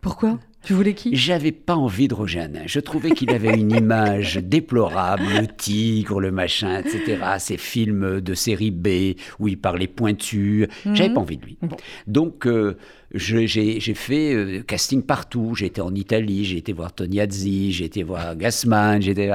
Pourquoi? 0.00 0.38
Tu 0.66 0.74
voulais 0.74 0.92
qui? 0.94 1.14
J'avais 1.16 1.52
pas 1.52 1.76
envie 1.76 2.08
de 2.08 2.14
Roger 2.14 2.40
Hanin. 2.40 2.62
Je 2.66 2.80
trouvais 2.80 3.12
qu'il 3.12 3.30
avait 3.32 3.54
une 3.58 3.70
image 3.82 4.36
déplorable, 4.42 5.22
le 5.40 5.46
tigre, 5.46 6.20
le 6.20 6.30
machin, 6.32 6.80
etc. 6.80 7.18
Ces 7.38 7.56
films 7.56 8.20
de 8.20 8.34
série 8.34 8.70
B 8.72 9.14
où 9.38 9.48
il 9.48 9.58
parlait 9.58 9.86
pointu. 9.86 10.66
J'avais 10.92 11.08
Mhm. 11.08 11.14
pas 11.14 11.20
envie 11.20 11.36
de 11.38 11.44
lui. 11.46 11.56
Donc, 12.06 12.46
euh, 12.46 12.76
j'ai 13.14 13.46
fait 13.94 14.34
euh, 14.34 14.62
casting 14.62 15.02
partout. 15.02 15.54
J'ai 15.54 15.66
été 15.66 15.80
en 15.80 15.94
Italie, 15.94 16.44
j'ai 16.44 16.56
été 16.58 16.72
voir 16.72 16.92
Tognazzi, 16.92 17.70
j'ai 17.72 17.84
été 17.84 18.02
voir 18.02 18.34
Gassman, 18.36 19.00
j'étais 19.00 19.30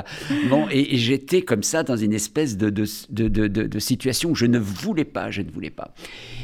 bon, 0.49 0.67
et, 0.69 0.93
et 0.95 0.97
j'étais 0.97 1.41
comme 1.41 1.63
ça 1.63 1.83
dans 1.83 1.95
une 1.95 2.13
espèce 2.13 2.57
de, 2.57 2.69
de, 2.69 2.83
de, 3.09 3.27
de- 3.29 3.47
de- 3.47 3.67
de 3.67 3.79
situation 3.79 4.31
où 4.31 4.35
je 4.35 4.45
ne 4.45 4.59
voulais 4.59 5.05
pas, 5.05 5.31
je 5.31 5.41
ne 5.41 5.49
voulais 5.49 5.69
pas. 5.69 5.93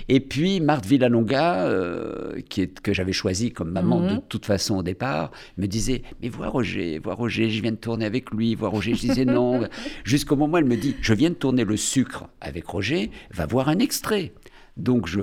Et 0.09 0.21
puis 0.21 0.61
Marthe 0.61 0.85
Villalonga, 0.85 1.65
euh, 1.67 2.39
qui 2.49 2.61
est, 2.61 2.79
que 2.79 2.93
j'avais 2.93 3.11
choisi 3.11 3.51
comme 3.51 3.71
maman 3.71 3.99
Mhm. 3.99 4.07
de 4.15 4.21
toute 4.29 4.45
façon 4.45 4.76
au 4.79 4.83
départ, 4.83 5.31
me 5.57 5.65
disait 5.65 6.03
Mais 6.21 6.29
vois 6.29 6.47
Roger, 6.47 6.99
vois 6.99 7.15
Roger, 7.15 7.49
je 7.49 7.61
viens 7.61 7.71
de 7.71 7.77
tourner 7.77 8.05
avec 8.05 8.31
lui, 8.31 8.55
vois 8.55 8.69
Roger. 8.69 8.93
Je 8.93 9.01
disais 9.01 9.25
non. 9.25 9.67
Jusqu'au 10.03 10.35
moment 10.35 10.55
où 10.55 10.57
elle 10.57 10.65
me 10.65 10.77
dit 10.77 10.95
Je 11.01 11.13
viens 11.13 11.29
de 11.29 11.35
tourner 11.35 11.63
le 11.63 11.77
sucre 11.77 12.27
avec 12.41 12.65
Roger, 12.65 13.11
va 13.31 13.45
voir 13.45 13.69
un 13.69 13.79
extrait. 13.79 14.33
Donc 14.75 15.07
je, 15.07 15.21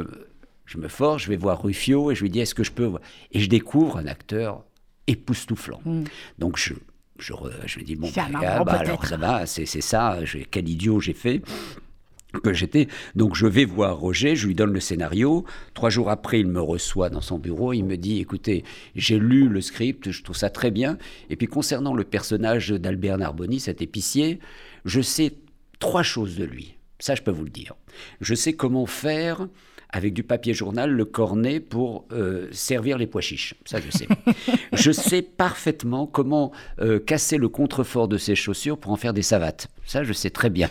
je 0.66 0.78
me 0.78 0.88
force, 0.88 1.24
je 1.24 1.28
vais 1.28 1.36
voir 1.36 1.62
Ruffio 1.62 2.10
et 2.10 2.14
je 2.14 2.22
lui 2.22 2.30
dis 2.30 2.40
Est-ce 2.40 2.54
que 2.54 2.64
je 2.64 2.72
peux 2.72 2.90
Et 3.32 3.40
je 3.40 3.48
découvre 3.48 3.98
un 3.98 4.06
acteur 4.06 4.64
époustouflant. 5.06 5.80
Donc 6.38 6.56
je. 6.56 6.74
Je, 7.16 7.32
je 7.66 7.78
me 7.78 7.84
dis, 7.84 7.94
bon, 7.94 8.10
bah, 8.16 8.28
marrant, 8.28 8.64
bah, 8.64 8.72
alors 8.72 9.06
ça 9.06 9.16
va, 9.16 9.46
c'est 9.46 9.66
ça, 9.66 10.18
quel 10.50 10.68
idiot 10.68 10.98
j'ai 10.98 11.12
fait 11.12 11.42
que 12.40 12.52
j'étais. 12.52 12.88
Donc 13.14 13.34
je 13.34 13.46
vais 13.46 13.64
voir 13.64 13.98
Roger, 13.98 14.36
je 14.36 14.46
lui 14.46 14.54
donne 14.54 14.72
le 14.72 14.80
scénario. 14.80 15.44
Trois 15.74 15.90
jours 15.90 16.10
après, 16.10 16.40
il 16.40 16.46
me 16.46 16.60
reçoit 16.60 17.10
dans 17.10 17.20
son 17.20 17.38
bureau. 17.38 17.72
Il 17.72 17.84
me 17.84 17.96
dit 17.96 18.20
"Écoutez, 18.20 18.64
j'ai 18.94 19.18
lu 19.18 19.48
le 19.48 19.60
script, 19.60 20.10
je 20.10 20.22
trouve 20.22 20.36
ça 20.36 20.50
très 20.50 20.70
bien. 20.70 20.98
Et 21.30 21.36
puis 21.36 21.46
concernant 21.46 21.94
le 21.94 22.04
personnage 22.04 22.70
d'Albert 22.70 23.18
Narboni, 23.18 23.60
cet 23.60 23.82
épicier, 23.82 24.38
je 24.84 25.00
sais 25.00 25.34
trois 25.78 26.02
choses 26.02 26.36
de 26.36 26.44
lui. 26.44 26.76
Ça, 26.98 27.14
je 27.14 27.22
peux 27.22 27.30
vous 27.30 27.44
le 27.44 27.50
dire. 27.50 27.74
Je 28.20 28.34
sais 28.34 28.54
comment 28.54 28.86
faire 28.86 29.48
avec 29.94 30.12
du 30.12 30.24
papier 30.24 30.54
journal 30.54 30.90
le 30.90 31.04
cornet 31.04 31.60
pour 31.60 32.04
euh, 32.12 32.48
servir 32.50 32.98
les 32.98 33.06
pois 33.06 33.20
chiches. 33.20 33.54
Ça, 33.64 33.78
je 33.80 33.96
sais. 33.96 34.08
je 34.72 34.90
sais 34.90 35.22
parfaitement 35.22 36.06
comment 36.06 36.50
euh, 36.80 36.98
casser 36.98 37.36
le 37.36 37.48
contrefort 37.48 38.08
de 38.08 38.18
ses 38.18 38.34
chaussures 38.34 38.76
pour 38.76 38.90
en 38.90 38.96
faire 38.96 39.12
des 39.12 39.22
savates. 39.22 39.68
Ça, 39.86 40.02
je 40.02 40.12
sais 40.12 40.30
très 40.30 40.50
bien. 40.50 40.68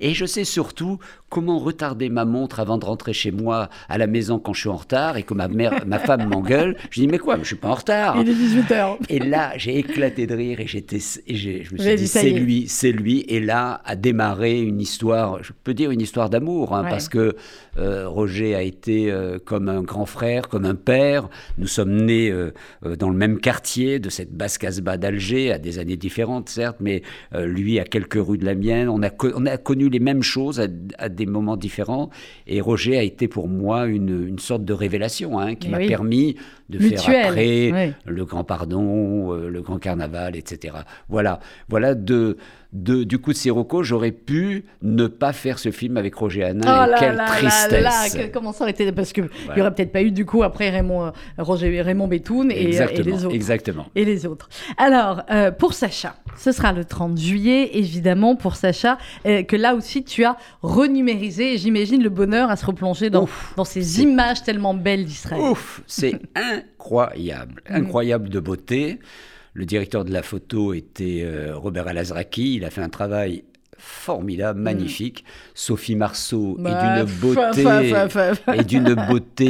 Et 0.00 0.12
je 0.12 0.26
sais 0.26 0.44
surtout 0.44 0.98
comment 1.34 1.58
retarder 1.58 2.10
ma 2.10 2.24
montre 2.24 2.60
avant 2.60 2.78
de 2.78 2.84
rentrer 2.84 3.12
chez 3.12 3.32
moi 3.32 3.68
à 3.88 3.98
la 3.98 4.06
maison 4.06 4.38
quand 4.38 4.52
je 4.52 4.60
suis 4.60 4.68
en 4.68 4.76
retard 4.76 5.16
et 5.16 5.24
que 5.24 5.34
ma, 5.34 5.48
mère, 5.48 5.84
ma 5.84 5.98
femme 5.98 6.28
m'engueule. 6.28 6.76
Je 6.90 7.00
dis, 7.00 7.08
mais 7.08 7.18
quoi, 7.18 7.36
je 7.40 7.44
suis 7.44 7.56
pas 7.56 7.70
en 7.70 7.74
retard. 7.74 8.16
Il 8.20 8.28
est 8.28 8.32
18h. 8.32 8.98
Et 9.08 9.18
là, 9.18 9.52
j'ai 9.56 9.76
éclaté 9.78 10.28
de 10.28 10.34
rire 10.36 10.60
et, 10.60 10.68
j'étais, 10.68 10.98
je 11.00 11.74
me 11.74 11.78
suis 11.78 11.94
dit, 11.96 12.06
c'est 12.06 12.30
lui, 12.30 12.66
c'est 12.68 12.92
lui. 12.92 13.24
Et 13.26 13.40
là 13.40 13.80
a 13.84 13.96
démarré 13.96 14.60
une 14.62 14.80
histoire, 14.80 15.42
je 15.42 15.50
peux 15.64 15.74
dire 15.74 15.90
une 15.90 16.00
histoire 16.00 16.30
d'amour, 16.30 16.72
hein, 16.72 16.84
Ouais. 16.84 16.90
parce 16.90 17.08
que 17.08 17.34
euh, 17.78 18.08
Roger 18.08 18.54
a 18.54 18.62
été 18.62 19.10
euh, 19.10 19.38
comme 19.44 19.68
un 19.68 19.82
grand 19.82 20.06
frère, 20.06 20.48
comme 20.48 20.64
un 20.66 20.76
père. 20.76 21.28
Nous 21.58 21.66
sommes 21.66 21.96
nés 21.96 22.30
euh, 22.30 22.52
dans 22.96 23.10
le 23.10 23.16
même 23.16 23.40
quartier 23.40 23.98
de 23.98 24.08
cette 24.08 24.32
basse 24.32 24.56
casbah 24.58 24.96
d'Alger, 24.98 25.50
à 25.50 25.58
des 25.58 25.80
années 25.80 25.96
différentes, 25.96 26.48
certes, 26.48 26.76
mais 26.78 27.02
lui 27.34 27.80
à 27.80 27.84
quelques 27.84 28.14
rues 28.24 28.38
de 28.38 28.44
la 28.44 28.54
mienne. 28.54 28.88
On 28.88 29.02
a, 29.02 29.10
co- 29.10 29.32
on 29.34 29.46
a 29.46 29.56
connu 29.56 29.88
les 29.88 29.98
mêmes 29.98 30.22
choses 30.22 30.60
à, 30.60 30.66
à 30.98 31.08
des 31.08 31.23
moments 31.26 31.56
différents. 31.56 32.10
Et 32.46 32.60
Roger 32.60 32.98
a 32.98 33.02
été 33.02 33.28
pour 33.28 33.48
moi 33.48 33.86
une, 33.86 34.26
une 34.26 34.38
sorte 34.38 34.64
de 34.64 34.72
révélation 34.72 35.38
hein, 35.38 35.54
qui 35.54 35.68
m'a 35.68 35.78
oui. 35.78 35.88
permis 35.88 36.36
de 36.68 36.78
faire 36.78 37.26
après 37.28 37.72
oui. 37.72 37.92
le 38.06 38.24
grand 38.24 38.44
pardon, 38.44 39.32
euh, 39.32 39.48
le 39.48 39.62
grand 39.62 39.78
carnaval, 39.78 40.36
etc. 40.36 40.76
Voilà, 41.08 41.40
voilà 41.68 41.94
de, 41.94 42.36
de- 42.74 43.04
du 43.04 43.18
coup 43.18 43.32
de 43.32 43.36
Sirocco, 43.36 43.84
j'aurais 43.84 44.10
pu 44.10 44.64
ne 44.82 45.06
pas 45.06 45.32
faire 45.32 45.58
ce 45.60 45.70
film 45.70 45.96
avec 45.96 46.14
Roger 46.16 46.42
Hanin. 46.44 46.60
Oh 46.66 46.86
et 46.86 46.90
là 46.90 46.96
quelle 46.98 47.14
là 47.14 47.24
tristesse 47.26 48.16
là, 48.16 48.28
comment 48.32 48.52
ça 48.52 48.64
aurait 48.64 48.72
été 48.72 48.90
Parce 48.90 49.12
qu'il 49.12 49.28
n'y 49.54 49.60
aurait 49.60 49.72
peut-être 49.72 49.92
pas 49.92 50.02
eu 50.02 50.10
du 50.10 50.26
coup 50.26 50.42
après 50.42 50.70
Raymond, 50.70 51.06
euh, 51.06 51.10
Roger, 51.38 51.80
Raymond 51.82 52.08
Bétoun 52.08 52.50
et, 52.50 52.64
les 52.66 53.24
autres. 53.24 53.34
exactement. 53.34 53.86
Et 53.94 54.04
les 54.04 54.26
autres. 54.26 54.48
Alors, 54.76 55.22
euh, 55.30 55.52
pour 55.52 55.72
Sacha, 55.72 56.16
ce 56.36 56.50
sera 56.50 56.72
le 56.72 56.84
30 56.84 57.16
juillet, 57.16 57.70
évidemment, 57.78 58.34
pour 58.34 58.56
Sacha, 58.56 58.98
euh, 59.24 59.44
que 59.44 59.54
là 59.54 59.76
aussi 59.76 60.02
tu 60.02 60.24
as 60.24 60.36
renumérisé. 60.62 61.54
Et 61.54 61.58
j'imagine 61.58 62.02
le 62.02 62.10
bonheur 62.10 62.50
à 62.50 62.56
se 62.56 62.66
replonger 62.66 63.08
dans, 63.08 63.28
dans 63.56 63.64
ces 63.64 64.02
images 64.02 64.42
tellement 64.42 64.74
belles 64.74 65.04
d'Israël. 65.04 65.40
Ouf, 65.42 65.82
c'est 65.86 66.20
incroyable, 66.34 67.62
incroyable 67.68 68.28
de 68.28 68.40
beauté. 68.40 68.98
Le 69.54 69.64
directeur 69.66 70.04
de 70.04 70.12
la 70.12 70.22
photo 70.22 70.74
était 70.74 71.22
euh, 71.24 71.56
Robert 71.56 71.86
Alazraki. 71.88 72.56
Il 72.56 72.64
a 72.64 72.70
fait 72.70 72.80
un 72.82 72.88
travail 72.88 73.44
formidable, 73.78 74.60
magnifique. 74.60 75.24
Sophie 75.54 75.94
Marceau 75.96 76.56
Mm. 76.58 76.62
Bah, 76.62 76.70
est 76.70 77.04
d'une 77.04 77.20
beauté, 77.20 77.62
fa- 77.62 78.08
fa- 78.08 78.34
fa- 78.34 78.56
est 78.56 78.64
d'une 78.64 78.94
beauté 78.94 79.48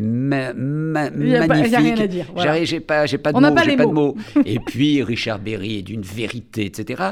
ma- 0.00 0.52
ma- 0.54 1.06
Il 1.16 1.28
y 1.28 1.36
a 1.36 1.40
pas- 1.40 1.46
magnifique. 1.46 1.76
rien 1.76 1.98
à 1.98 2.06
dire, 2.06 2.26
voilà. 2.34 2.64
J'ai 2.64 2.80
pas, 2.80 3.06
j'ai 3.06 3.18
pas 3.18 3.32
de 3.32 3.36
On 3.38 3.40
mots, 3.40 3.54
pas 3.54 3.64
j'ai 3.64 3.76
de 3.76 3.84
mots. 3.84 4.16
Et 4.44 4.58
puis 4.58 5.02
Richard 5.02 5.38
Berry 5.38 5.78
est 5.78 5.82
d'une 5.82 6.02
vérité, 6.02 6.64
etc. 6.66 7.02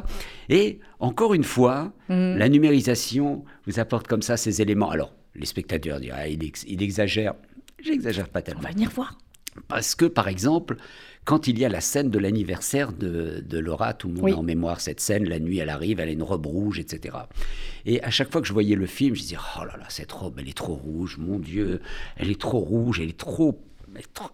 Et 0.49 0.81
encore 1.01 1.33
une 1.35 1.45
fois, 1.45 1.93
Mhm. 2.09 2.37
la 2.39 2.49
numérisation 2.49 3.45
vous 3.67 3.79
apporte 3.81 4.07
comme 4.07 4.23
ça 4.23 4.37
ces 4.37 4.61
éléments. 4.61 4.91
Alors, 4.91 5.13
les 5.35 5.47
spectateurs 5.47 6.01
diront, 6.01 6.17
ah, 6.19 6.29
il, 6.29 6.45
ex- 6.45 6.65
il 6.69 6.83
exagère. 6.83 7.35
J'exagère 7.83 8.29
pas 8.29 8.43
tellement. 8.43 8.61
On 8.61 8.67
va 8.67 8.71
venir 8.73 8.91
voir. 8.91 9.17
Parce 9.69 9.95
que, 9.95 10.05
par 10.05 10.29
exemple, 10.29 10.77
quand 11.25 11.47
il 11.49 11.59
y 11.59 11.65
a 11.65 11.69
la 11.69 11.81
scène 11.81 12.11
de 12.11 12.19
l'anniversaire 12.19 12.93
de, 12.93 13.43
de 13.47 13.59
Laura, 13.59 13.95
tout 13.95 14.09
le 14.09 14.15
monde 14.15 14.25
Oui. 14.25 14.33
a 14.33 14.37
en 14.37 14.43
mémoire 14.43 14.81
cette 14.81 15.01
scène, 15.01 15.29
la 15.29 15.39
nuit 15.39 15.59
elle 15.59 15.71
arrive, 15.71 16.01
elle 16.01 16.09
a 16.11 16.13
une 16.13 16.23
robe 16.23 16.47
rouge, 16.47 16.79
etc. 16.79 17.17
Et 17.87 18.03
à 18.03 18.11
chaque 18.11 18.31
fois 18.31 18.41
que 18.41 18.47
je 18.47 18.53
voyais 18.53 18.77
le 18.77 18.87
film, 18.87 19.15
je 19.15 19.23
disais, 19.23 19.37
oh 19.59 19.65
là 19.65 19.77
là, 19.79 19.87
cette 19.89 20.13
robe, 20.13 20.37
elle 20.39 20.49
est 20.49 20.57
trop 20.57 20.75
rouge, 20.75 21.17
mon 21.19 21.39
Dieu, 21.39 21.81
elle 22.17 22.31
est 22.31 22.41
trop 22.41 22.59
rouge, 22.61 23.01
elle 23.01 23.09
est 23.09 23.19
trop... 23.19 23.59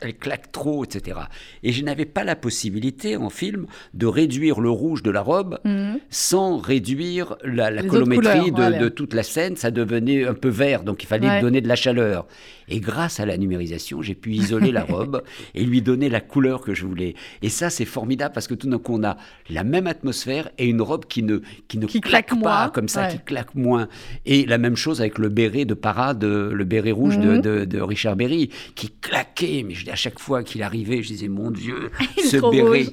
Elle, 0.01 0.17
claque 0.17 0.53
trop, 0.53 0.85
etc. 0.85 1.19
Et 1.63 1.73
je 1.73 1.83
n'avais 1.85 2.05
pas 2.07 2.25
la 2.25 2.37
possibilité 2.37 3.17
en 3.17 3.31
film 3.31 3.67
de 3.95 4.07
réduire 4.07 4.61
le 4.61 4.71
rouge 4.71 5.03
de 5.03 5.11
la 5.11 5.21
robe 5.23 5.59
Mhm. 5.65 5.99
sans 6.11 6.59
réduire 6.59 7.37
la, 7.45 7.83
colométrie 7.83 8.51
couleurs, 8.51 8.79
de, 8.79 8.89
toute 8.89 9.15
la 9.15 9.23
scène. 9.23 9.57
Ça 9.57 9.71
devenait 9.71 10.25
un 10.27 10.35
peu 10.35 10.49
vert, 10.49 10.83
donc 10.85 11.03
il 11.03 11.07
fallait 11.07 11.29
Ouais. 11.29 11.41
donner 11.41 11.61
de 11.61 11.69
la 11.69 11.77
chaleur. 11.77 12.27
Et 12.69 12.79
grâce 12.81 13.19
à 13.21 13.27
la 13.27 13.37
numérisation, 13.37 14.01
j'ai 14.01 14.15
pu 14.15 14.31
isoler 14.33 14.71
la 14.71 14.85
robe 14.85 15.23
et 15.55 15.65
lui 15.65 15.83
donner 15.83 16.09
la 16.09 16.21
couleur 16.21 16.61
que 16.61 16.73
je 16.73 16.87
voulais. 16.87 17.15
Et 17.43 17.49
ça, 17.49 17.69
c'est 17.69 17.85
formidable 17.85 18.33
parce 18.33 18.47
que 18.47 18.55
tout 18.55 18.69
d'un 18.69 18.79
coup, 18.79 18.95
on 18.97 19.03
a 19.05 19.17
la 19.49 19.65
même 19.65 19.87
atmosphère 19.89 20.51
et 20.59 20.67
une 20.67 20.81
robe 20.81 21.05
qui 21.07 21.23
ne, 21.25 21.39
qui 21.69 21.79
ne 21.79 21.87
Qui 21.87 22.01
claque, 22.01 22.27
claque 22.29 22.43
pas 22.43 22.71
comme 22.71 22.89
ça, 22.89 23.03
ouais. 23.09 23.13
qui 23.13 23.19
claque 23.19 23.55
moins. 23.57 23.89
Et 24.25 24.47
la 24.47 24.59
même 24.59 24.77
chose 24.77 25.01
avec 25.01 25.19
le 25.19 25.29
béret 25.29 25.65
de 25.65 25.75
parade, 25.75 26.23
le 26.25 26.65
béret 26.65 26.93
rouge 26.93 27.19
Mhm. 27.19 27.41
de, 27.41 27.61
de- 27.61 27.65
de 27.65 27.81
Richard 27.81 28.15
Berry, 28.17 28.51
qui 28.77 28.91
claquait 29.01 29.50
mais 29.67 29.75
je, 29.75 29.91
à 29.91 29.95
chaque 29.97 30.19
fois 30.19 30.43
qu'il 30.43 30.63
arrivait, 30.63 31.03
je 31.03 31.09
disais, 31.09 31.29
mon 31.29 31.51
Dieu, 31.51 31.91
ce 32.25 32.37
béret, 32.51 32.87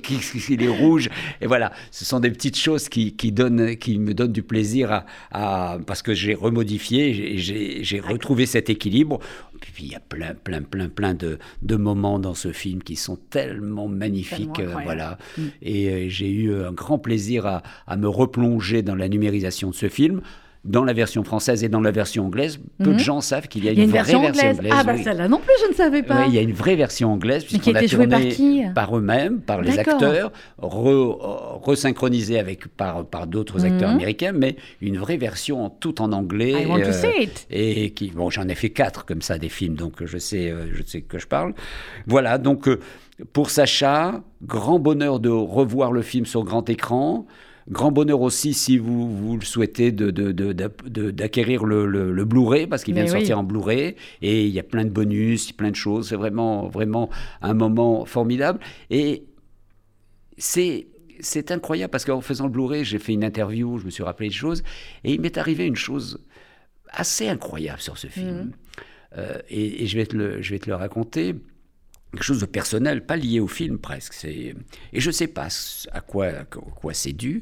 il 0.50 0.64
est 0.64 0.68
rouge. 0.68 1.10
Et 1.42 1.48
voilà, 1.48 1.72
ce 1.92 2.06
sont 2.06 2.20
des 2.20 2.32
petites 2.32 2.58
choses 2.58 2.90
qui, 2.90 3.14
qui, 3.16 3.32
donnent, 3.32 3.76
qui 3.78 3.98
me 4.00 4.14
donnent 4.14 4.32
du 4.34 4.44
plaisir 4.44 4.92
à, 4.92 5.06
à- 5.32 5.78
parce 5.86 6.02
que 6.02 6.14
j'ai 6.14 6.34
remodifié, 6.34 7.38
j'ai- 7.38 8.00
retrouvé 8.00 8.46
cet 8.46 8.70
équilibre. 8.70 9.20
Puis 9.60 9.86
il 9.86 9.92
y 9.92 9.96
a 9.96 10.00
plein, 10.00 10.34
plein, 10.36 10.62
plein, 10.62 10.88
plein 10.90 11.14
de, 11.14 11.40
de 11.64 11.76
moments 11.76 12.20
dans 12.20 12.36
ce 12.36 12.52
film 12.52 12.84
qui 12.84 12.96
sont 12.96 13.18
tellement 13.30 13.88
magnifiques. 13.88 14.54
Tellement 14.54 14.80
euh, 14.80 14.84
voilà. 14.84 15.18
Et 15.62 15.90
euh, 15.90 16.06
j'ai 16.10 16.30
eu 16.30 16.54
un 16.54 16.72
grand 16.72 17.00
plaisir 17.00 17.46
à, 17.46 17.64
à 17.88 17.98
me 17.98 18.08
replonger 18.08 18.82
dans 18.84 18.96
la 18.96 19.10
numérisation 19.10 19.70
de 19.72 19.76
ce 19.76 19.90
film. 19.90 20.22
Dans 20.66 20.84
la 20.84 20.92
version 20.92 21.24
française 21.24 21.64
et 21.64 21.70
dans 21.70 21.80
la 21.80 21.92
version 21.92 22.26
anglaise, 22.26 22.60
peu 22.84 22.90
Mhm. 22.90 22.94
de 22.96 23.00
gens 23.00 23.22
savent 23.22 23.48
qu'il 23.48 23.64
y 23.64 23.70
a 23.70 23.72
une, 23.72 23.78
Il 23.78 23.80
y 23.80 23.84
a 23.84 23.86
une 23.86 23.92
vraie 23.92 24.00
version 24.02 24.22
version 24.22 24.50
anglaise. 24.50 24.72
Ah 24.74 24.84
bah 24.84 24.94
oui. 24.98 25.04
celle-là 25.04 25.28
non 25.30 25.38
plus, 25.40 25.54
je 25.64 25.70
ne 25.70 25.74
savais 25.76 26.04
pas. 26.04 26.22
Oui, 26.22 26.26
il 26.30 26.34
y 26.36 26.38
a 26.40 26.42
une 26.42 26.52
vraie 26.52 26.76
version 26.76 27.14
anglaise 27.14 27.46
puisqu'on 27.46 27.74
a 27.76 27.86
jouée 27.86 28.08
par 28.08 28.20
tourné 28.20 28.34
qui 28.36 28.62
par 28.76 28.98
eux-mêmes, 28.98 29.40
par 29.40 29.62
les 29.62 29.80
acteurs, 29.80 30.32
re- 30.62 31.62
resynchronisé 31.64 32.40
avec 32.40 32.68
par 32.68 33.06
par 33.06 33.28
d'autres 33.28 33.66
acteurs 33.66 33.90
Mhm. 33.90 33.96
américains, 33.96 34.32
mais 34.34 34.56
une 34.82 34.98
vraie 34.98 35.18
version 35.18 35.70
tout 35.70 36.02
en 36.02 36.12
anglais. 36.12 36.64
I 36.64 36.66
want 36.66 36.82
to 36.82 36.88
euh, 36.90 36.92
see 36.92 37.24
it. 37.24 37.48
Et 37.50 37.92
qui 37.92 38.10
bon, 38.10 38.30
j'en 38.30 38.48
ai 38.48 38.56
fait 38.56 38.70
quatre 38.72 39.06
comme 39.06 39.22
ça 39.22 39.38
des 39.38 39.50
films, 39.50 39.76
donc 39.76 40.04
je 40.04 40.18
sais 40.18 40.50
euh, 40.52 40.66
je 40.74 40.84
sais 40.84 41.02
que 41.02 41.20
je 41.20 41.28
parle. 41.28 41.54
Voilà 42.08 42.38
donc 42.38 42.68
euh, 42.68 42.80
pour 43.34 43.50
Sacha, 43.50 44.22
grand 44.44 44.80
bonheur 44.80 45.20
de 45.20 45.30
revoir 45.30 45.92
le 45.92 46.02
film 46.02 46.26
sur 46.26 46.44
grand 46.44 46.70
écran. 46.70 47.26
Grand 47.70 47.92
bonheur 47.92 48.22
aussi, 48.22 48.54
si 48.54 48.78
vous, 48.78 49.14
vous 49.16 49.36
le 49.38 49.44
souhaitez, 49.44 49.92
d'acquérir 49.92 51.66
le, 51.66 51.86
le- 51.86 52.12
le 52.14 52.26
Blu-ray, 52.26 52.66
parce 52.68 52.84
qu'il 52.84 52.94
vient 52.94 53.04
de 53.04 53.10
sortir 53.10 53.40
en 53.40 53.44
Blu-ray, 53.44 53.96
et 54.22 54.46
il 54.46 54.54
y 54.54 54.60
a 54.60 54.64
plein 54.64 54.86
de 54.86 54.90
bonus, 54.90 55.52
plein 55.52 55.72
de 55.72 55.76
choses. 55.76 56.10
C'est 56.10 56.16
vraiment, 56.16 56.70
vraiment 56.70 57.10
un 57.42 57.54
moment 57.54 58.06
formidable. 58.06 58.60
Et 58.90 59.26
c'est, 60.38 60.88
c'est 61.20 61.52
incroyable, 61.52 61.92
parce 61.92 62.06
qu'en 62.06 62.22
faisant 62.22 62.46
le 62.46 62.52
Blu-ray, 62.52 62.86
j'ai 62.86 63.00
fait 63.00 63.14
une 63.14 63.24
interview, 63.24 63.78
je 63.80 63.86
me 63.86 63.90
suis 63.90 64.04
rappelé 64.04 64.30
des 64.30 64.36
choses, 64.36 64.64
et 65.04 65.14
il 65.14 65.20
m'est 65.22 65.38
arrivé 65.38 65.66
une 65.66 65.76
chose 65.76 66.24
assez 66.90 67.28
incroyable 67.28 67.82
sur 67.82 67.98
ce 67.98 68.08
film. 68.08 68.38
Mhm. 68.38 68.52
Euh, 69.18 69.40
et 69.50 69.84
et 69.84 69.88
je, 69.88 69.98
vais 69.98 70.06
te 70.06 70.16
le, 70.16 70.42
je 70.42 70.52
vais 70.52 70.60
te 70.60 70.70
le 70.70 70.76
raconter 70.76 71.34
quelque 72.12 72.24
chose 72.24 72.40
de 72.42 72.46
personnel, 72.46 73.06
pas 73.06 73.16
lié 73.18 73.40
au 73.40 73.48
film 73.48 73.78
presque. 73.80 74.26
Et 74.26 74.56
je 74.94 75.12
sais 75.12 75.28
pas 75.28 75.48
à 75.92 76.02
quoi 76.02 76.28
à 76.28 76.44
quoi 76.46 76.94
c'est 76.94 77.14
dû. 77.14 77.42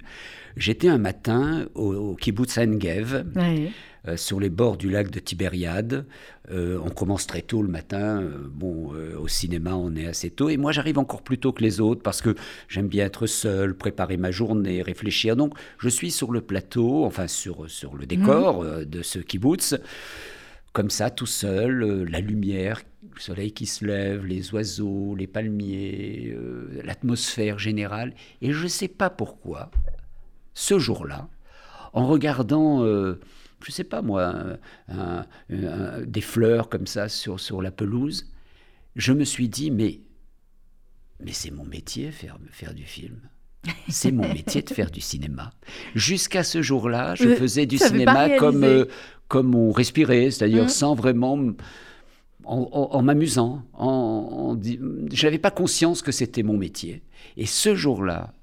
J'étais 0.58 0.88
un 0.88 0.98
matin 0.98 1.68
au, 1.76 1.94
au 1.94 2.16
kibbutz 2.16 2.58
Engev, 2.58 3.26
Ouais. 3.36 3.72
euh, 4.08 4.18
sur 4.18 4.40
les 4.40 4.50
bords 4.50 4.78
du 4.78 4.90
lac 4.90 5.12
de 5.12 5.20
Tibériade. 5.20 6.06
Euh, 6.52 6.80
on 6.84 6.90
commence 6.90 7.28
très 7.28 7.42
tôt 7.42 7.62
le 7.62 7.68
matin. 7.68 8.22
euh, 8.22 8.48
bon, 8.50 8.92
au 9.20 9.28
cinéma, 9.28 9.76
on 9.76 9.96
est 9.96 10.08
assez 10.08 10.30
tôt. 10.30 10.50
Et 10.50 10.58
moi, 10.58 10.72
j'arrive 10.72 10.98
encore 10.98 11.22
plus 11.24 11.38
tôt 11.38 11.52
que 11.52 11.62
les 11.62 11.80
autres 11.82 12.02
parce 12.02 12.22
que 12.22 12.36
j'aime 12.70 12.88
bien 12.88 13.06
être 13.06 13.28
seul, 13.28 13.76
préparer 13.76 14.18
ma 14.18 14.32
journée, 14.32 14.82
réfléchir. 14.82 15.36
Donc, 15.36 15.54
je 15.78 15.90
suis 15.90 16.10
sur 16.12 16.32
le 16.32 16.42
plateau, 16.42 17.04
enfin 17.06 17.28
sur, 17.28 17.70
sur 17.70 17.96
le 17.98 18.06
décor 18.06 18.64
euh, 18.64 18.86
de 18.86 19.02
ce 19.04 19.20
kibbutz 19.20 19.76
comme 20.74 20.90
ça, 20.90 21.10
tout 21.10 21.26
seul, 21.26 21.84
euh, 21.84 22.04
la 22.10 22.20
lumière, 22.20 22.82
le 23.16 23.22
soleil 23.22 23.52
qui 23.54 23.66
se 23.66 23.86
lève, 23.86 24.26
les 24.26 24.54
oiseaux, 24.54 25.16
les 25.16 25.28
palmiers, 25.28 26.34
euh, 26.36 26.82
l'atmosphère 26.84 27.58
générale. 27.60 28.14
Et 28.42 28.52
je 28.52 28.64
ne 28.64 28.68
sais 28.68 28.88
pas 28.88 29.10
pourquoi, 29.10 29.72
ce 30.54 30.78
jour-là, 30.80 31.28
en 31.94 32.08
regardant, 32.08 32.84
euh, 32.84 33.20
je 33.64 33.72
ne 33.72 33.74
sais 33.74 33.84
pas 33.86 34.02
moi, 34.02 34.26
un- 34.26 34.58
un- 34.90 35.26
un- 35.50 36.02
des 36.02 36.22
fleurs 36.22 36.70
comme 36.70 36.88
ça 36.88 37.08
sur, 37.10 37.40
sur 37.40 37.62
la 37.62 37.72
pelouse, 37.72 38.28
je 38.96 39.14
me 39.14 39.24
suis 39.24 39.50
dit, 39.50 39.72
mais, 39.72 40.02
mais 41.24 41.32
c'est 41.34 41.52
mon 41.52 41.66
métier, 41.66 42.12
faire, 42.12 42.38
faire 42.52 42.74
du 42.74 42.84
film. 42.84 43.20
C'est 43.90 44.12
mon 44.12 44.28
métier 44.32 44.62
de 44.62 44.70
faire 44.70 44.92
du 44.92 45.02
cinéma. 45.02 45.52
Jusqu'à 45.96 46.44
ce 46.44 46.62
jour-là, 46.62 47.16
je 47.16 47.30
Vous 47.30 47.36
faisais 47.36 47.66
du 47.66 47.80
cinéma 47.80 48.38
comme, 48.38 48.64
euh, 48.64 48.86
comme 49.28 49.56
on 49.56 49.72
respirait, 49.72 50.30
c'est-à-dire 50.30 50.66
Mm. 50.66 50.70
sans 50.70 50.94
vraiment 50.94 51.40
en, 52.46 52.70
en- 52.72 52.96
en 52.98 53.02
m'amusant. 53.02 53.62
En, 53.74 53.88
en 53.88 54.56
di- 54.56 54.80
je 55.14 55.26
n'avais 55.28 55.40
pas 55.40 55.52
conscience 55.52 56.02
que 56.02 56.12
c'était 56.12 56.44
mon 56.44 56.58
métier. 56.58 57.02
Et 57.38 57.46
ce 57.46 57.76
jour-là, 57.76 58.34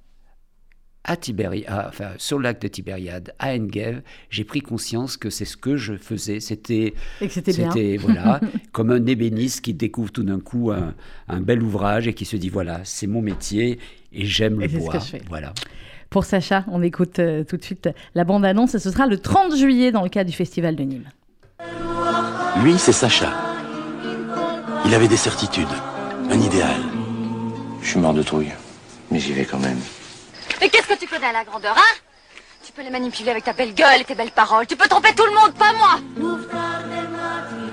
à 1.05 1.17
Tibéri- 1.17 1.65
à- 1.67 1.89
enfin, 1.89 2.11
sur 2.19 2.39
le 2.39 2.45
lac 2.45 2.61
de 2.61 2.69
Tibériade, 2.69 3.35
à 3.41 3.55
Engev, 3.55 4.03
j'ai 4.31 4.45
pris 4.45 4.61
conscience 4.61 5.17
que 5.17 5.31
c'est 5.31 5.45
ce 5.45 5.57
que 5.57 5.77
je 5.77 5.97
faisais. 5.97 6.39
C'était, 6.39 6.95
Et 7.21 7.27
que 7.27 7.33
c'était 7.33 7.53
bien. 7.53 7.71
voilà, 7.99 8.41
comme 8.73 8.91
un 8.91 9.05
ébéniste 9.07 9.63
qui 9.63 9.75
découvre 9.75 10.13
tout 10.13 10.23
d'un 10.23 10.39
coup 10.41 10.71
un, 10.71 10.95
un 11.29 11.41
bel 11.41 11.63
ouvrage 11.63 12.07
et 12.07 12.15
qui 12.15 12.25
se 12.25 12.37
dit 12.37 12.51
voilà, 12.51 12.81
c'est 12.85 13.09
mon 13.09 13.21
métier 13.23 13.79
et 14.13 14.27
j'aime 14.27 14.63
Et 14.63 14.69
le 14.69 14.79
bois. 14.79 14.99
Voilà. 15.29 15.53
Pour 16.09 16.25
Sacha, 16.25 16.65
on 16.71 16.83
écoute 16.83 17.19
euh, 17.19 17.43
tout 17.43 17.57
de 17.57 17.65
suite 17.65 17.89
la 18.15 18.23
bande-annonce 18.25 18.75
et 18.75 18.79
ce 18.79 18.91
sera 18.91 19.07
le 19.07 19.19
30 19.19 19.57
juillet 19.57 19.91
dans 19.93 20.03
le 20.05 20.09
cadre 20.11 20.31
du 20.31 20.37
Festival 20.37 20.77
de 20.77 20.83
Nîmes. 20.85 21.09
Lui, 22.63 22.79
c'est 22.79 22.93
Sacha. 22.93 23.33
Il 24.85 24.95
avait 24.95 25.09
des 25.09 25.17
certitudes, 25.17 25.69
un 26.31 26.41
idéal. 26.41 26.81
Je 27.83 27.89
suis 27.89 27.99
mort 28.01 28.15
de 28.15 28.23
trouille, 28.23 28.53
mais 29.11 29.19
j'y 29.19 29.33
vais 29.33 29.45
quand 29.45 29.59
même. 29.59 29.81
Mais 30.61 30.69
qu'est-ce 30.69 30.87
que 30.87 30.99
tu 30.99 31.07
connais 31.07 31.27
à 31.27 31.33
la 31.33 31.45
grandeur, 31.45 31.75
hein? 31.77 31.99
Tu 32.65 32.73
peux 32.73 32.83
les 32.83 32.91
manipuler 32.91 33.31
avec 33.31 33.45
ta 33.45 33.53
belle 33.53 33.75
gueule 33.75 34.01
et 34.01 34.05
tes 34.05 34.15
belles 34.15 34.31
paroles. 34.31 34.67
Tu 34.67 34.77
peux 34.77 34.89
tromper 34.89 35.15
tout 35.15 35.25
le 35.25 35.35
monde, 35.35 35.53
pas 35.55 35.73
moi 35.73 36.01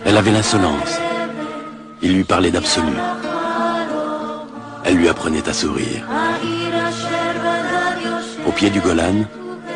Elle 0.06 0.18
avait 0.18 0.32
l'insolence. 0.32 0.98
Il 2.02 2.16
lui 2.16 2.24
parlait 2.24 2.52
d'absolu. 2.52 2.94
Elle 4.84 4.96
lui 4.96 5.10
apprenait 5.10 5.48
à 5.48 5.54
sourire. 5.54 6.04
Au 8.48 8.52
pied 8.52 8.70
du 8.70 8.80
Golan, 8.80 9.26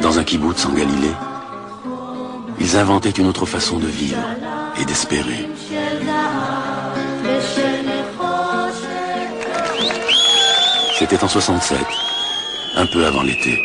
dans 0.02 0.18
un 0.18 0.24
kibbutz 0.24 0.66
en 0.66 0.74
Galilée, 0.74 1.14
ils 2.60 2.78
inventaient 2.78 3.12
une 3.12 3.28
autre 3.28 3.46
façon 3.46 3.78
de 3.78 3.88
vivre 3.88 4.18
et 4.80 4.86
d'espérer. 4.86 5.48
C'était 10.98 11.24
en 11.24 11.28
67, 11.28 11.78
un 12.76 12.86
peu 12.86 13.04
avant 13.06 13.24
l'été. 13.24 13.60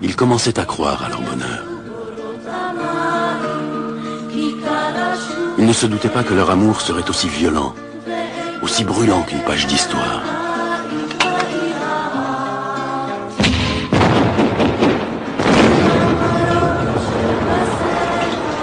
Ils 0.00 0.16
commençaient 0.16 0.58
à 0.58 0.64
croire 0.64 1.04
à 1.04 1.10
leur 1.10 1.20
bonheur. 1.20 1.64
Ils 5.58 5.66
ne 5.66 5.72
se 5.72 5.84
doutaient 5.86 6.08
pas 6.08 6.24
que 6.24 6.32
leur 6.32 6.50
amour 6.50 6.80
serait 6.80 7.08
aussi 7.08 7.28
violent, 7.28 7.74
aussi 8.62 8.82
brûlant 8.82 9.22
qu'une 9.22 9.40
page 9.40 9.66
d'histoire. 9.66 10.22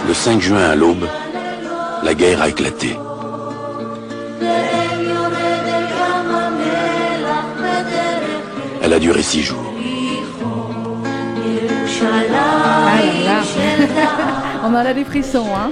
Le 0.07 0.13
5 0.13 0.41
juin 0.41 0.69
à 0.69 0.75
l'aube, 0.75 1.07
la 2.03 2.13
guerre 2.15 2.41
a 2.41 2.49
éclaté. 2.49 2.97
A 8.91 8.99
duré 8.99 9.23
six 9.23 9.41
jours. 9.41 9.57
On 14.63 14.67
en 14.67 14.75
a 14.75 14.93
des 14.93 15.05
frissons, 15.05 15.47
hein 15.55 15.71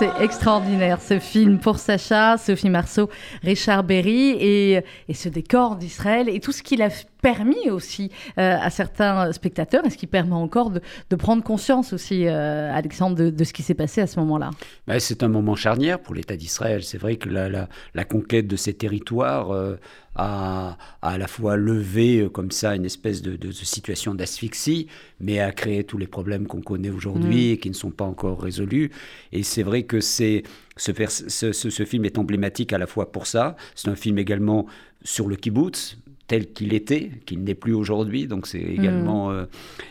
c'est 0.00 0.22
extraordinaire 0.24 0.98
ce 1.02 1.18
film 1.18 1.58
pour 1.58 1.78
Sacha, 1.78 2.38
Sophie 2.38 2.70
Marceau, 2.70 3.10
Richard 3.42 3.84
Berry 3.84 4.30
et, 4.30 4.82
ce 5.12 5.28
décor 5.28 5.76
d'Israël 5.76 6.30
et 6.30 6.40
tout 6.40 6.52
ce 6.52 6.62
qu'il 6.62 6.80
a 6.80 6.88
permis 7.20 7.70
aussi 7.70 8.10
euh, 8.38 8.56
à 8.60 8.70
certains 8.70 9.32
spectateurs 9.32 9.84
et 9.86 9.90
ce 9.90 9.96
qui 9.96 10.06
permet 10.06 10.34
encore 10.34 10.70
de, 10.70 10.80
de 11.08 11.16
prendre 11.16 11.42
conscience 11.42 11.92
aussi, 11.92 12.26
euh, 12.26 12.72
Alexandre, 12.72 13.16
de, 13.16 13.30
de, 13.30 13.44
ce 13.44 13.52
qui 13.52 13.62
s'est 13.62 13.74
passé 13.74 14.00
à 14.00 14.06
ce 14.06 14.18
moment-là? 14.20 14.50
Ben, 14.86 14.98
c'est 14.98 15.22
un 15.22 15.28
moment 15.28 15.54
charnière 15.54 16.00
pour 16.00 16.14
l'État 16.14 16.36
d'Israël. 16.36 16.82
C'est 16.82 16.98
vrai 16.98 17.16
que 17.16 17.28
la, 17.28 17.48
la, 17.48 17.68
la, 17.94 18.04
conquête 18.04 18.46
de 18.46 18.56
ces 18.56 18.74
territoires 18.74 19.50
euh, 19.50 19.76
a, 20.16 20.76
a, 21.02 21.10
à 21.10 21.18
la 21.18 21.26
fois 21.26 21.56
levé 21.56 22.28
comme 22.32 22.50
ça 22.50 22.74
une 22.74 22.84
espèce 22.84 23.22
de, 23.22 23.50
situation 23.52 24.14
d'asphyxie, 24.14 24.86
mais 25.20 25.40
a 25.40 25.52
créé 25.52 25.84
tous 25.84 25.98
les 25.98 26.06
problèmes 26.06 26.46
qu'on 26.46 26.62
connaît 26.62 26.90
aujourd'hui 26.90 27.50
mmh. 27.50 27.52
et 27.52 27.58
qui 27.58 27.68
ne 27.68 27.74
sont 27.74 27.90
pas 27.90 28.04
encore 28.04 28.40
résolus. 28.40 28.90
Et 29.32 29.42
c'est 29.42 29.62
vrai 29.62 29.84
que 29.84 30.00
c'est 30.00 30.42
ce, 30.76 30.92
ce, 31.28 31.52
ce, 31.52 31.70
ce, 31.70 31.84
film 31.84 32.04
est 32.04 32.18
emblématique 32.18 32.72
à 32.72 32.78
la 32.78 32.86
fois 32.86 33.12
pour 33.12 33.26
ça. 33.26 33.56
C'est 33.74 33.88
un 33.88 33.96
film 33.96 34.18
également 34.18 34.66
sur 35.02 35.28
le 35.28 35.36
kibbutz, 35.36 35.98
tel 36.30 36.52
qu'il 36.52 36.72
était, 36.74 37.10
qu'il 37.26 37.42
n'est 37.42 37.56
plus 37.56 37.74
aujourd'hui. 37.74 38.26
Donc 38.28 38.46
c'est 38.46 38.60
également. 38.62 39.32
euh, 39.32 39.46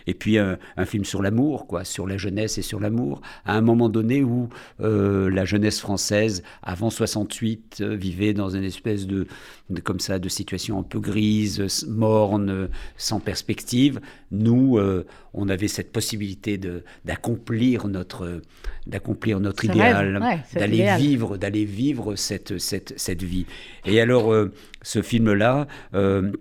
et 0.07 0.13
puis 0.13 0.37
un, 0.37 0.57
un 0.77 0.85
film 0.85 1.03
sur 1.03 1.21
l'amour, 1.21 1.67
quoi, 1.67 1.83
sur 1.83 2.07
la 2.07 2.17
jeunesse 2.17 2.57
et 2.57 2.61
sur 2.61 2.79
l'amour. 2.79 3.21
À 3.45 3.57
un 3.57 3.61
moment 3.61 3.89
donné 3.89 4.23
où 4.23 4.47
euh, 4.79 5.29
la 5.29 5.43
jeunesse 5.43 5.81
française, 5.81 6.43
avant 6.63 6.89
68, 6.89 7.79
euh, 7.81 7.95
vivait 7.95 8.33
dans 8.33 8.49
une 8.49 8.63
espèce 8.63 9.05
de, 9.05 9.27
de- 9.69 9.81
comme 9.81 9.99
ça, 9.99 10.17
de 10.17 10.29
situation 10.29 10.79
un 10.79 10.83
peu 10.83 10.99
grise, 11.01 11.85
morne, 11.89 12.49
euh, 12.49 12.67
sans 12.95 13.19
perspective. 13.19 13.99
Nous, 14.31 14.77
euh, 14.77 15.05
on 15.33 15.49
avait 15.49 15.67
cette 15.67 15.91
possibilité 15.91 16.57
de 16.57 16.83
d'accomplir 17.05 17.87
notre 17.87 18.41
d'accomplir 18.87 19.39
notre 19.39 19.65
idéal, 19.65 20.13
ouais, 20.21 20.39
d'aller 20.59 20.77
vivre, 20.97 21.37
d'aller 21.37 21.65
vivre 21.65 22.15
cette, 22.15 22.57
cette, 22.57 22.93
cette 22.97 23.21
vie. 23.23 23.45
Et 23.85 24.01
alors, 24.01 24.33
euh, 24.33 24.51
ce 24.89 25.03
film-là, 25.03 25.67
euh, 25.93 26.31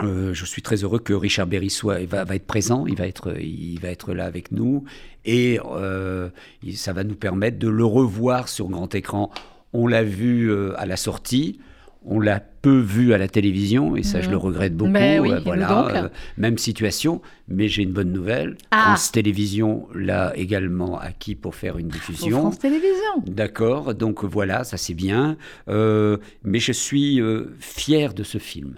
euh, 0.00 0.32
je 0.32 0.44
suis 0.46 0.62
très 0.62 0.76
heureux 0.76 0.98
que 0.98 1.12
Richard 1.12 1.46
Berry 1.46 1.68
soit, 1.68 2.02
va, 2.06 2.24
être 2.34 2.46
présent, 2.46 2.86
il 2.86 2.96
va 2.96 3.06
être, 3.06 4.14
là 4.14 4.24
avec 4.24 4.50
nous, 4.50 4.84
et 5.26 5.60
euh, 5.62 6.30
ça 6.74 6.94
va 6.94 7.04
nous 7.04 7.16
permettre 7.16 7.58
de 7.58 7.68
le 7.68 7.84
revoir 7.84 8.48
sur 8.48 8.70
grand 8.70 8.94
écran. 8.94 9.30
On 9.74 9.86
l'a 9.86 10.02
vu 10.04 10.50
à 10.76 10.86
la 10.86 10.96
sortie. 10.96 11.60
On 12.04 12.18
l'a 12.20 12.40
peu 12.40 12.78
vu 12.78 13.12
à 13.12 13.18
la 13.18 13.28
télévision 13.28 13.96
et 13.96 14.02
ça 14.02 14.20
je 14.20 14.26
Mhm. 14.26 14.30
le 14.32 14.36
regrette 14.38 14.76
beaucoup. 14.76 14.90
Oui, 14.92 15.32
Euh, 15.32 15.40
voilà, 15.44 16.04
euh, 16.04 16.08
même 16.36 16.58
situation, 16.58 17.20
mais 17.48 17.68
j'ai 17.68 17.82
une 17.82 17.92
bonne 17.92 18.12
nouvelle. 18.12 18.56
Ah. 18.70 18.82
France 18.86 19.12
Télévisions 19.12 19.88
l'a 19.94 20.32
également 20.36 20.98
acquis 20.98 21.34
pour 21.34 21.54
faire 21.54 21.78
une 21.78 21.88
diffusion. 21.88 22.38
France 22.40 22.58
Télévisions. 22.58 23.22
D'accord, 23.26 23.94
donc 23.94 24.24
voilà, 24.24 24.64
ça 24.64 24.76
c'est 24.76 24.94
bien. 24.94 25.36
Euh, 25.68 26.16
mais 26.44 26.58
je 26.60 26.72
suis 26.72 27.20
euh, 27.20 27.54
fier 27.60 28.14
de 28.14 28.22
ce 28.22 28.38
film. 28.38 28.74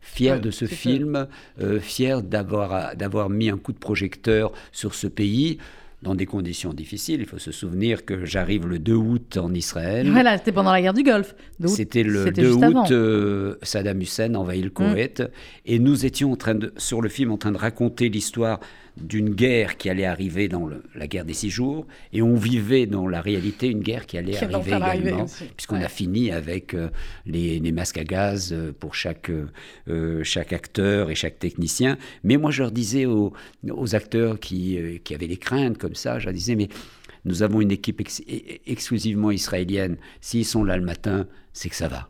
Fier 0.00 0.40
de 0.40 0.50
ce 0.50 0.64
film, 0.64 1.26
fier 1.80 2.22
d'avoir 2.22 2.96
d'avoir 2.96 3.28
mis 3.30 3.50
un 3.50 3.58
coup 3.58 3.72
de 3.72 3.78
projecteur 3.78 4.52
sur 4.72 4.94
ce 4.94 5.06
pays 5.06 5.58
dans 6.02 6.14
des 6.14 6.26
conditions 6.26 6.72
difficiles. 6.72 7.20
Il 7.20 7.26
faut 7.26 7.38
se 7.38 7.50
souvenir 7.50 8.04
que 8.04 8.24
j'arrive 8.24 8.66
le 8.66 8.78
2 8.78 8.94
août 8.94 9.36
en 9.36 9.52
Israël. 9.52 10.08
Voilà, 10.10 10.38
c'était 10.38 10.52
pendant 10.52 10.70
la 10.70 10.80
guerre 10.80 10.94
du 10.94 11.02
Golfe. 11.02 11.34
C'était 11.66 12.04
le 12.04 12.24
C'était 12.24 12.42
2 12.42 12.48
juste 12.48 12.64
août. 12.64 12.90
Mm. 12.90 12.92
euh, 12.92 13.54
Saddam 13.62 14.00
Hussein 14.00 14.34
envahit 14.34 14.62
le 14.64 14.70
Koweït, 14.70 15.22
et 15.66 15.78
nous 15.78 16.06
étions 16.06 16.32
en 16.32 16.36
train 16.36 16.54
de, 16.54 16.72
sur 16.76 17.02
le 17.02 17.08
film 17.08 17.32
en 17.32 17.36
train 17.36 17.52
de 17.52 17.58
raconter 17.58 18.08
l'histoire 18.08 18.60
d'une 19.00 19.30
guerre 19.30 19.76
qui 19.76 19.88
allait 19.90 20.04
arriver 20.04 20.48
dans 20.48 20.66
le- 20.66 20.82
la 20.94 21.06
guerre 21.06 21.24
des 21.24 21.34
six 21.34 21.50
jours, 21.50 21.86
et 22.12 22.22
on 22.22 22.34
vivait 22.34 22.86
dans 22.86 23.06
la 23.08 23.20
réalité 23.20 23.68
une 23.68 23.80
guerre 23.80 24.06
qui 24.06 24.18
allait 24.18 24.32
Qui 24.32 24.44
arriver 24.44 24.70
également, 24.76 25.26
puisqu'on 25.56 25.76
Ouais. 25.76 25.84
a 25.84 25.88
fini 25.88 26.30
avec 26.30 26.74
euh, 26.74 26.88
les, 27.26 27.58
les 27.58 27.72
masques 27.72 27.98
à 27.98 28.04
gaz 28.04 28.52
euh, 28.52 28.72
pour 28.78 28.94
chaque, 28.94 29.30
euh, 29.88 30.22
chaque 30.24 30.52
acteur 30.52 31.10
et 31.10 31.14
chaque 31.14 31.38
technicien. 31.38 31.96
Mais 32.24 32.36
moi, 32.36 32.50
je 32.50 32.62
leur 32.62 32.72
disais 32.72 33.06
aux, 33.06 33.32
aux 33.70 33.94
acteurs 33.94 34.40
qui, 34.40 34.78
euh, 34.78 34.98
qui 35.02 35.14
avaient 35.14 35.28
des 35.28 35.36
craintes 35.36 35.78
comme 35.78 35.94
ça, 35.94 36.18
je 36.18 36.24
leur 36.26 36.34
disais, 36.34 36.54
mais 36.54 36.68
nous 37.24 37.42
avons 37.42 37.60
une 37.60 37.70
équipe 37.72 38.00
ex- 38.00 38.22
e- 38.28 38.58
exclusivement 38.66 39.30
israélienne. 39.30 39.96
S'ils 40.20 40.44
sont 40.44 40.64
là 40.64 40.76
le 40.76 40.84
matin, 40.84 41.26
c'est 41.52 41.68
que 41.68 41.76
ça 41.76 41.88
va. 41.88 42.08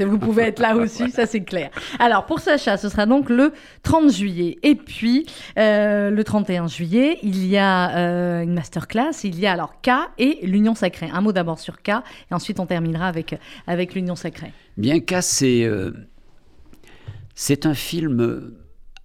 Vous 0.00 0.18
pouvez 0.18 0.44
être 0.44 0.60
là 0.60 0.76
aussi, 0.76 1.10
ça 1.10 1.26
c'est 1.26 1.42
clair. 1.42 1.70
Alors 1.98 2.26
pour 2.26 2.40
Sacha, 2.40 2.76
ce 2.76 2.88
sera 2.88 3.06
donc 3.06 3.30
le 3.30 3.52
30 3.82 4.12
juillet. 4.12 4.58
Et 4.62 4.74
puis 4.74 5.26
euh, 5.58 6.10
le 6.10 6.24
31 6.24 6.68
juillet, 6.68 7.18
il 7.22 7.46
y 7.46 7.56
a 7.56 7.96
euh, 7.96 8.42
une 8.42 8.54
masterclass. 8.54 9.24
Il 9.24 9.38
y 9.38 9.46
a 9.46 9.52
alors 9.52 9.80
K 9.80 9.90
et 10.18 10.38
l'Union 10.42 10.74
Sacrée. 10.74 11.08
Un 11.12 11.20
mot 11.20 11.32
d'abord 11.32 11.58
sur 11.58 11.82
K, 11.82 11.90
et 12.30 12.34
ensuite 12.34 12.60
on 12.60 12.66
terminera 12.66 13.08
avec, 13.08 13.38
avec 13.66 13.94
l'Union 13.94 14.16
Sacrée. 14.16 14.52
Bien 14.76 15.00
qu'à 15.00 15.22
c'est 15.22 15.64
euh, 15.64 15.92
un 17.64 17.74
film 17.74 18.52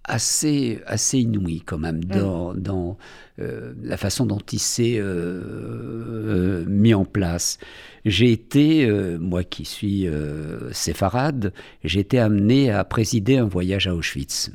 assez 0.04 0.80
assez 0.86 1.18
inouï 1.18 1.62
quand 1.62 1.78
même 1.78 2.04
dans, 2.04 2.54
dans 2.54 2.98
euh, 3.40 3.72
la 3.82 3.96
façon 3.96 4.26
dont 4.26 4.38
il 4.52 4.58
s'est 4.58 4.98
euh, 4.98 5.04
euh, 5.04 6.64
mis 6.68 6.94
en 6.94 7.04
place. 7.04 7.58
J'ai 8.04 8.30
été, 8.30 8.86
euh, 8.86 9.18
moi 9.18 9.44
qui 9.44 9.64
suis 9.64 10.06
euh, 10.06 10.72
séfarade, 10.72 11.52
j'ai 11.82 12.00
été 12.00 12.18
amené 12.18 12.70
à 12.70 12.84
présider 12.84 13.38
un 13.38 13.46
voyage 13.46 13.86
à 13.86 13.94
Auschwitz 13.94 14.50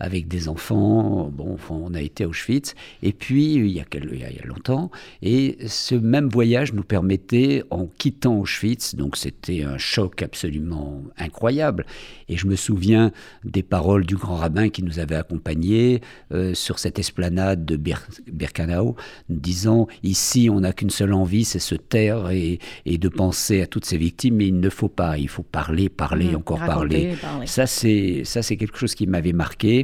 avec 0.00 0.28
des 0.28 0.48
enfants. 0.48 1.30
Bon, 1.32 1.56
on 1.70 1.94
a 1.94 2.00
été 2.00 2.24
à 2.24 2.28
Auschwitz. 2.28 2.74
Et 3.02 3.12
puis, 3.12 3.54
il 3.54 3.66
y, 3.68 3.80
a, 3.80 3.84
il 3.94 4.14
y 4.18 4.46
longtemps, 4.46 4.90
et 5.22 5.56
ce 5.66 5.94
même 5.94 6.28
voyage 6.28 6.72
nous 6.72 6.82
permettait, 6.82 7.62
en 7.70 7.86
quittant 7.86 8.38
Auschwitz, 8.38 8.94
donc 8.94 9.16
c'était 9.16 9.62
un 9.62 9.78
choc 9.78 10.22
absolument 10.22 11.02
incroyable. 11.18 11.86
Et 12.28 12.36
je 12.36 12.46
me 12.46 12.56
souviens 12.56 13.12
des 13.44 13.62
paroles 13.62 14.06
du 14.06 14.16
grand 14.16 14.36
rabbin 14.36 14.68
qui 14.68 14.82
nous 14.82 14.98
avait 14.98 15.14
accompagnés 15.14 16.00
euh, 16.32 16.54
sur 16.54 16.78
cette 16.78 16.98
esplanade 16.98 17.64
de 17.64 17.76
Bir- 17.76 18.06
Birkenau, 18.32 18.96
nous 19.28 19.38
disant 19.38 19.86
Ici, 20.02 20.48
on 20.50 20.60
n'a 20.60 20.72
qu'une 20.72 20.90
seule 20.90 21.12
envie, 21.12 21.44
c'est 21.44 21.58
se 21.58 21.74
taire 21.74 22.30
et, 22.30 22.58
et 22.86 22.98
de 22.98 23.08
penser 23.08 23.62
à 23.62 23.66
toutes 23.66 23.84
ces 23.84 23.96
victimes, 23.98 24.36
mais 24.36 24.48
il 24.48 24.58
ne 24.60 24.68
faut 24.70 24.88
pas. 24.88 25.18
Il 25.18 25.28
faut 25.28 25.42
parler, 25.42 25.88
parler, 25.88 26.26
Mhm, 26.30 26.36
encore 26.36 26.58
raconter, 26.58 26.76
parler. 27.08 27.16
parler. 27.20 27.46
Ça, 27.46 27.66
c'est 27.66 28.22
ça, 28.24 28.42
c'est 28.42 28.56
quelque 28.56 28.78
chose 28.78 28.94
qui 28.94 29.06
m'avait 29.06 29.32
marqué. 29.32 29.83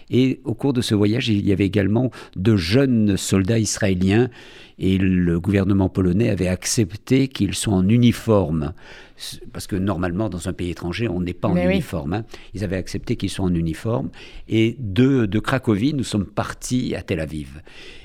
Et 0.11 0.41
au 0.43 0.53
cours 0.53 0.73
de 0.73 0.81
ce 0.81 0.93
voyage, 0.93 1.29
il 1.29 1.45
y 1.47 1.51
avait 1.53 1.65
également 1.65 2.11
de 2.35 2.55
jeunes 2.55 3.17
soldats 3.17 3.59
israéliens. 3.59 4.29
Et 4.83 4.97
le 4.97 5.39
gouvernement 5.39 5.89
polonais 5.89 6.29
avait 6.29 6.47
accepté 6.47 7.27
qu'ils 7.27 7.53
soient 7.53 7.75
en 7.75 7.87
uniforme. 7.87 8.73
Parce 9.53 9.67
que 9.67 9.75
normalement, 9.75 10.27
dans 10.29 10.49
un 10.49 10.53
pays 10.53 10.71
étranger, 10.71 11.07
on 11.07 11.21
n'est 11.21 11.35
pas 11.35 11.47
en 11.49 11.53
Mais 11.53 11.67
oui. 11.67 11.73
uniforme. 11.73 12.13
hein. 12.13 12.25
Ils 12.55 12.63
avaient 12.63 12.77
accepté 12.77 13.15
qu'ils 13.15 13.29
soient 13.29 13.45
en 13.45 13.53
uniforme. 13.53 14.09
Et 14.49 14.75
de, 14.79 15.27
de 15.27 15.39
Cracovie, 15.39 15.93
nous 15.93 16.03
sommes 16.03 16.25
partis 16.25 16.95
à 16.95 17.03
Tel 17.03 17.19
Aviv. 17.19 17.61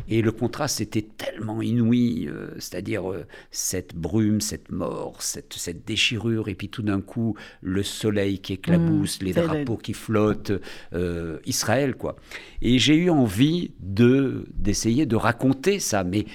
Et 0.09 0.21
le 0.23 0.31
contraste 0.31 0.83
était 0.83 1.07
tellement 1.17 1.63
inouï, 1.63 2.29
euh, 2.29 2.49
c'est-à-dire 2.59 3.11
euh, 3.11 3.25
cette 3.51 3.97
brume, 3.97 4.41
cette 4.43 4.71
mort, 4.71 5.17
cette, 5.21 5.55
cette 5.55 5.85
déchirure, 5.87 6.49
et 6.49 6.55
puis 6.55 6.69
tout 6.69 6.83
d'un 6.83 7.01
coup, 7.01 7.35
le 7.63 7.83
soleil 7.83 8.39
qui 8.39 8.53
éclabousse, 8.53 9.21
Mmh, 9.21 9.25
les 9.25 9.33
le- 9.33 9.43
drapeaux 9.43 9.77
qui 9.79 9.95
flottent, 9.95 10.53
euh, 10.93 11.39
Israël, 11.47 11.96
quoi. 11.97 12.17
Et 12.63 12.79
j'ai 12.79 12.95
eu 12.97 13.11
envie 13.11 13.73
de 13.81 14.47
d'essayer 14.55 15.07
de 15.07 15.17
raconter 15.17 15.79
ça, 15.81 16.05
mais 16.05 16.27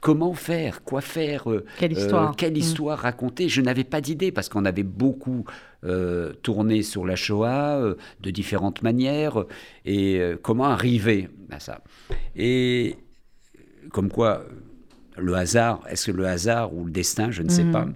comment 0.00 0.34
faire, 0.34 0.82
quoi 0.84 1.00
faire, 1.00 1.50
euh, 1.50 1.64
Quelle 1.78 1.92
euh, 1.92 2.00
histoire. 2.00 2.36
quelle 2.36 2.52
Mm. 2.52 2.56
histoire 2.56 2.98
raconter? 2.98 3.48
Je 3.48 3.62
n'avais 3.62 3.84
pas 3.84 4.00
d'idée 4.02 4.32
parce 4.32 4.48
qu'on 4.50 4.64
avait 4.66 4.82
beaucoup 4.82 5.44
euh, 5.84 6.32
tourné 6.42 6.82
sur 6.82 7.04
la 7.06 7.14
Shoah 7.16 7.94
de 8.20 8.30
différentes 8.30 8.82
manières 8.82 9.44
et 9.84 10.20
comment 10.42 10.64
arriver 10.64 11.28
à 11.50 11.60
ça. 11.60 11.82
Et 12.36 12.96
comme 13.90 14.10
quoi, 14.10 14.44
le 15.16 15.34
hasard, 15.34 15.80
est-ce 15.88 16.10
que 16.10 16.16
le 16.16 16.26
hasard 16.26 16.74
ou 16.74 16.84
le 16.86 16.90
destin, 16.90 17.30
je 17.30 17.42
ne 17.42 17.48
sais 17.50 17.64
Mhm. 17.64 17.72
pas. 17.72 17.86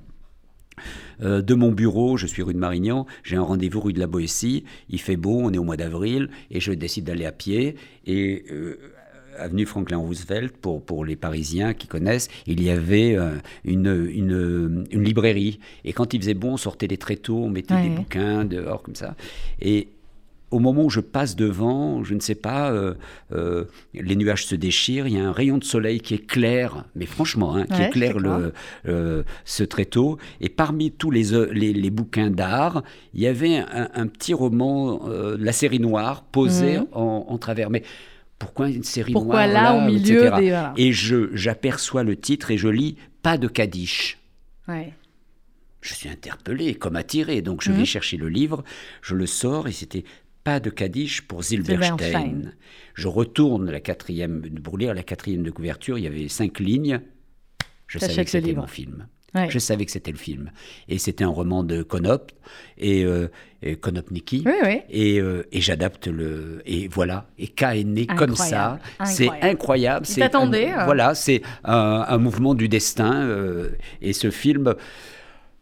Euh, 1.22 1.42
de 1.42 1.54
mon 1.54 1.72
bureau, 1.72 2.16
je 2.16 2.26
suis 2.26 2.42
rue 2.42 2.54
de 2.54 2.58
Marignan, 2.58 3.06
j'ai 3.22 3.36
un 3.36 3.42
rendez-vous 3.42 3.80
rue 3.80 3.92
de 3.92 3.98
la 3.98 4.06
Boétie, 4.06 4.64
il 4.88 5.00
fait 5.00 5.16
beau, 5.16 5.38
on 5.40 5.52
est 5.52 5.58
au 5.58 5.64
mois 5.64 5.76
d'avril, 5.76 6.30
et 6.50 6.60
je 6.60 6.72
décide 6.72 7.04
d'aller 7.04 7.26
à 7.26 7.32
pied, 7.32 7.76
et 8.06 8.44
euh, 8.50 8.78
avenue 9.38 9.66
Franklin 9.66 9.98
Roosevelt, 9.98 10.56
pour, 10.56 10.82
pour 10.82 11.04
les 11.04 11.16
Parisiens 11.16 11.74
qui 11.74 11.86
connaissent, 11.86 12.28
il 12.46 12.62
y 12.62 12.70
avait 12.70 13.16
euh, 13.16 13.36
une, 13.64 14.08
une, 14.10 14.86
une 14.90 15.04
librairie, 15.04 15.60
et 15.84 15.92
quand 15.92 16.14
il 16.14 16.20
faisait 16.20 16.34
bon, 16.34 16.54
on 16.54 16.56
sortait 16.56 16.88
des 16.88 16.98
tréteaux, 16.98 17.44
on 17.44 17.50
mettait 17.50 17.82
des 17.82 17.90
bouquins 17.90 18.44
dehors 18.44 18.82
comme 18.82 18.96
ça, 18.96 19.16
et 19.60 19.88
au 20.50 20.58
moment 20.60 20.84
où 20.84 20.90
je 20.90 21.00
passe 21.00 21.36
devant, 21.36 22.02
je 22.04 22.14
ne 22.14 22.20
sais 22.20 22.34
pas, 22.34 22.70
euh, 22.72 22.94
euh, 23.32 23.64
les 23.94 24.16
nuages 24.16 24.46
se 24.46 24.54
déchirent, 24.54 25.06
il 25.06 25.14
y 25.14 25.18
a 25.18 25.28
un 25.28 25.32
rayon 25.32 25.58
de 25.58 25.64
soleil 25.64 26.00
qui 26.00 26.14
éclaire, 26.14 26.84
mais 26.94 27.04
franchement, 27.06 27.54
hein, 27.56 27.66
qui 27.66 27.80
Ouais, 27.80 27.88
éclaire 27.88 28.18
le, 28.18 28.52
euh, 28.86 29.22
ce 29.44 29.62
tréteau. 29.62 30.18
Et 30.40 30.48
parmi 30.48 30.90
tous 30.90 31.10
les, 31.10 31.24
les 31.52 31.90
bouquins 31.90 32.30
d'art, 32.30 32.82
il 33.14 33.20
y 33.20 33.26
avait 33.26 33.56
un, 33.58 33.88
un 33.94 34.06
petit 34.06 34.32
roman, 34.34 35.02
euh, 35.08 35.36
de 35.36 35.44
la 35.44 35.52
série 35.52 35.80
noire, 35.80 36.22
posé 36.22 36.78
Mhm. 36.78 36.86
en, 36.92 37.26
en 37.28 37.38
travers. 37.38 37.68
Mais 37.70 37.82
pourquoi 38.38 38.70
une 38.70 38.84
série 38.84 39.12
Pourquoi 39.12 39.46
noire 39.48 39.62
là, 39.62 39.74
au 39.76 39.90
milieu 39.90 40.24
etc. 40.24 40.34
des-. 40.76 40.82
Et 40.82 40.92
je 40.92 41.28
j'aperçois 41.34 42.04
le 42.04 42.16
titre 42.16 42.50
et 42.50 42.56
je 42.56 42.68
lis 42.68 42.96
Pas 43.22 43.36
de 43.36 43.48
Kaddish. 43.48 44.18
Ouais. 44.68 44.92
Je 45.80 45.94
suis 45.94 46.08
interpellé, 46.08 46.74
comme 46.74 46.96
attiré. 46.96 47.40
Donc 47.42 47.62
je 47.62 47.70
Mhm. 47.70 47.78
vais 47.78 47.84
chercher 47.84 48.16
le 48.16 48.28
livre, 48.28 48.64
je 49.02 49.14
le 49.14 49.26
sors 49.26 49.68
et 49.68 49.72
c'était 49.72 50.04
pas 50.44 50.60
de 50.60 50.70
Kaddish 50.70 51.22
pour 51.22 51.42
Zilberstein. 51.42 51.96
Zilberstein. 51.98 52.52
Je 52.94 53.08
retourne 53.08 53.70
la 53.70 53.80
quatrième, 53.80 54.42
pour 54.62 54.78
lire 54.78 54.94
la 54.94 55.02
quatrième 55.02 55.42
de 55.42 55.50
couverture, 55.50 55.98
il 55.98 56.04
y 56.04 56.06
avait 56.06 56.28
cinq 56.28 56.58
lignes. 56.60 57.00
Je 57.86 57.98
savais 57.98 58.24
que 58.24 58.30
c'était 58.30 58.52
mon 58.54 58.66
film. 58.66 59.06
Ouais. 59.34 59.50
Je 59.50 59.58
savais 59.58 59.84
que 59.84 59.90
c'était 59.90 60.10
le 60.10 60.16
film. 60.16 60.50
Et 60.88 60.96
c'était 60.96 61.22
un 61.24 61.28
roman 61.28 61.62
de 61.62 61.82
Konop 61.82 62.32
et, 62.78 63.04
euh, 63.04 63.28
et 63.60 63.76
Konopniki. 63.76 64.42
Oui, 64.46 64.52
oui. 64.64 64.80
Et, 64.88 65.20
euh, 65.20 65.42
et 65.52 65.60
j'adapte 65.60 66.06
le. 66.06 66.62
Et 66.64 66.88
voilà. 66.88 67.28
Et 67.38 67.48
K 67.48 67.62
est 67.74 67.84
né 67.84 68.06
comme 68.06 68.34
ça. 68.34 68.78
C'est 69.04 69.28
Incroyable. 69.42 70.06
C'est 70.06 70.34
un- 70.34 70.52
euh. 70.52 70.84
Voilà, 70.86 71.14
c'est 71.14 71.42
un, 71.64 72.06
un 72.08 72.18
mouvement 72.18 72.54
du 72.54 72.68
destin. 72.68 73.14
euh, 73.16 73.68
et 74.00 74.14
ce 74.14 74.30
film. 74.30 74.74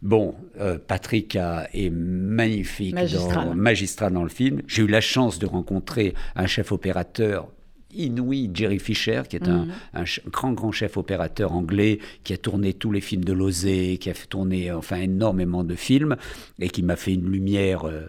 Bon, 0.01 0.35
euh, 0.59 0.77
Patrick 0.85 1.35
a- 1.35 1.67
est 1.73 1.89
magnifique, 1.89 2.93
Magistral. 2.93 4.13
dans, 4.13 4.23
le 4.23 4.29
film. 4.29 4.61
J'ai 4.67 4.83
eu 4.83 4.87
la 4.87 5.01
chance 5.01 5.39
de 5.39 5.47
rencontrer 5.47 6.13
un 6.35 6.45
chef 6.45 6.71
opérateur 6.71 7.47
inouï, 7.95 8.51
Jerry 8.53 8.77
Fisher, 8.79 9.23
qui 9.27 9.37
est 9.37 9.47
un, 9.47 9.65
Mhm. 9.65 9.71
un 9.95 10.03
grand, 10.29 10.51
grand 10.53 10.71
chef 10.71 10.97
opérateur 10.97 11.53
anglais, 11.53 11.97
qui 12.23 12.33
a 12.33 12.37
tourné 12.37 12.73
tous 12.73 12.91
les 12.91 13.01
films 13.01 13.23
de 13.25 13.33
Lozé, 13.33 13.97
qui 13.97 14.09
a 14.11 14.13
tourner 14.13 14.71
enfin, 14.71 14.97
énormément 14.97 15.63
de 15.63 15.73
films, 15.73 16.15
et 16.59 16.69
qui 16.69 16.83
m'a 16.83 16.95
fait 16.95 17.13
une 17.13 17.29
lumière 17.31 17.85
euh, 17.87 18.05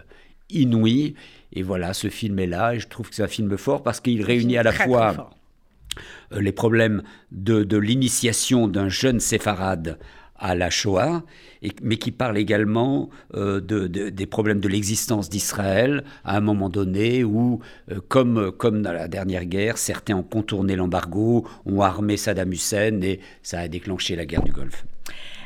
inouïe. 0.51 1.15
Et 1.53 1.63
voilà, 1.63 1.93
ce 1.93 2.09
film 2.09 2.37
est 2.37 2.45
là, 2.47 2.75
et 2.75 2.79
je 2.79 2.87
trouve 2.87 3.09
que 3.09 3.15
c'est 3.15 3.23
un 3.23 3.27
film 3.27 3.57
fort 3.57 3.81
parce 3.81 3.99
qu'il 3.99 4.21
réunit 4.21 4.57
à 4.57 4.63
la 4.63 4.73
très, 4.73 4.85
fois 4.85 5.13
très 5.13 6.37
euh, 6.37 6.41
les 6.41 6.51
problèmes 6.51 7.01
de, 7.31 7.63
de 7.63 7.77
l'initiation 7.77 8.67
d'un 8.67 8.89
jeune 8.89 9.19
séfarade 9.19 9.97
à 10.39 10.55
la 10.55 10.69
Shoah, 10.69 11.23
mais 11.81 11.97
qui 11.97 12.11
parle 12.11 12.37
également 12.37 13.09
euh, 13.35 13.59
de- 13.59 13.87
des 13.87 14.25
problèmes 14.25 14.59
de 14.59 14.67
l'existence 14.67 15.29
d'Israël 15.29 16.03
à 16.23 16.37
un 16.37 16.41
moment 16.41 16.69
donné 16.69 17.23
où, 17.23 17.59
euh, 17.91 17.99
comme, 18.07 18.51
comme 18.51 18.81
dans 18.81 18.93
la 18.93 19.07
dernière 19.07 19.45
guerre, 19.45 19.77
certains 19.77 20.15
ont 20.15 20.23
contourné 20.23 20.75
l'embargo, 20.75 21.47
ont 21.65 21.81
armé 21.81 22.17
Saddam 22.17 22.51
Hussein 22.53 23.01
et 23.01 23.19
ça 23.43 23.59
a 23.59 23.67
déclenché 23.67 24.15
la 24.15 24.25
guerre 24.25 24.43
du 24.43 24.51
Golfe. 24.51 24.85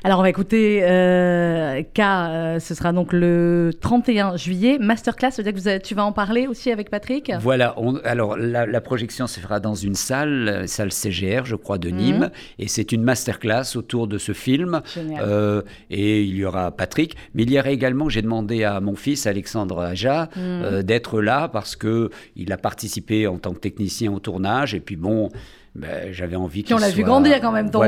Alors, 0.05 0.19
on 0.19 0.21
va 0.21 0.29
écouter 0.29 0.81
euh, 0.83 1.81
K, 1.81 1.99
euh, 2.01 2.59
ce 2.59 2.75
sera 2.75 2.91
donc 2.91 3.13
le 3.13 3.71
31 3.79 4.35
juillet. 4.35 4.77
Masterclass, 4.77 5.31
c'est-à-dire 5.31 5.53
que 5.53 5.59
vous 5.59 5.67
avez- 5.69 5.79
tu 5.79 5.95
vas 5.95 6.03
en 6.03 6.11
parler 6.11 6.45
aussi 6.45 6.71
avec 6.71 6.89
Patrick? 6.89 7.31
Voilà, 7.39 7.73
on- 7.77 7.95
alors 8.03 8.35
la, 8.35 8.65
la 8.65 8.81
projection 8.81 9.27
se 9.27 9.39
fera 9.39 9.61
dans 9.61 9.75
une 9.75 9.95
salle, 9.95 10.49
euh, 10.49 10.67
salle 10.67 10.91
CGR, 10.91 11.45
je 11.45 11.55
crois, 11.55 11.77
de 11.77 11.89
Mhm. 11.89 11.95
Nîmes, 11.95 12.31
et 12.59 12.67
c'est 12.67 12.91
une 12.91 13.01
masterclass 13.01 13.77
autour 13.77 14.07
de 14.07 14.17
ce 14.17 14.33
film. 14.33 14.81
Euh, 14.97 15.61
et 15.89 16.21
il 16.23 16.35
y 16.35 16.43
aura 16.43 16.71
Patrick, 16.71 17.15
mais 17.33 17.43
il 17.43 17.51
y 17.51 17.57
aura 17.57 17.69
également, 17.69 18.09
j'ai 18.09 18.21
demandé 18.21 18.65
à 18.65 18.81
mon 18.81 18.95
fils 18.95 19.25
Alexandre 19.25 19.79
Aja 19.79 20.27
Mhm. 20.35 20.83
d'être 20.83 21.21
là 21.21 21.47
parce 21.47 21.77
que 21.77 22.09
il 22.35 22.51
a 22.51 22.57
participé 22.57 23.25
en 23.27 23.37
tant 23.37 23.53
que 23.53 23.59
technicien 23.59 24.11
au 24.11 24.19
tournage, 24.19 24.75
et 24.75 24.81
puis 24.81 24.97
bon. 24.97 25.29
Ben, 25.75 26.11
j'avais 26.13 26.35
envie 26.35 26.63
Puis 26.63 26.73
on 26.73 26.77
qu'il 26.77 26.85
l'a 26.85 26.91
vu 26.91 27.01
soit- 27.01 27.05
grandir 27.05 27.41
quand 27.41 27.51
même, 27.51 27.71
ton- 27.71 27.79
ton 27.79 27.85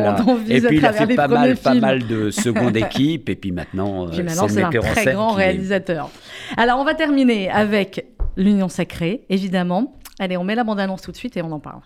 et 0.47 0.57
à 0.57 0.67
puis 0.67 0.77
il 0.77 0.85
a 0.85 0.91
fait 0.93 1.15
pas 1.15 1.27
mal, 1.27 1.55
pas 1.55 1.73
mal 1.75 2.07
de 2.07 2.31
seconde 2.31 2.75
équipe 2.77 3.29
et 3.29 3.35
puis 3.35 3.51
maintenant, 3.51 4.07
Puis 4.07 4.21
euh, 4.21 4.23
maintenant, 4.23 4.47
c'est 4.47 4.63
un 4.63 4.69
très 4.69 5.03
scène 5.03 5.13
grand 5.15 5.35
qui 5.35 5.41
est- 5.41 5.45
réalisateur. 5.45 6.09
Alors, 6.57 6.79
on 6.79 6.83
va 6.83 6.95
terminer 6.95 7.49
avec 7.51 8.05
l'Union 8.37 8.69
Sacrée, 8.69 9.25
évidemment. 9.29 9.93
Allez, 10.19 10.35
on 10.37 10.43
met 10.43 10.55
la 10.55 10.63
bande-annonce 10.63 11.01
tout 11.03 11.11
de 11.11 11.17
suite 11.17 11.37
et 11.37 11.41
on 11.43 11.51
en 11.51 11.59
parle. 11.59 11.81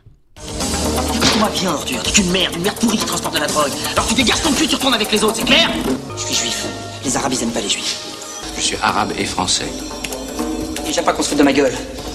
Écoute-moi 1.15 1.49
bien, 1.59 1.71
ordure. 1.73 2.01
T'es 2.03 2.21
une 2.21 2.31
merde, 2.31 2.55
une 2.55 2.63
merde 2.63 2.77
pourrie 2.79 2.97
qui 2.97 3.05
transporte 3.05 3.35
de 3.35 3.39
la 3.41 3.47
drogue. 3.47 3.71
Alors 3.93 4.07
tu 4.07 4.13
dégages 4.15 4.41
ton 4.41 4.51
cul, 4.53 4.67
tu 4.67 4.75
retournes 4.75 4.93
avec 4.93 5.11
les 5.11 5.23
autres, 5.23 5.35
c'est 5.35 5.45
clair? 5.45 5.69
Je 6.15 6.21
suis 6.21 6.35
juif. 6.35 6.65
Les 7.03 7.15
arabes, 7.17 7.31
ils 7.33 7.43
aiment 7.43 7.51
pas 7.51 7.61
les 7.61 7.69
juifs. 7.69 7.97
Je 8.55 8.61
suis 8.61 8.77
arabe 8.81 9.11
et 9.17 9.25
français. 9.25 9.65
J'aime 10.91 11.03
pas 11.05 11.13
qu'on 11.13 11.21
se 11.23 11.29
foute 11.29 11.37
de 11.39 11.43
ma 11.43 11.53
gueule. 11.53 11.71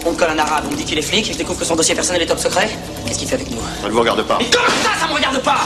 On 0.07 0.13
me 0.13 0.17
colle 0.17 0.31
un 0.31 0.39
arabe, 0.39 0.65
on 0.69 0.73
me 0.73 0.77
dit 0.77 0.85
qu'il 0.85 0.99
est 0.99 1.03
flic, 1.03 1.29
et 1.31 1.33
je 1.33 1.39
découvre 1.39 1.59
que 1.59 1.65
son 1.65 1.77
dossier 1.77 1.95
personnel 1.95 2.21
est 2.23 2.27
top 2.27 2.39
secret. 2.39 2.69
Qu'est-ce 3.07 3.19
qu'il 3.19 3.29
fait 3.29 3.37
avec 3.37 3.51
nous 3.51 3.59
Ça 3.81 3.89
ne 3.89 3.93
vous 3.93 4.01
regarde 4.01 4.23
pas. 4.23 4.39
Mais 4.39 4.51
comment 4.53 4.69
ça, 4.83 5.01
ça 5.01 5.09
me 5.09 5.15
regarde 5.15 5.41
pas 5.43 5.61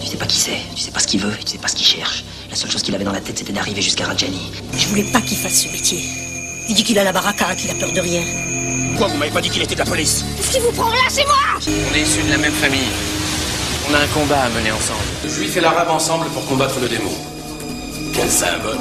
Tu 0.00 0.06
sais 0.06 0.16
pas 0.16 0.24
qui 0.26 0.38
c'est, 0.38 0.58
tu 0.74 0.80
sais 0.82 0.90
pas 0.90 1.00
ce 1.00 1.06
qu'il 1.06 1.20
veut, 1.20 1.32
et 1.38 1.44
tu 1.44 1.52
sais 1.52 1.58
pas 1.58 1.68
ce 1.68 1.76
qu'il 1.76 1.86
cherche. 1.86 2.24
La 2.48 2.56
seule 2.56 2.70
chose 2.70 2.82
qu'il 2.82 2.94
avait 2.94 3.04
dans 3.04 3.12
la 3.12 3.20
tête, 3.20 3.36
c'était 3.38 3.52
d'arriver 3.52 3.82
jusqu'à 3.82 4.06
Rajani. 4.06 4.50
Je 4.74 4.86
voulais 4.88 5.04
pas 5.12 5.20
qu'il 5.20 5.36
fasse 5.36 5.64
ce 5.64 5.68
métier. 5.68 6.02
Il 6.68 6.74
dit 6.74 6.82
qu'il 6.84 6.98
a 6.98 7.04
la 7.04 7.12
baraka, 7.12 7.54
qu'il 7.56 7.70
a 7.70 7.74
peur 7.74 7.92
de 7.92 8.00
rien. 8.00 8.22
Quoi, 8.96 9.08
vous 9.08 9.16
m'avez 9.18 9.30
pas 9.30 9.42
dit 9.42 9.50
qu'il 9.50 9.62
était 9.62 9.74
de 9.74 9.80
la 9.80 9.84
police 9.84 10.24
Qu'est-ce 10.36 10.50
qui 10.52 10.60
vous 10.60 10.72
prend 10.72 10.88
là, 10.88 10.96
c'est 11.10 11.24
moi 11.26 11.34
On 11.58 11.94
est 11.94 12.00
issus 12.00 12.22
de 12.22 12.30
la 12.30 12.38
même 12.38 12.52
famille. 12.52 12.88
On 13.90 13.94
a 13.94 13.98
un 13.98 14.06
combat 14.06 14.44
à 14.44 14.48
mener 14.48 14.72
ensemble. 14.72 15.00
Le 15.24 15.28
juif 15.28 15.56
et 15.58 15.60
l'arabe 15.60 15.90
ensemble 15.90 16.26
pour 16.28 16.46
combattre 16.46 16.80
le 16.80 16.88
démon. 16.88 17.10
Quel 18.14 18.30
symbole. 18.30 18.78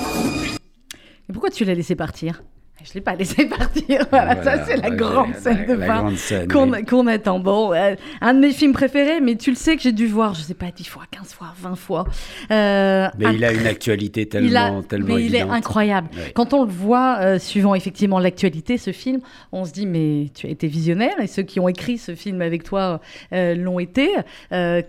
Et 1.29 1.33
pourquoi 1.33 1.49
tu 1.49 1.65
l'as 1.65 1.73
laissé 1.73 1.95
partir? 1.95 2.41
Je 2.85 2.93
l'ai 2.95 3.01
pas 3.01 3.15
laissé 3.15 3.45
partir. 3.49 4.05
Voilà, 4.09 4.35
Voilà, 4.35 4.43
ça 4.43 4.65
c'est 4.65 4.75
la 4.77 4.89
grande 4.89 5.35
scène 5.35 5.65
de 5.67 5.77
fin 5.77 6.11
qu'on 6.49 7.05
oui. 7.07 7.13
attend. 7.13 7.39
Bon, 7.39 7.71
euh, 7.71 7.95
un 8.19 8.33
de 8.33 8.39
mes 8.39 8.51
films 8.51 8.73
préférés, 8.73 9.21
mais 9.21 9.35
tu 9.35 9.51
le 9.51 9.55
sais 9.55 9.77
que 9.77 9.81
j'ai 9.81 9.93
dû 9.93 10.05
voir, 10.07 10.33
je 10.33 10.41
sais 10.41 10.53
pas, 10.53 10.65
10 10.75 10.83
fois, 10.85 11.03
15 11.09 11.31
fois, 11.33 11.53
20 11.61 11.75
fois. 11.75 12.05
Euh, 12.51 13.07
Mais 13.17 13.35
il 13.35 13.45
a 13.45 13.53
une 13.53 13.67
actualité 13.67 14.25
tellement, 14.25 14.47
il 14.49 14.57
a- 14.57 14.81
tellement 14.89 15.15
mais 15.15 15.23
il 15.23 15.33
est 15.35 15.41
incroyable. 15.41 16.09
Quand 16.35 16.53
on 16.53 16.63
le 16.65 16.71
voit, 16.71 17.19
euh, 17.21 17.39
suivant 17.39 17.73
effectivement 17.75 18.19
l'actualité, 18.19 18.77
ce 18.77 18.91
film, 18.91 19.21
on 19.53 19.63
se 19.65 19.71
dit 19.71 19.85
mais 19.85 20.29
tu 20.33 20.47
as 20.47 20.49
été 20.49 20.67
visionnaire 20.67 21.13
et 21.21 21.27
ceux 21.27 21.43
qui 21.43 21.59
ont 21.61 21.69
écrit 21.69 21.97
ce 21.97 22.15
film 22.15 22.41
avec 22.41 22.63
toi 22.63 22.99
l'ont 23.31 23.79
été 23.79 24.09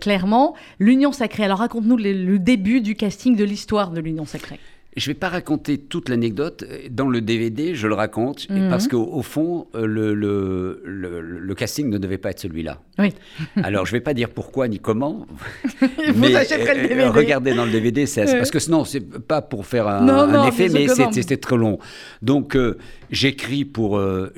clairement. 0.01 0.55
L'Union 0.79 1.11
sacrée. 1.11 1.43
Alors 1.45 1.59
raconte-nous 1.59 1.97
le, 1.97 2.11
le 2.11 2.39
début 2.39 2.81
du 2.81 2.95
casting 2.95 3.35
de 3.37 3.43
l'histoire 3.43 3.91
de 3.91 4.01
l'Union 4.01 4.25
sacrée. 4.25 4.59
Je 4.95 5.09
ne 5.09 5.13
vais 5.13 5.19
pas 5.19 5.27
raconter 5.27 5.77
toute 5.77 6.07
l'anecdote. 6.07 6.63
Dans 6.89 7.09
le 7.09 7.19
DVD, 7.19 7.75
je 7.75 7.85
le 7.87 7.95
raconte, 7.95 8.49
Mhm. 8.49 8.69
parce 8.69 8.87
qu'au 8.87 9.03
au 9.11 9.21
fond, 9.21 9.67
euh, 9.75 9.85
le, 9.85 10.13
le, 10.13 10.81
le- 10.85 11.19
le 11.21 11.53
casting 11.55 11.89
ne 11.89 11.97
devait 11.97 12.17
pas 12.17 12.29
être 12.31 12.39
celui-là. 12.39 12.79
Oui. 12.97 13.13
Alors, 13.63 13.85
je 13.85 13.91
ne 13.91 13.97
vais 13.97 14.01
pas 14.03 14.13
dire 14.13 14.29
pourquoi 14.29 14.69
ni 14.69 14.79
comment. 14.79 15.27
Vous 16.13 16.35
achèterez 16.35 16.75
le 16.75 16.85
euh, 16.85 16.87
DVD. 16.87 17.07
regardez 17.09 17.53
dans 17.53 17.65
le 17.65 17.71
DVD, 17.71 18.05
c'est 18.05 18.23
parce 18.37 18.51
que 18.51 18.59
sinon, 18.59 18.85
c'est 18.85 19.01
pas 19.01 19.41
pour 19.41 19.65
faire 19.65 19.87
un, 19.89 19.99
Non, 20.01 20.13
un 20.13 20.27
non, 20.31 20.47
effet, 20.47 20.69
mais 20.69 20.87
c'était 20.87 21.37
très 21.37 21.57
long. 21.57 21.77
Donc, 22.21 22.55
euh, 22.55 22.77
j'écris 23.11 23.65
pour, 23.65 23.97
euh, 23.97 24.31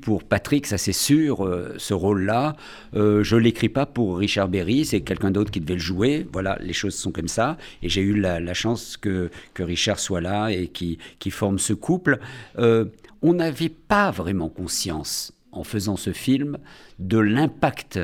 pour 0.00 0.24
Patrick, 0.24 0.66
ça 0.66 0.78
c'est 0.78 0.92
sûr, 0.92 1.44
euh, 1.44 1.74
ce 1.78 1.94
rôle-là. 1.94 2.56
Euh, 2.94 3.22
je 3.22 3.36
l'écris 3.36 3.68
pas 3.68 3.86
pour 3.86 4.18
Richard 4.18 4.48
Berry, 4.48 4.84
c'est 4.84 5.00
quelqu'un 5.00 5.30
d'autre 5.30 5.50
qui 5.50 5.60
devait 5.60 5.74
le 5.74 5.80
jouer. 5.80 6.26
Voilà, 6.32 6.58
les 6.60 6.72
choses 6.72 6.94
sont 6.94 7.12
comme 7.12 7.28
ça. 7.28 7.56
Et 7.82 7.88
j'ai 7.88 8.02
eu 8.02 8.18
la, 8.18 8.54
chance 8.54 8.96
que, 8.96 9.30
que 9.54 9.62
Richard 9.62 9.98
soit 9.98 10.20
là 10.20 10.48
et 10.48 10.68
qui, 10.68 10.98
qui 11.18 11.30
forme 11.30 11.58
ce 11.58 11.72
couple. 11.72 12.18
On 12.58 13.34
n'avait 13.34 13.68
pas 13.68 14.10
vraiment 14.10 14.48
conscience, 14.48 15.32
en 15.52 15.62
faisant 15.64 15.96
ce 15.96 16.12
film, 16.12 16.58
de 16.98 17.18
l'impact 17.18 17.98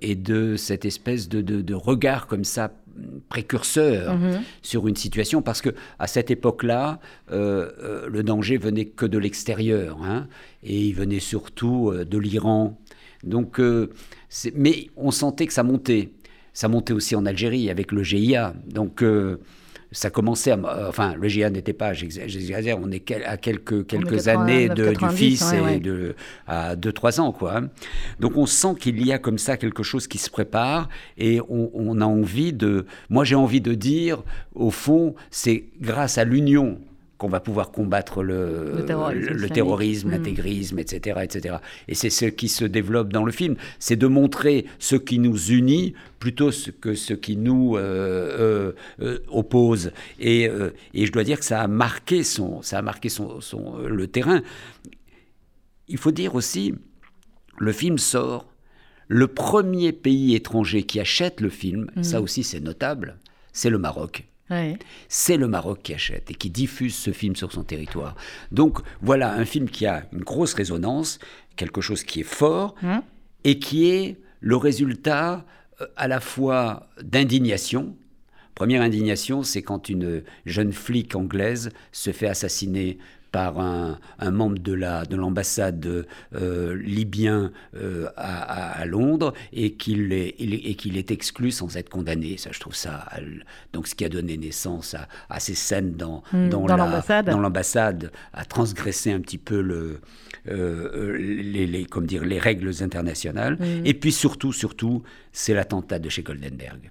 et 0.00 0.14
de 0.14 0.56
cette 0.56 0.84
espèce 0.84 1.28
de- 1.28 1.40
de 1.40 1.74
regard 1.74 2.26
comme 2.26 2.44
ça 2.44 2.70
précurseur 3.28 4.14
Mhm. 4.16 4.40
sur 4.62 4.88
une 4.88 4.96
situation 4.96 5.42
parce 5.42 5.60
que 5.62 5.70
à 5.98 6.06
cette 6.06 6.30
époque-là, 6.30 7.00
euh, 7.30 7.70
euh, 7.82 8.08
le 8.08 8.22
danger 8.22 8.56
venait 8.56 8.86
que 8.86 9.06
de 9.06 9.18
l'extérieur 9.18 9.98
hein, 10.02 10.26
et 10.62 10.80
il 10.88 10.92
venait 10.94 11.20
surtout 11.20 11.90
euh, 11.90 12.04
de 12.04 12.18
l'Iran. 12.18 12.78
Donc, 13.24 13.58
euh, 13.60 13.90
mais 14.54 14.88
on 14.96 15.10
sentait 15.10 15.46
que 15.46 15.52
ça 15.52 15.62
montait. 15.62 16.10
Ça 16.52 16.68
montait 16.68 16.92
aussi 16.92 17.14
en 17.14 17.24
Algérie 17.26 17.70
avec 17.70 17.92
le 17.92 18.02
GIA. 18.02 18.54
Donc 18.66 19.02
euh, 19.02 19.38
ça 19.92 20.10
commençait 20.10 20.50
à. 20.50 20.56
euh, 20.58 20.88
Enfin, 20.88 21.14
le 21.14 21.28
GIA 21.28 21.50
n'était 21.50 21.72
pas, 21.72 21.92
j'exa- 21.92 22.26
j'exagère, 22.26 22.78
on 22.80 22.90
est 22.90 23.00
quel- 23.00 23.24
à 23.24 23.36
quelques, 23.36 23.86
quelques 23.86 24.16
89, 24.16 24.28
années 24.28 24.68
de- 24.68 24.74
du 24.88 24.92
90, 24.92 25.16
fils 25.16 25.50
ouais, 25.52 25.58
et 25.58 25.60
ouais. 25.62 25.80
de, 25.80 26.14
à 26.46 26.76
2-3 26.76 27.20
ans. 27.20 27.32
Quoi. 27.32 27.56
hein. 27.56 27.68
Donc 28.20 28.36
on 28.36 28.46
sent 28.46 28.74
qu'il 28.78 29.04
y 29.06 29.12
a 29.12 29.18
comme 29.18 29.38
ça 29.38 29.56
quelque 29.56 29.82
chose 29.82 30.06
qui 30.06 30.18
se 30.18 30.30
prépare 30.30 30.88
et 31.16 31.40
on, 31.48 31.70
on 31.74 32.00
a 32.00 32.04
envie 32.04 32.52
de... 32.52 32.86
Moi 33.08 33.24
j'ai 33.24 33.34
envie 33.36 33.60
de 33.60 33.74
dire, 33.74 34.22
au 34.54 34.70
fond, 34.70 35.14
c'est 35.30 35.64
grâce 35.80 36.18
à 36.18 36.24
l'union 36.24 36.78
qu'on 37.18 37.28
va 37.28 37.40
pouvoir 37.40 37.72
combattre 37.72 38.22
le, 38.22 38.72
Le 38.76 38.84
terrorisme 38.86 39.18
le- 39.20 39.26
le 39.26 39.34
islamique. 39.34 39.52
terrorisme, 39.52 40.08
Mm. 40.08 40.10
l'intégrisme, 40.12 40.78
etc., 40.78 41.18
etc. 41.24 41.56
Et 41.88 41.94
c'est 41.94 42.10
ce 42.10 42.26
qui 42.26 42.48
se 42.48 42.64
développe 42.64 43.12
dans 43.12 43.24
le 43.24 43.32
film, 43.32 43.56
c'est 43.80 43.96
de 43.96 44.06
montrer 44.06 44.66
ce 44.78 44.94
qui 44.96 45.18
nous 45.18 45.36
unit 45.50 45.94
plutôt 46.20 46.50
que 46.80 46.94
ce 46.94 47.14
qui 47.14 47.36
nous 47.36 47.76
euh, 47.76 47.80
euh, 47.80 48.72
euh, 49.02 49.18
oppose. 49.28 49.90
Et, 50.20 50.48
euh, 50.48 50.70
et 50.94 51.06
je 51.06 51.12
dois 51.12 51.24
dire 51.24 51.38
que 51.40 51.44
ça 51.44 51.60
a 51.60 51.66
marqué 51.66 52.22
son, 52.22 52.62
ça 52.62 52.78
a 52.78 52.82
marqué 52.82 53.08
son, 53.08 53.40
son- 53.40 53.78
le 53.78 54.06
terrain. 54.06 54.42
Il 55.88 55.98
faut 55.98 56.12
dire 56.12 56.34
aussi, 56.34 56.74
le 57.58 57.72
film 57.72 57.98
sort. 57.98 58.46
Le 59.08 59.26
premier 59.26 59.92
pays 59.92 60.34
étranger 60.34 60.82
qui 60.82 61.00
achète 61.00 61.40
le 61.40 61.48
film, 61.48 61.90
Mhm. 61.96 62.04
ça 62.04 62.20
aussi 62.20 62.44
c'est 62.44 62.60
notable, 62.60 63.16
c'est 63.52 63.70
le 63.70 63.78
Maroc 63.78 64.24
Ouais. 64.50 64.78
c'est 65.08 65.36
le 65.36 65.46
Maroc 65.46 65.80
qui 65.82 65.92
achète 65.92 66.30
et 66.30 66.34
qui 66.34 66.48
diffuse 66.48 66.94
ce 66.94 67.10
film 67.12 67.36
sur 67.36 67.52
son 67.52 67.64
territoire. 67.64 68.16
Donc 68.50 68.78
voilà 69.02 69.34
un 69.34 69.44
film 69.44 69.68
qui 69.68 69.86
a 69.86 70.04
une 70.12 70.22
grosse 70.22 70.54
résonance, 70.54 71.18
quelque 71.56 71.80
chose 71.80 72.02
qui 72.02 72.20
est 72.20 72.24
fort 72.24 72.74
Hein 72.82 73.02
et 73.44 73.58
qui 73.58 73.88
est 73.90 74.18
le 74.40 74.56
résultat 74.56 75.44
euh, 75.80 75.86
à 75.96 76.08
la 76.08 76.20
fois 76.20 76.88
d'indignation. 77.02 77.96
Première 78.54 78.82
indignation, 78.82 79.42
c'est 79.42 79.62
quand 79.62 79.88
une 79.88 80.24
jeune 80.44 80.72
flic 80.72 81.14
anglaise 81.14 81.70
se 81.92 82.10
fait 82.10 82.26
assassiner 82.26 82.98
par 83.30 83.58
un, 83.60 83.98
un 84.18 84.30
membre 84.30 84.58
de 84.58 84.72
la 84.72 85.04
de 85.04 85.16
l'ambassade 85.16 86.06
euh, 86.34 86.74
libyen 86.76 87.52
euh, 87.76 88.06
à, 88.16 88.84
Londres 88.86 89.34
et 89.52 89.72
qu'il 89.74 90.12
est, 90.12 90.34
est- 90.38 90.70
et 90.70 90.74
qu'il 90.74 90.96
est 90.96 91.10
exclu 91.10 91.50
sans 91.50 91.76
être 91.76 91.88
condamné. 91.90 92.36
Ça, 92.38 92.50
je 92.52 92.60
trouve 92.60 92.74
ça 92.74 93.06
donc 93.72 93.86
ce 93.86 93.94
qui 93.94 94.04
a 94.04 94.08
donné 94.08 94.36
naissance 94.36 94.94
à, 94.94 95.08
à 95.28 95.40
ces 95.40 95.54
scènes 95.54 95.92
dans 95.92 96.22
Mm, 96.32 96.48
dans, 96.48 96.66
la- 96.66 96.76
l'ambassade. 96.76 97.28
l'ambassade, 97.28 98.12
à 98.32 98.44
transgresser 98.44 99.12
un 99.12 99.20
petit 99.20 99.38
peu 99.38 99.60
le 99.60 100.00
euh, 100.48 101.16
les, 101.18 101.66
les- 101.66 101.84
comme 101.84 102.06
dire 102.06 102.24
les 102.24 102.38
règles 102.38 102.70
internationales. 102.82 103.56
Mm. 103.60 103.86
Et 103.86 103.94
puis 103.94 104.12
surtout 104.12 104.52
surtout 104.52 105.02
c'est 105.38 105.54
l'attentat 105.54 106.00
de 106.00 106.08
chez 106.08 106.24
Goldenberg. 106.24 106.90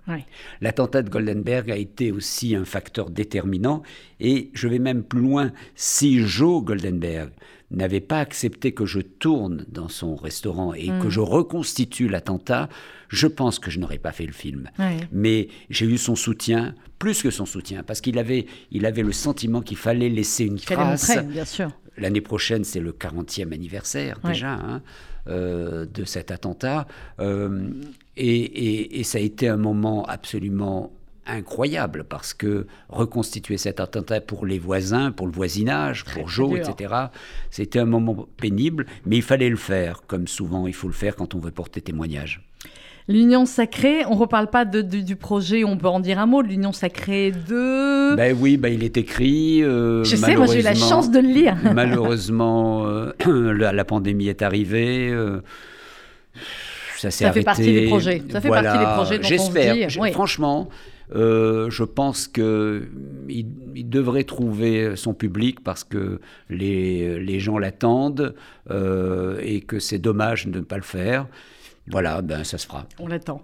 L'attentat 0.61 1.01
de 1.01 1.09
Goldenberg 1.09 1.69
a 1.69 1.75
été 1.75 2.13
aussi 2.13 2.55
un 2.55 2.63
facteur 2.63 3.09
déterminant 3.09 3.83
et 4.21 4.51
je 4.53 4.69
vais 4.69 4.79
même 4.79 5.03
plus 5.03 5.19
loin. 5.19 5.51
Si 5.75 6.19
Joe 6.19 6.63
Goldenberg 6.63 7.31
n'avait 7.71 7.99
pas 7.99 8.21
accepté 8.21 8.71
que 8.71 8.85
je 8.85 9.01
tourne 9.01 9.65
dans 9.67 9.89
son 9.89 10.15
restaurant 10.15 10.73
et 10.73 10.87
que 11.01 11.09
je 11.09 11.19
reconstitue 11.19 12.07
l'attentat, 12.07 12.69
je 13.09 13.27
pense 13.27 13.59
que 13.59 13.69
je 13.69 13.79
n'aurais 13.79 13.97
pas 13.97 14.13
fait 14.13 14.25
le 14.25 14.31
film. 14.31 14.69
Mais 15.11 15.49
j'ai 15.69 15.85
eu 15.85 15.97
son 15.97 16.15
soutien, 16.15 16.73
plus 16.99 17.21
que 17.21 17.31
son 17.31 17.45
soutien, 17.45 17.83
parce 17.83 17.99
qu'il 17.99 18.17
avait, 18.17 18.45
il 18.71 18.85
avait 18.85 19.03
le 19.03 19.11
sentiment 19.11 19.61
qu'il 19.61 19.75
fallait 19.75 20.07
laisser 20.07 20.45
une 20.45 20.57
trace. 20.57 21.09
montrer, 21.09 21.23
bien 21.23 21.45
sûr. 21.45 21.69
L'année 21.97 22.21
prochaine, 22.21 22.63
c'est 22.63 22.79
le 22.79 22.93
40e 22.93 23.53
anniversaire 23.53 24.19
déjà 24.23 24.53
hein, 24.53 24.81
euh, 25.27 25.85
de 25.85 26.05
cet 26.05 26.31
attentat. 26.31 26.87
Euh, 27.19 27.71
et, 28.17 28.35
et- 28.43 28.99
et 28.99 29.03
ça 29.03 29.17
a 29.17 29.21
été 29.21 29.47
un 29.47 29.57
moment 29.57 30.03
absolument 30.05 30.91
incroyable 31.29 32.05
parce 32.07 32.33
que 32.33 32.67
reconstituer 32.87 33.57
cet 33.57 33.79
attentat 33.81 34.21
pour 34.21 34.45
les 34.45 34.59
voisins, 34.59 35.11
pour 35.11 35.27
le 35.27 35.33
voisinage, 35.33 36.05
pour 36.05 36.29
Joe, 36.29 36.57
etc., 36.69 36.93
c'était 37.51 37.79
un 37.79 37.85
moment 37.85 38.27
pénible, 38.37 38.85
mais 39.05 39.17
il 39.17 39.21
fallait 39.21 39.49
le 39.49 39.57
faire, 39.57 40.03
comme 40.07 40.27
souvent 40.27 40.67
il 40.67 40.73
faut 40.73 40.87
le 40.87 40.93
faire 40.93 41.15
quand 41.17 41.35
on 41.35 41.39
veut 41.39 41.51
porter 41.51 41.81
témoignage. 41.81 42.41
L'Union 43.09 43.45
sacrée, 43.45 44.05
on 44.05 44.15
reparle 44.15 44.49
pas 44.49 44.63
de, 44.65 44.81
de- 44.81 44.99
du 45.01 45.15
projet, 45.17 45.63
on 45.65 45.77
peut 45.77 45.87
en 45.87 45.99
dire 46.01 46.19
un 46.19 46.25
mot, 46.25 46.43
de 46.43 46.47
l'Union 46.49 46.73
sacrée 46.73 47.31
de... 47.31 48.15
Ben 48.17 48.35
oui, 48.37 48.57
ben 48.57 48.67
il 48.73 48.83
est 48.83 48.97
écrit. 48.97 49.63
euh, 49.63 50.03
Je 50.05 50.15
sais, 50.17 50.35
moi, 50.35 50.45
j'ai 50.47 50.59
eu 50.59 50.63
la 50.63 50.75
chance 50.75 51.09
de 51.11 51.19
le 51.19 51.27
lire. 51.29 51.57
malheureusement, 51.73 52.85
euh, 52.87 53.11
la, 53.53 53.71
la 53.73 53.85
pandémie 53.85 54.27
est 54.27 54.41
arrivée. 54.41 55.09
euh, 55.09 55.41
ça 56.99 57.11
s'est 57.11 57.23
Ça 57.25 57.31
fait 57.33 57.39
arrêté. 57.39 57.45
partie 57.45 57.73
des 57.73 57.87
projets. 57.87 58.21
Ça 58.31 58.41
fait 58.41 58.49
partie 58.49 58.77
des 58.77 58.85
projets 58.85 59.19
J'espère. 59.23 59.75
oui. 59.99 60.11
Franchement, 60.11 60.69
euh, 61.15 61.69
je 61.69 61.83
pense 61.83 62.27
que 62.27 62.87
il, 63.29 63.45
il 63.75 63.89
devrait 63.89 64.23
trouver 64.25 64.95
son 64.95 65.13
public 65.13 65.63
parce 65.63 65.83
que 65.83 66.19
les, 66.49 67.19
les 67.19 67.39
gens 67.39 67.57
l'attendent 67.57 68.35
euh, 68.69 69.39
et 69.41 69.61
que 69.61 69.79
c'est 69.79 69.99
dommage 69.99 70.47
de 70.47 70.59
ne 70.59 70.63
pas 70.65 70.75
le 70.77 70.81
faire. 70.83 71.27
Voilà, 71.89 72.21
ben 72.21 72.43
ça 72.43 72.57
se 72.57 72.67
fera. 72.67 72.85
On 72.99 73.07
l'attend. 73.07 73.41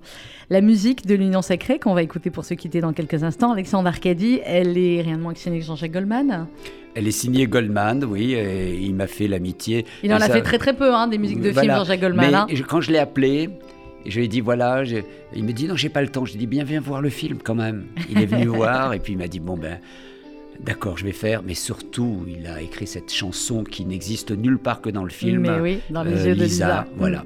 La 0.50 0.60
musique 0.60 1.06
de 1.08 1.16
l'Union 1.16 1.42
sacrée, 1.42 1.80
qu'on 1.80 1.94
va 1.94 2.04
écouter 2.04 2.30
pour 2.30 2.44
se 2.44 2.54
quitter 2.56 2.82
dans 2.82 2.92
quelques 2.92 3.24
instants, 3.24 3.54
Alexandre 3.54 3.88
Arcadi, 3.88 4.42
elle 4.44 4.78
est 4.78 5.02
rien 5.02 5.16
de 5.16 5.22
moins 5.22 5.34
que 5.34 5.40
Jean-Jacques 5.62 5.94
Goldman. 5.94 6.48
Elle 6.96 7.08
est 7.08 7.12
signée 7.12 7.48
Goldman, 7.48 8.04
oui, 8.06 8.34
et 8.34 8.76
il 8.76 8.94
m'a 8.94 9.08
fait 9.08 9.28
l'amitié. 9.28 9.86
Il 10.04 10.14
en 10.14 10.18
a 10.18 10.28
ça- 10.28 10.34
fait 10.34 10.42
très 10.42 10.58
très 10.60 10.74
peu, 10.74 10.94
hein, 10.94 11.08
des 11.08 11.18
musiques 11.18 11.42
de 11.42 11.52
films. 11.52 11.74
Jean-Jacques 11.74 12.02
Goldman. 12.02 12.28
Mais 12.30 12.36
hein. 12.36 12.48
je- 12.54 12.64
quand 12.64 12.82
je 12.82 12.92
l'ai 12.92 13.00
appelé, 13.00 13.50
je 14.06 14.18
lui 14.20 14.26
ai 14.26 14.28
dit 14.28 14.42
voilà, 14.42 14.84
il 15.36 15.44
me 15.44 15.52
dit 15.54 15.68
non, 15.68 15.76
j'ai 15.76 15.90
pas 15.90 16.02
le 16.02 16.10
temps. 16.10 16.26
Je 16.26 16.34
lui 16.34 16.38
ai 16.38 16.40
dit 16.42 16.48
bien, 16.48 16.64
viens 16.64 16.80
voir 16.82 17.02
le 17.02 17.10
film 17.10 17.40
quand 17.44 17.56
même. 17.56 17.86
Il 18.12 18.22
est 18.22 18.26
venu 18.28 18.46
voir 18.48 18.94
et 18.94 19.00
puis 19.00 19.14
il 19.14 19.18
m'a 19.18 19.28
dit 19.28 19.40
bon 19.40 19.58
ben. 19.58 19.80
D'accord, 20.60 20.98
je 21.00 21.04
vais 21.04 21.12
faire, 21.14 21.42
mais 21.46 21.56
surtout, 21.56 22.26
il 22.28 22.46
a 22.48 22.62
écrit 22.62 22.86
cette 22.86 23.12
chanson 23.12 23.64
qui 23.64 23.86
n'existe 23.86 24.30
nulle 24.32 24.60
part 24.60 24.82
que 24.82 24.90
dans 24.92 25.04
le 25.04 25.10
film. 25.10 25.42
Mais 25.42 25.60
oui, 25.60 25.80
dans 25.90 26.04
les 26.04 26.14
euh, 26.14 26.28
yeux 26.28 26.36
de 26.36 26.44
Lisa. 26.44 26.86
Voilà. 26.96 27.24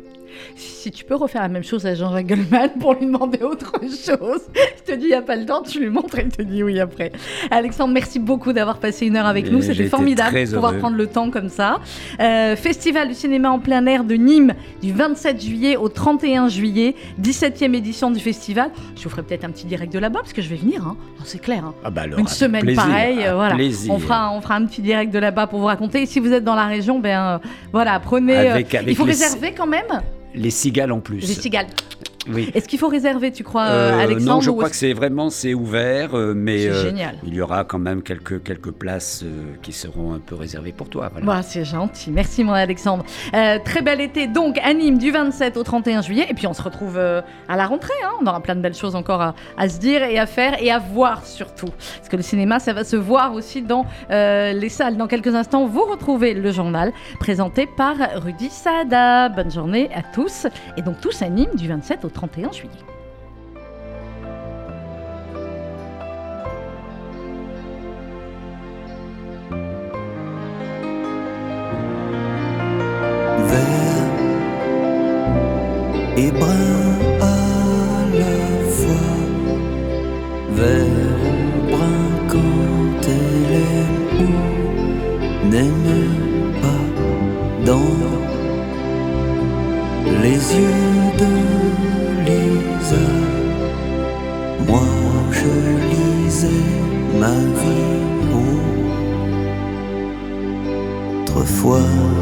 Si 0.56 0.92
tu 0.92 1.04
peux 1.04 1.16
refaire 1.16 1.42
la 1.42 1.48
même 1.48 1.64
chose 1.64 1.86
à 1.86 1.96
Jean-Jacques 1.96 2.28
Goldman 2.28 2.70
pour 2.80 2.94
lui 2.94 3.06
demander 3.06 3.40
autre 3.44 3.74
chose, 3.82 4.42
je 4.78 4.92
te 4.94 4.98
dis, 4.98 5.06
il 5.06 5.10
n'y 5.10 5.14
a 5.14 5.22
pas 5.22 5.36
le 5.36 5.46
temps, 5.46 5.62
tu 5.64 5.80
lui 5.80 5.90
montres 5.90 6.20
et 6.20 6.24
il 6.24 6.30
te 6.30 6.42
dit 6.42 6.64
oui 6.64 6.80
après. 6.80 7.12
Alexandre, 7.52 7.94
merci 7.94 8.20
beaucoup 8.20 8.54
d'avoir 8.54 8.78
passé 8.78 9.06
une 9.08 9.16
heure 9.18 9.26
avec 9.26 9.46
Mais 9.46 9.52
nous. 9.52 9.62
C'était 9.62 9.88
formidable 9.88 10.36
de 10.38 10.46
pouvoir 10.54 10.72
heureux. 10.72 10.80
prendre 10.80 10.98
le 10.98 11.08
temps 11.08 11.30
comme 11.30 11.50
ça. 11.50 11.80
Euh, 12.20 12.56
Festival 12.56 13.08
du 13.08 13.14
cinéma 13.14 13.50
en 13.52 13.60
plein 13.60 13.86
air 13.86 14.04
de 14.04 14.16
Nîmes 14.16 14.54
du 14.82 14.92
27 14.94 15.42
juillet 15.42 15.76
au 15.78 15.90
31 15.90 16.48
juillet, 16.50 16.96
17e 17.22 17.74
édition 17.76 18.12
du 18.12 18.20
festival. 18.20 18.70
Je 18.96 19.04
vous 19.04 19.10
ferai 19.10 19.24
peut-être 19.24 19.44
un 19.46 19.52
petit 19.52 19.66
direct 19.66 19.92
de 19.94 20.00
là-bas 20.00 20.20
parce 20.22 20.34
que 20.34 20.42
je 20.42 20.50
vais 20.50 20.56
venir, 20.56 20.86
hein. 20.86 20.96
Oh, 21.20 21.24
c'est 21.26 21.42
clair. 21.42 21.64
hein. 21.66 21.74
Ah 21.84 21.90
bah 21.90 22.02
alors, 22.04 22.20
Une 22.20 22.28
semaine 22.28 22.62
plaisir, 22.62 22.84
pareille, 22.84 23.26
euh, 23.26 23.36
voilà. 23.36 23.56
plaisir. 23.56 23.94
On 23.94 24.00
fera, 24.00 24.32
on 24.34 24.42
fera 24.42 24.56
un 24.56 24.66
petit 24.66 24.82
direct 24.82 25.14
de 25.14 25.20
là-bas 25.20 25.48
pour 25.48 25.60
vous 25.60 25.66
raconter. 25.66 26.02
Et 26.02 26.06
si 26.06 26.20
vous 26.20 26.32
êtes 26.34 26.44
dans 26.44 26.56
la 26.56 26.66
région, 26.68 27.00
ben 27.00 27.20
euh, 27.44 27.48
voilà, 27.74 28.00
prenez. 28.00 28.36
Avec- 28.36 28.74
avec 28.76 28.90
il 28.90 28.96
faut 28.96 29.06
les- 29.06 29.12
réserver 29.12 29.54
quand 29.58 29.68
même? 29.68 29.84
Les 30.38 30.52
cigales 30.52 30.92
en 30.92 31.00
plus. 31.00 31.22
Les 31.22 31.34
cigales. 31.34 31.68
Oui. 32.30 32.52
Est-ce 32.54 32.68
qu'il 32.68 32.80
faut 32.80 32.88
réserver, 32.90 33.32
tu 33.32 33.44
crois, 33.44 33.66
Euh, 33.68 34.00
Alexandre 34.00 34.36
non, 34.36 34.42
je 34.42 34.52
crois 34.52 34.70
que 34.70 34.76
c'est 34.76 34.94
vraiment 34.94 35.30
c'est 35.30 35.54
ouvert, 35.54 36.16
euh, 36.16 36.34
mais 36.36 36.68
euh, 36.68 36.92
il 37.26 37.34
y 37.34 37.42
aura 37.42 37.64
quand 37.64 37.80
même 37.80 38.02
quelques 38.02 38.44
quelques 38.44 38.72
places 38.72 39.24
qui 39.62 39.72
seront 39.74 40.14
un 40.14 40.20
peu 40.20 40.36
réservées 40.36 40.72
pour 40.74 40.90
toi. 40.90 41.10
Voilà. 41.12 41.26
Bah, 41.26 41.42
c'est 41.42 41.66
gentil, 41.66 42.12
merci 42.12 42.44
mon 42.44 42.54
Alexandre. 42.54 43.04
Très 43.32 43.82
bel 43.82 44.02
été 44.02 44.28
donc 44.28 44.58
à 44.64 44.74
Nîmes 44.74 44.98
du 44.98 45.12
27 45.12 45.58
au 45.58 45.64
31 45.64 46.02
juillet 46.02 46.26
et 46.30 46.34
puis 46.34 46.48
on 46.48 46.54
se 46.54 46.62
retrouve 46.62 46.98
à 46.98 47.56
la 47.56 47.66
rentrée. 47.66 47.94
hein. 48.04 48.12
On 48.22 48.26
aura 48.28 48.42
plein 48.42 48.56
de 48.56 48.62
belles 48.62 48.74
choses 48.76 48.96
encore 48.96 49.22
à, 49.22 49.36
à 49.58 49.70
se 49.70 49.80
dire 49.80 50.04
et 50.04 50.18
à 50.20 50.26
faire 50.26 50.62
et 50.62 50.72
à 50.72 50.80
voir 50.80 51.26
surtout. 51.26 51.68
Parce 51.98 52.10
que 52.10 52.16
le 52.18 52.24
cinéma 52.24 52.60
ça 52.60 52.74
va 52.74 52.84
se 52.84 52.96
voir 52.96 53.34
aussi 53.34 53.62
dans 53.62 53.86
euh, 54.12 54.54
les 54.54 54.70
salles. 54.70 54.98
Dans 54.98 55.08
quelques 55.08 55.34
instants 55.36 55.66
vous 55.68 55.84
retrouvez 55.86 56.34
le 56.34 56.52
journal 56.52 56.92
présenté 57.20 57.68
par 57.78 57.96
Rudy 58.16 58.50
Saada. 58.50 59.30
Bonne 59.30 59.52
journée 59.52 59.90
à 59.94 60.02
tous 60.02 60.48
et 60.78 60.82
donc 60.82 61.00
tous 61.02 61.22
à 61.22 61.30
Nîmes 61.30 61.56
du 61.56 61.68
27 61.68 62.06
au 62.06 62.10
31 62.18 62.52
juillet. 62.52 62.72
vert 73.50 74.16
et 76.18 76.32
brun 76.32 76.98
à 77.22 77.38
la 78.22 78.40
fois, 78.78 79.16
vert 80.54 81.24
brun 81.72 82.08
quand 82.32 83.08
elle 83.20 83.54
aime 83.76 84.02
ou 84.24 85.50
n'aime 85.52 85.92
pas 86.64 86.88
dans 87.64 87.96
les 90.24 90.40
yeux 90.58 90.98
de 91.20 91.57
我 101.70 102.17